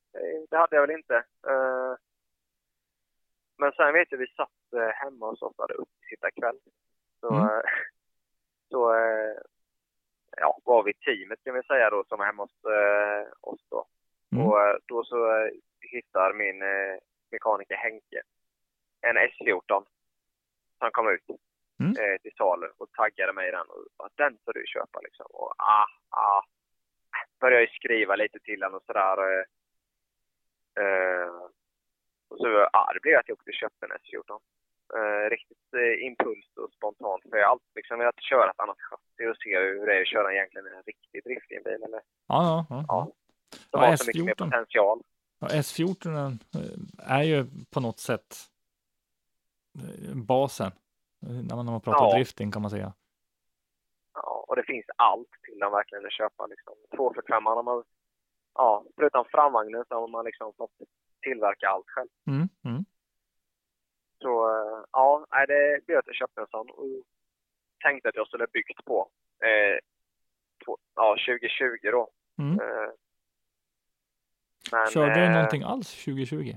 [0.51, 1.17] det, hade jag väl inte.
[1.49, 1.95] Eh,
[3.59, 6.59] men sen vet jag, vi satt hemma hos oss och hade uppesittarkväll.
[7.21, 7.63] Så, Mm.
[8.71, 8.95] så
[10.37, 13.87] ja, var vi teamet kan vi säga då som var hemma hos eh, oss då.
[14.33, 14.47] Mm.
[14.47, 15.51] Och då så
[15.81, 16.99] hittar min eh,
[17.31, 18.23] mekaniker Henke
[19.01, 19.85] en S14
[20.79, 21.23] som kom ut
[21.81, 21.91] Mm.
[22.01, 25.27] eh, till salu och taggade mig i den och bara, den får du köpa liksom.
[25.31, 26.43] Och ah, ah.
[27.41, 29.19] Började jag skriva lite till honom och sådär.
[29.33, 29.45] Eh,
[30.85, 31.29] eh,
[32.29, 34.41] och så, ah, det blev att jag åkte och köpte en S14.
[34.97, 37.23] Eh, riktigt eh, impuls och spontant.
[37.31, 40.01] För jag har alltid liksom velat köra ett annat chassi och se hur det är
[40.01, 41.83] att köra egentligen en riktig driftig bil.
[41.83, 42.85] Eller, Ja, ja, ja.
[42.89, 43.13] ja.
[43.71, 44.45] Som Ja, har så mycket mer S14.
[44.51, 45.03] potential.
[45.39, 48.37] Ja, S14 eh, är ju på något sätt
[49.79, 50.73] eh, basen
[51.21, 52.15] när man, när man pratar Ja.
[52.15, 52.93] drifting kan man säga.
[54.15, 56.47] Ja, och det finns allt till den verkligen att köpa.
[56.47, 56.75] Liksom.
[56.97, 57.85] 245 har man,
[58.55, 60.77] ja, förutom framvagnen så har man liksom fått
[61.23, 62.09] tillverka allt själv.
[62.27, 62.85] Mm, mm.
[64.23, 66.87] Så eh, ja, det blev att jag köpte en sån och
[67.85, 69.11] tänkte att jag skulle byggt på
[69.43, 69.79] eh,
[70.65, 72.11] två, ja, 2020 då.
[72.39, 72.61] Mm.
[72.61, 72.91] Eh,
[74.73, 76.57] men, Körde du eh, någonting alls 2020?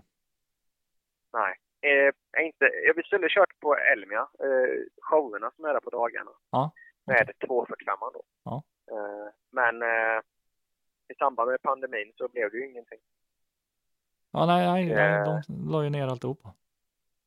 [1.34, 1.56] Nej.
[1.84, 6.32] Eh, inte, jag skulle kört på Elmia, eh, showerna som är där på dagarna.
[6.52, 6.72] Ja,
[7.06, 8.24] Med 245 då.
[8.44, 8.64] Ja.
[8.92, 10.22] Eh, men eh,
[11.08, 13.00] i samband med pandemin så blev det ju ingenting.
[14.32, 15.24] Ja, nej, nej, nej Eh.
[15.48, 16.54] de la ju ner alltihopa.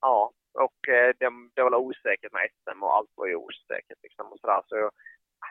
[0.01, 4.27] Ja, och eh, det, det var osäkert med SM och allt var ju osäkert liksom
[4.33, 4.63] och sådär.
[4.67, 4.91] Så jag,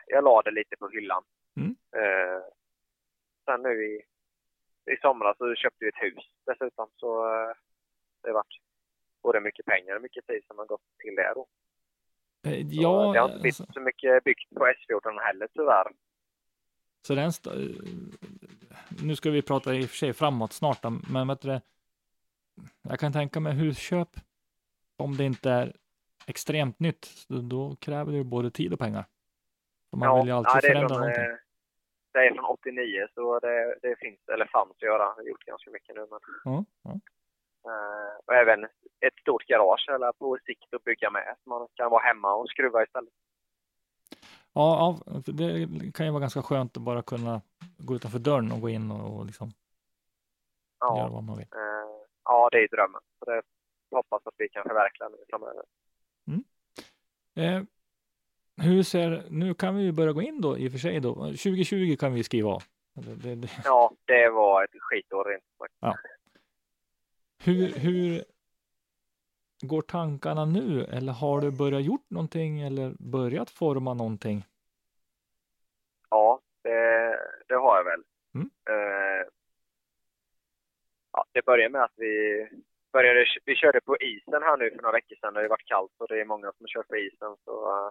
[0.06, 1.22] jag la det lite på hyllan.
[1.56, 1.76] Mm.
[1.96, 2.42] Eh,
[3.44, 4.02] sen nu i,
[4.92, 7.52] i somras så köpte vi ett hus dessutom så eh,
[8.22, 8.60] det har varit
[9.22, 11.46] både mycket pengar och mycket tid som har gått till det då.
[12.50, 15.92] Eh, Så Ja, det har inte blivit alltså, så mycket byggt på S14 heller tyvärr.
[17.06, 17.32] så den eh,
[19.02, 21.60] nu ska vi prata i och för sig framåt snart, men vet du,
[22.82, 24.08] jag kan tänka mig husköp,
[24.96, 25.76] om det inte är
[26.26, 29.04] extremt nytt, då, kräver det både tid och pengar.
[29.92, 31.43] Man vill ju alltid ja, förändra från, någonting.
[32.14, 35.02] Det är från 89 så det, det finns, eller fanns att göra.
[35.02, 36.20] Jag har gjort ganska mycket nu men.
[36.44, 36.64] Ja.
[37.70, 38.64] Eh, och även
[39.00, 41.36] ett stort garage eller på sikt att bygga med.
[41.44, 43.12] Så man kan vara hemma och skruva istället.
[44.52, 47.40] Ja, det kan ju vara ganska skönt att bara kunna
[47.78, 49.48] gå utanför dörren och gå in och, och liksom
[50.80, 51.46] göra Ja, vad man vill.
[51.52, 53.00] eh, ja det är drömmen.
[53.18, 53.42] Så det
[53.90, 55.64] hoppas att vi kan förverkliga nu framöver.
[57.36, 57.62] Eh,
[58.56, 61.14] hur ser, nu kan vi ju börja gå in då i och för sig då.
[61.14, 62.62] 2020 kan vi skriva av.
[62.94, 63.48] Det, det, det.
[63.64, 65.42] Ja, det var ett skitår rent.
[65.80, 65.96] Ja.
[67.44, 68.24] Hur, hur
[69.60, 70.84] går tankarna nu?
[70.84, 74.44] Eller har du börjat gjort någonting eller börjat forma någonting?
[76.10, 77.18] Ja, det,
[77.48, 78.02] det har jag väl.
[78.34, 78.50] Mm.
[78.70, 79.26] Eh,
[81.12, 82.48] ja, det började med att vi
[82.92, 85.34] började, vi körde på isen här nu för några veckor sedan.
[85.34, 87.36] Det har ju varit kallt och det är många som kör på isen.
[87.44, 87.90] Så uh,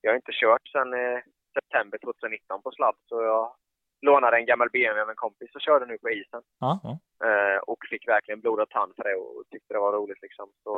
[0.00, 1.20] jag har inte kört sedan uh,
[1.54, 2.96] september 2019 på sladd.
[3.08, 3.54] Så jag
[4.06, 6.42] lånade en gammal BMW av en kompis och körde nu på isen.
[6.58, 6.92] Ja, ja.
[7.26, 10.48] Uh, och fick verkligen blod och tand för det och tyckte det var roligt liksom.
[10.64, 10.72] Så,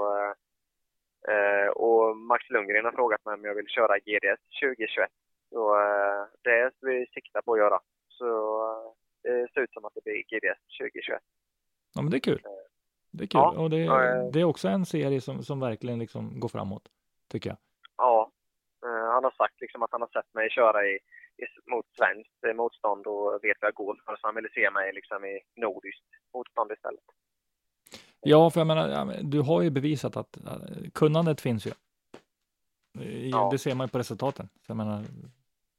[1.75, 5.11] och Max Lundgren har frågat mig om jag vill köra GDS 2021.
[5.51, 5.75] Så
[6.43, 7.81] det är vi siktar på att göra.
[8.09, 8.27] Så
[9.23, 11.23] det ser ut som att det blir GDS 2021.
[11.95, 12.43] Ja, men det är kul.
[13.11, 13.41] Det är kul.
[13.41, 13.77] Ja, och det,
[14.33, 16.89] det är också en serie som, som verkligen liksom går framåt,
[17.29, 17.59] tycker jag.
[17.97, 18.40] Ja, eh,
[19.21, 20.95] han har sagt liksom att han har sett mig köra i,
[21.37, 24.93] i, mot svenskt motstånd och vet vad jag går för, så han ville se mig
[24.93, 27.05] liksom i nordiskt motstånd istället.
[28.21, 31.71] Ja, för jag menar, du har ju bevisat att uh, kunnandet finns ju.
[33.33, 33.49] Ja.
[33.53, 34.49] Det ser man ju på resultaten.
[34.67, 35.05] Så jag menar,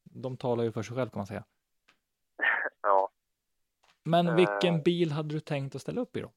[0.04, 1.44] de talar ju för sig själv kan man säga.
[2.82, 3.10] Ja,
[4.04, 4.36] Men Eh.
[4.36, 6.32] vilken bil hade du tänkt att ställa upp i då?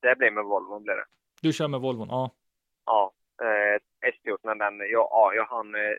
[0.00, 1.04] det blir med Volvo blir det.
[1.42, 2.08] Du kör med Volvon?
[2.10, 2.30] Ja.
[2.86, 3.12] Ja,
[3.42, 5.96] eh, S14 den, ja, ja, jag hann eh,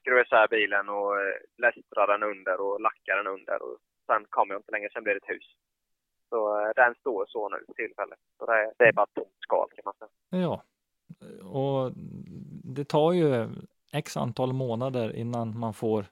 [0.00, 4.50] skruva isär bilen och eh, lästra den under och lacka den under och sen kom
[4.50, 5.48] jag inte längre, sen blev det ett hus.
[6.28, 8.18] Så eh, den står så nu för tillfället.
[8.38, 10.42] Så det, det är bara ett tomt skal kan man säga.
[10.42, 10.62] Ja,
[11.44, 11.92] och
[12.64, 13.48] det tar ju
[13.92, 16.04] x antal månader innan man får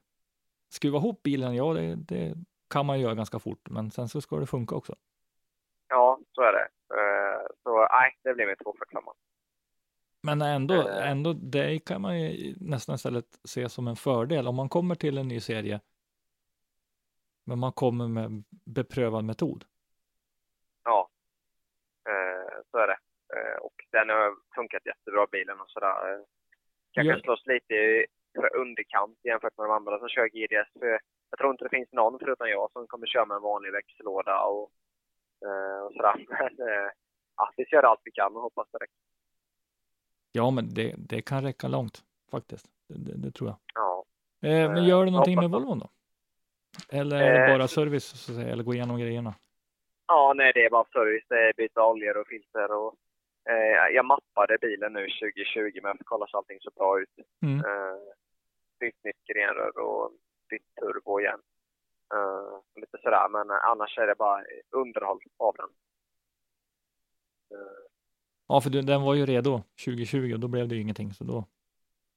[0.68, 1.54] skruva ihop bilen.
[1.54, 2.34] Ja, det, det
[2.70, 4.94] kan man göra ganska fort, men sen så ska det funka också.
[5.88, 6.68] Ja, så är det.
[6.94, 9.02] Eh, så nej, det blir med 245.
[10.22, 11.10] Men ändå, Eh.
[11.10, 15.18] ändå, det kan man ju nästan istället se som en fördel om man kommer till
[15.18, 15.80] en ny serie.
[17.44, 19.64] Men man kommer med beprövad metod.
[20.84, 21.08] Ja,
[22.08, 22.98] eh, så är det.
[23.36, 26.12] Eh, och den har funkat jättebra bilen och sådär.
[26.12, 26.20] Eh,
[26.92, 27.20] Kanske Ja.
[27.22, 30.68] slås lite i- för underkant jämfört med de andra som kör GDS.
[31.30, 34.40] Jag tror inte det finns någon förutom jag som kommer köra med en vanlig växellåda
[34.44, 34.62] och,
[35.84, 36.26] och sådär.
[36.28, 36.90] Men eh,
[37.36, 38.96] ja, vi kör allt vi kan och hoppas det räcker.
[40.38, 42.66] Ja, men det, det kan räcka långt faktiskt.
[42.88, 43.58] Det, det, det tror jag.
[43.74, 44.04] Ja.
[44.48, 45.88] Eh, men Eh, gör du någonting med Volvon då?
[46.88, 49.34] Eller är det Eh, bara service, så att säga, eller gå igenom grejerna?
[50.06, 51.24] Ja, nej, det är bara service.
[51.28, 52.94] Det är byta oljor och filter och
[53.50, 57.14] eh, jag mappade bilen nu 2020 men jag kolla så allting så bra ut.
[57.42, 57.58] Mm.
[57.58, 57.98] Eh,
[58.80, 60.12] bytt nytt grenrör och
[60.50, 61.40] bytt turbo igen.
[62.14, 65.70] Eh, lite sådär, men annars är det bara underhåll av den.
[67.58, 67.87] Eh,
[68.48, 71.44] Ja, för den var ju redo 2020 och då blev det ju ingenting, så då.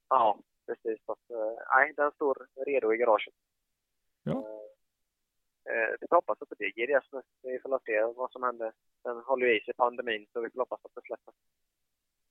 [0.08, 1.04] ja, precis.
[1.06, 3.34] Så att, eh, nej, den står redo i garaget.
[4.22, 4.32] Ja.
[4.32, 7.22] Eh, eh, vi får hoppas att det blir GDS nu.
[7.42, 8.72] Vi får se vad som händer.
[9.04, 11.34] Den håller ju i sig pandemin så vi får hoppas att det släpper.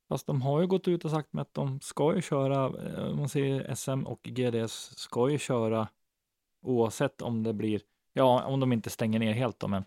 [0.10, 2.69] Fast de har ju gått ut och sagt med att de ska ju köra,
[3.15, 5.88] man säger SM och GDS ska ju köra
[6.61, 7.82] oavsett om det blir,
[8.14, 9.84] ja, om de inte stänger ner helt då, men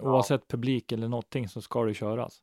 [0.00, 2.42] oavsett publik eller någonting så ska det köras.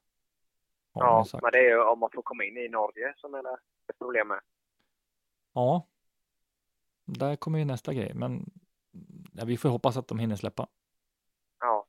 [0.99, 1.41] Ja, sagt.
[1.43, 3.57] men det är ju om man får komma in i Norge som är det
[3.89, 4.39] ett problem med.
[5.53, 5.87] Ja,
[7.05, 8.45] där kommer ju nästa grej, men
[9.33, 10.67] ja, vi får hoppas att de hinner släppa
[11.59, 11.85] Ja,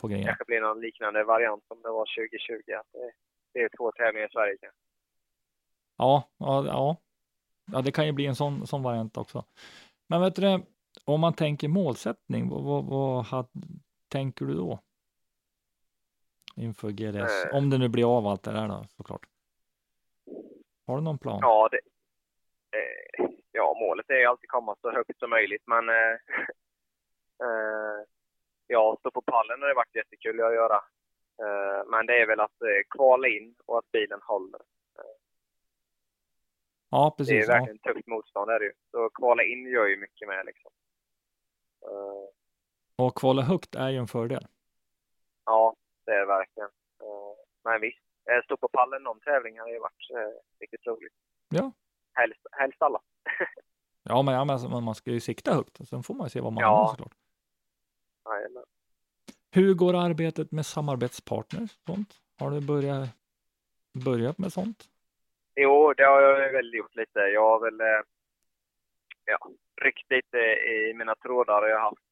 [0.00, 0.26] på grejerna.
[0.28, 2.72] kanske blir någon liknande variant som det var 2020.
[2.80, 3.12] Att det,
[3.52, 4.78] det är två tävlingar i Sverige kanske.
[5.96, 6.96] Ja, ja, ja.
[7.72, 9.44] ja, det kan ju bli en sån, sån variant också.
[10.06, 10.62] Men vet du det,
[11.04, 12.84] om man tänker målsättning, vad, vad,
[13.26, 13.46] vad
[14.08, 14.80] tänker du då?
[16.58, 17.56] Inför GDS, Eh.
[17.56, 19.26] om det nu blir av allt det där då, såklart.
[20.86, 21.38] Har du någon plan?
[21.42, 21.80] Ja, det,
[22.78, 25.94] eh, ja, målet är ju alltid komma så högt som möjligt, men eh,
[27.44, 28.04] eh,
[28.66, 30.76] ja, stå på pallen har det varit jättekul att göra.
[31.42, 34.60] Eh, men det är väl att eh, kvala in och att bilen håller.
[36.90, 37.48] Ja, det är precis.
[37.48, 37.54] Ja.
[37.54, 38.72] verkligen tufft motstånd är det ju.
[38.90, 40.70] Så kvala in gör ju mycket med liksom.
[42.96, 44.46] Och kvala högt är ju en fördel.
[45.44, 45.74] ja,
[46.08, 46.68] det är det verkligen.
[47.02, 47.98] Eh, men visst,
[48.30, 51.12] eh, stå på pallen någon tävling har ju varit eh, riktigt roligt.
[51.48, 51.72] Ja.
[52.14, 53.00] Helst, helst alla.
[54.02, 56.40] Ja, men, ja, men alltså, man ska ju sikta högt sen får man ju se
[56.40, 56.68] vad man Ja.
[56.76, 57.14] hamnar såklart.
[58.24, 58.64] Jajamän.
[59.50, 61.70] Hur går arbetet med samarbetspartners?
[61.86, 62.14] Sånt?
[62.38, 63.08] Har du börjat,
[64.04, 64.84] börjat med sånt?
[65.54, 67.18] Jo, det har jag väl gjort lite.
[67.18, 67.78] Jag har väl
[69.24, 69.38] ja,
[69.80, 70.38] ryckt lite
[70.74, 71.68] i mina trådar.
[71.68, 72.10] Jag har haft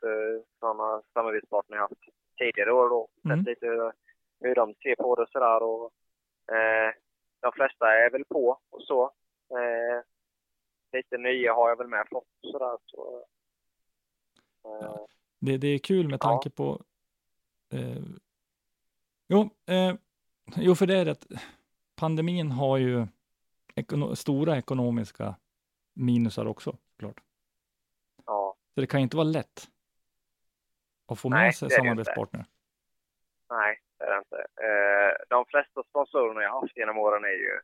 [0.61, 2.05] sådana samarbetspartner jag haft
[2.39, 3.09] tidigare år.
[3.25, 3.39] Mm.
[3.39, 3.93] Sett lite
[4.41, 5.63] hur de ser på det och sådär.
[5.63, 5.93] Och,
[6.57, 6.95] eh,
[7.41, 9.05] de flesta är väl på och så.
[9.51, 10.03] Eh,
[10.93, 12.79] lite nya har jag väl med fått och sådär.
[12.87, 13.25] Så,
[14.65, 14.97] eh,
[15.39, 16.83] Det, det är kul med tanke på...
[17.73, 18.03] Eh,
[19.29, 19.95] jo, eh,
[20.57, 21.27] jo, för det är rätt.
[21.97, 23.07] Pandemin har ju
[23.75, 25.37] ekono stora ekonomiska
[25.95, 27.21] minusar också, klart.
[28.27, 28.57] ja.
[28.75, 29.71] Så det kan ju inte vara lätt
[31.09, 32.45] att få med Nej, sig det ju samarbetspartner.
[33.51, 34.37] nej, det är det inte.
[34.37, 37.61] Eh, de flesta sponsorerna jag haft genom åren är ju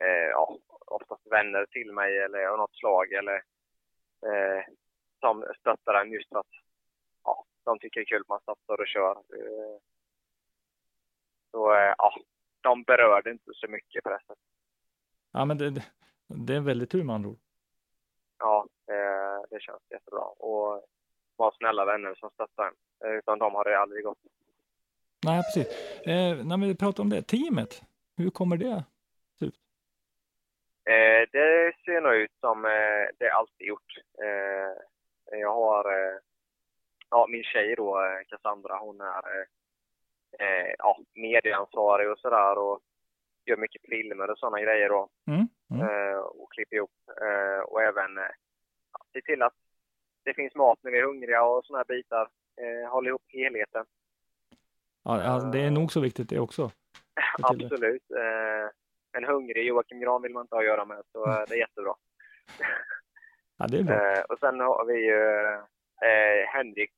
[0.00, 3.34] eh, ja, oftast vänner till mig eller av något slag eller
[4.26, 4.64] eh,
[5.20, 6.46] som stöttar en just för att
[7.24, 9.10] ja, de tycker det är kul att man satsar och kör.
[9.16, 9.78] Eh,
[11.50, 12.14] så eh, ja,
[12.60, 14.38] de berörde inte så mycket på det sättet.
[15.32, 15.84] Ja, men det, det,
[16.26, 17.38] det är väldigt tur med andra ord.
[18.38, 20.24] Ja, eh, det känns jättebra.
[20.24, 20.84] Och
[21.36, 22.74] vara snälla vänner som stöttar en.
[23.10, 24.18] Eh, Utan de har det aldrig gått.
[25.24, 25.66] Nej, precis.
[26.06, 27.82] Eh, när vi pratar om det, teamet,
[28.16, 28.84] hur kommer det
[29.38, 29.54] se ut?
[30.84, 33.92] Eh, det ser nog ut som eh, det alltid gjort.
[34.22, 36.18] Eh, jag har eh,
[37.10, 37.98] ja, min tjej då,
[38.28, 39.46] Cassandra, hon är
[40.78, 42.80] ja, medieansvarig och sådär och
[43.44, 45.08] gör mycket filmer och sådana grejer då.
[45.26, 45.48] Mm.
[45.70, 46.18] Mm.
[46.18, 46.90] Och klipper ihop.
[47.64, 48.18] Och även
[49.12, 49.54] se till att
[50.24, 52.28] det finns mat när vi är hungriga och sådana här bitar.
[52.56, 53.86] Eh, hålla ihop helheten.
[55.04, 56.70] Ja, det är nog så viktigt det också.
[57.42, 58.10] Absolut.
[58.10, 58.68] Eh,
[59.12, 61.58] en hungrig Joakim Gran vill man inte ha att göra med, så eh, det är
[61.58, 61.94] jättebra.
[63.56, 64.12] Ja, det är bra.
[64.12, 65.22] Eh, och sen har vi ju
[66.08, 66.94] eh, Henrik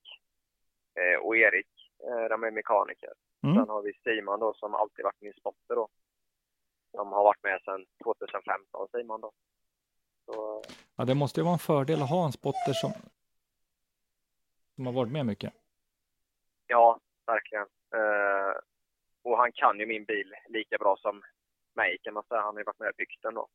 [1.00, 1.68] eh, och Erik,
[2.06, 3.12] eh, de är mekaniker.
[3.42, 3.56] Mm.
[3.56, 5.88] Sen har vi Simon då som alltid varit min spotter då.
[6.96, 9.32] Som har varit med sedan 2015, Simon då.
[10.26, 10.62] Så,
[10.96, 12.92] Ja, det måste ju vara en fördel att ha en spotter som,
[14.74, 15.52] som har varit med mycket.
[16.66, 17.66] ja, verkligen.
[17.94, 18.54] Eh,
[19.22, 21.22] och han kan ju min bil lika bra som
[21.74, 22.40] mig kan man säga.
[22.40, 23.48] Han har ju varit med och byggt den då.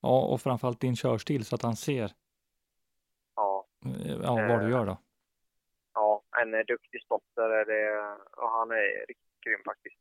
[0.00, 2.12] Ja, och framförallt din körstil så att han ser
[3.36, 4.70] Ja, eh, ja, vad du Eh.
[4.70, 4.96] gör då.
[5.94, 8.16] ja en eh, duktig spotter det.
[8.36, 10.00] Och han är riktigt grym faktiskt.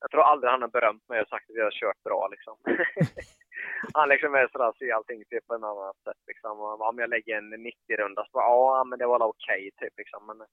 [0.00, 2.56] Jag tror aldrig han har berömt mig och sagt att jag har kört bra liksom.
[3.94, 6.60] han liksom är sådär, ser allting typ på en annan sätt liksom.
[6.60, 9.92] Och Om jag lägger en 90-runda så bara, ja men det var väl okej typ
[9.96, 10.26] liksom.
[10.26, 10.46] Men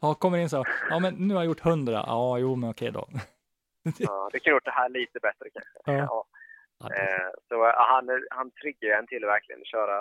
[0.00, 0.64] Ja, kommer in så.
[0.90, 2.04] Ja, men nu har jag gjort hundra.
[2.06, 3.08] Ja, jo, men okej då.
[3.98, 5.78] ja, det kan gjort det här lite bättre kanske.
[5.84, 5.92] Ja.
[5.92, 6.24] Ja.
[6.80, 10.00] Ja, Eh, så han, han triggar en till verkligen köra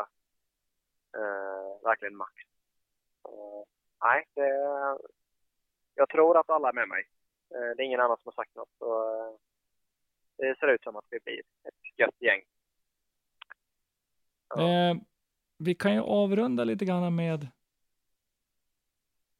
[1.17, 2.33] eh, verkligen max.
[3.29, 3.63] Eh,
[4.03, 4.49] nej, det,
[5.95, 7.07] jag tror att alla är med mig.
[7.55, 8.69] Eh, det är ingen annan som har sagt något.
[8.79, 9.35] Så, eh,
[10.37, 12.41] det ser ut som att vi blir ett gött gäng.
[14.55, 14.61] Ja.
[14.61, 14.95] Eh,
[15.57, 17.43] vi kan ju avrunda lite grann med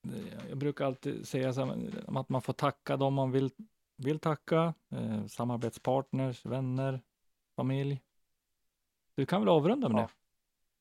[0.04, 3.50] eh, jag brukar alltid säga här, att man får tacka dem man vill,
[3.98, 7.02] vill tacka, eh, samarbetspartners, vänner,
[7.56, 8.02] familj.
[9.16, 10.10] Du kan väl avrunda med Ja.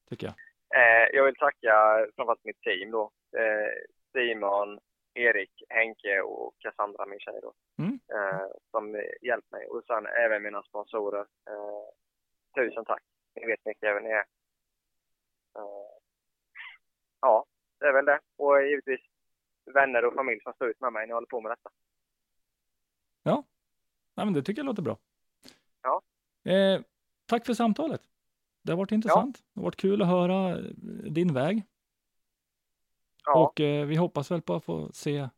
[0.04, 0.34] det, tycker jag.
[0.80, 3.10] Eh, jag vill tacka framförallt mitt team då.
[3.36, 3.72] Eh,
[4.12, 4.80] Simon,
[5.16, 7.52] Erik, Henke och Cassandra, min tjej då.
[7.78, 8.00] Mm.
[8.14, 9.66] Eh, som hjälpt mig.
[9.66, 11.26] Och sen även mina sponsorer.
[11.50, 11.86] Eh,
[12.54, 13.02] tusen tack.
[13.34, 14.24] Ni vet vilka även är.
[15.58, 15.92] Eh,
[17.20, 17.46] ja,
[17.78, 18.20] det är väl det.
[18.36, 19.00] Och givetvis
[19.64, 21.70] vänner och familj som står ut med mig när jag håller på med detta.
[24.16, 24.98] Nej, men det tycker jag låter bra.
[25.82, 26.02] Ja.
[26.52, 26.80] Eh,
[27.26, 28.00] tack för samtalet.
[28.62, 29.38] Det har varit intressant.
[29.52, 30.64] Det har varit kul att höra eh,
[31.10, 31.62] din väg.
[33.26, 35.28] Ja, Och eh, vi hoppas väl på att få se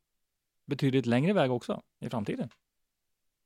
[0.66, 2.48] betydligt längre väg också i framtiden.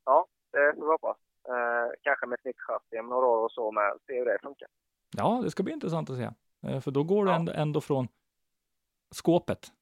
[0.05, 1.17] ja det får vi hoppas.
[1.49, 3.93] Eh, kanske med ett nytt chassi om några år och så med.
[4.07, 4.69] Se hur det funkar.
[5.17, 6.31] Ja, det ska bli intressant att se.
[6.67, 7.35] Eh, för då går Ja.
[7.35, 8.09] ändå, ändå från
[9.11, 9.73] skåpet,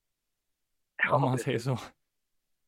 [1.13, 1.45] om man precis.
[1.45, 1.77] säger så,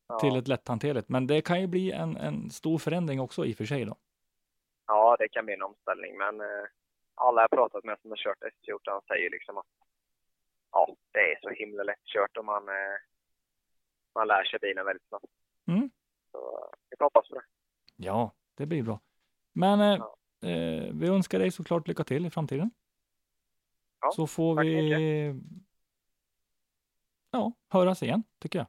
[0.07, 0.19] Ja.
[0.19, 1.09] till ett lätthanterligt.
[1.09, 3.95] Men det kan ju bli en, en stor förändring också i och för sig då.
[4.87, 6.65] Ja, det kan bli en omställning, men eh,
[7.15, 9.65] alla jag pratat med som har kört S14 säger liksom att
[10.73, 12.73] ja, det är så himla lättkört och man, eh,
[14.15, 15.25] man lär sig bilen väldigt snabbt.
[15.67, 15.89] Mm.
[16.31, 17.45] Så vi får hoppas på det.
[17.95, 18.99] Ja, det blir bra.
[19.53, 19.85] Men eh,
[20.41, 20.49] Ja.
[20.49, 22.71] eh, vi önskar dig såklart lycka till i framtiden.
[24.01, 24.91] Ja, så får vi
[27.31, 28.67] ja, höras igen, tycker jag.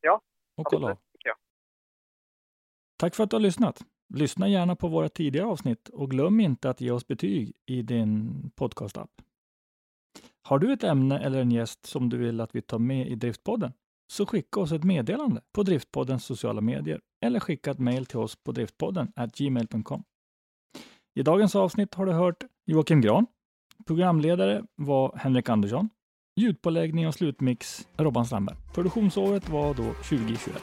[0.00, 0.20] Ja,
[0.54, 0.98] Och kolla av.
[1.18, 1.36] Jag.
[2.96, 3.80] Tack för att du har lyssnat.
[4.08, 8.30] Lyssna gärna på våra tidigare avsnitt och glöm inte att ge oss betyg i din
[8.54, 9.10] podcastapp.
[10.46, 13.14] Har du ett ämne eller en gäst som du vill att vi tar med i
[13.14, 13.72] Driftpodden?
[14.12, 18.36] Så skicka oss ett meddelande på Driftpoddens sociala medier eller skicka ett mejl till oss
[18.36, 20.04] på driftpodden gmail.com.
[21.14, 23.26] I dagens avsnitt har du hört Joakim Gran.
[23.86, 25.88] Programledare var Henrik Andersson.
[26.40, 28.56] Ljudpåläggning och slutmix Robban Strandberg.
[28.74, 30.62] Produktionsåret var då 2021.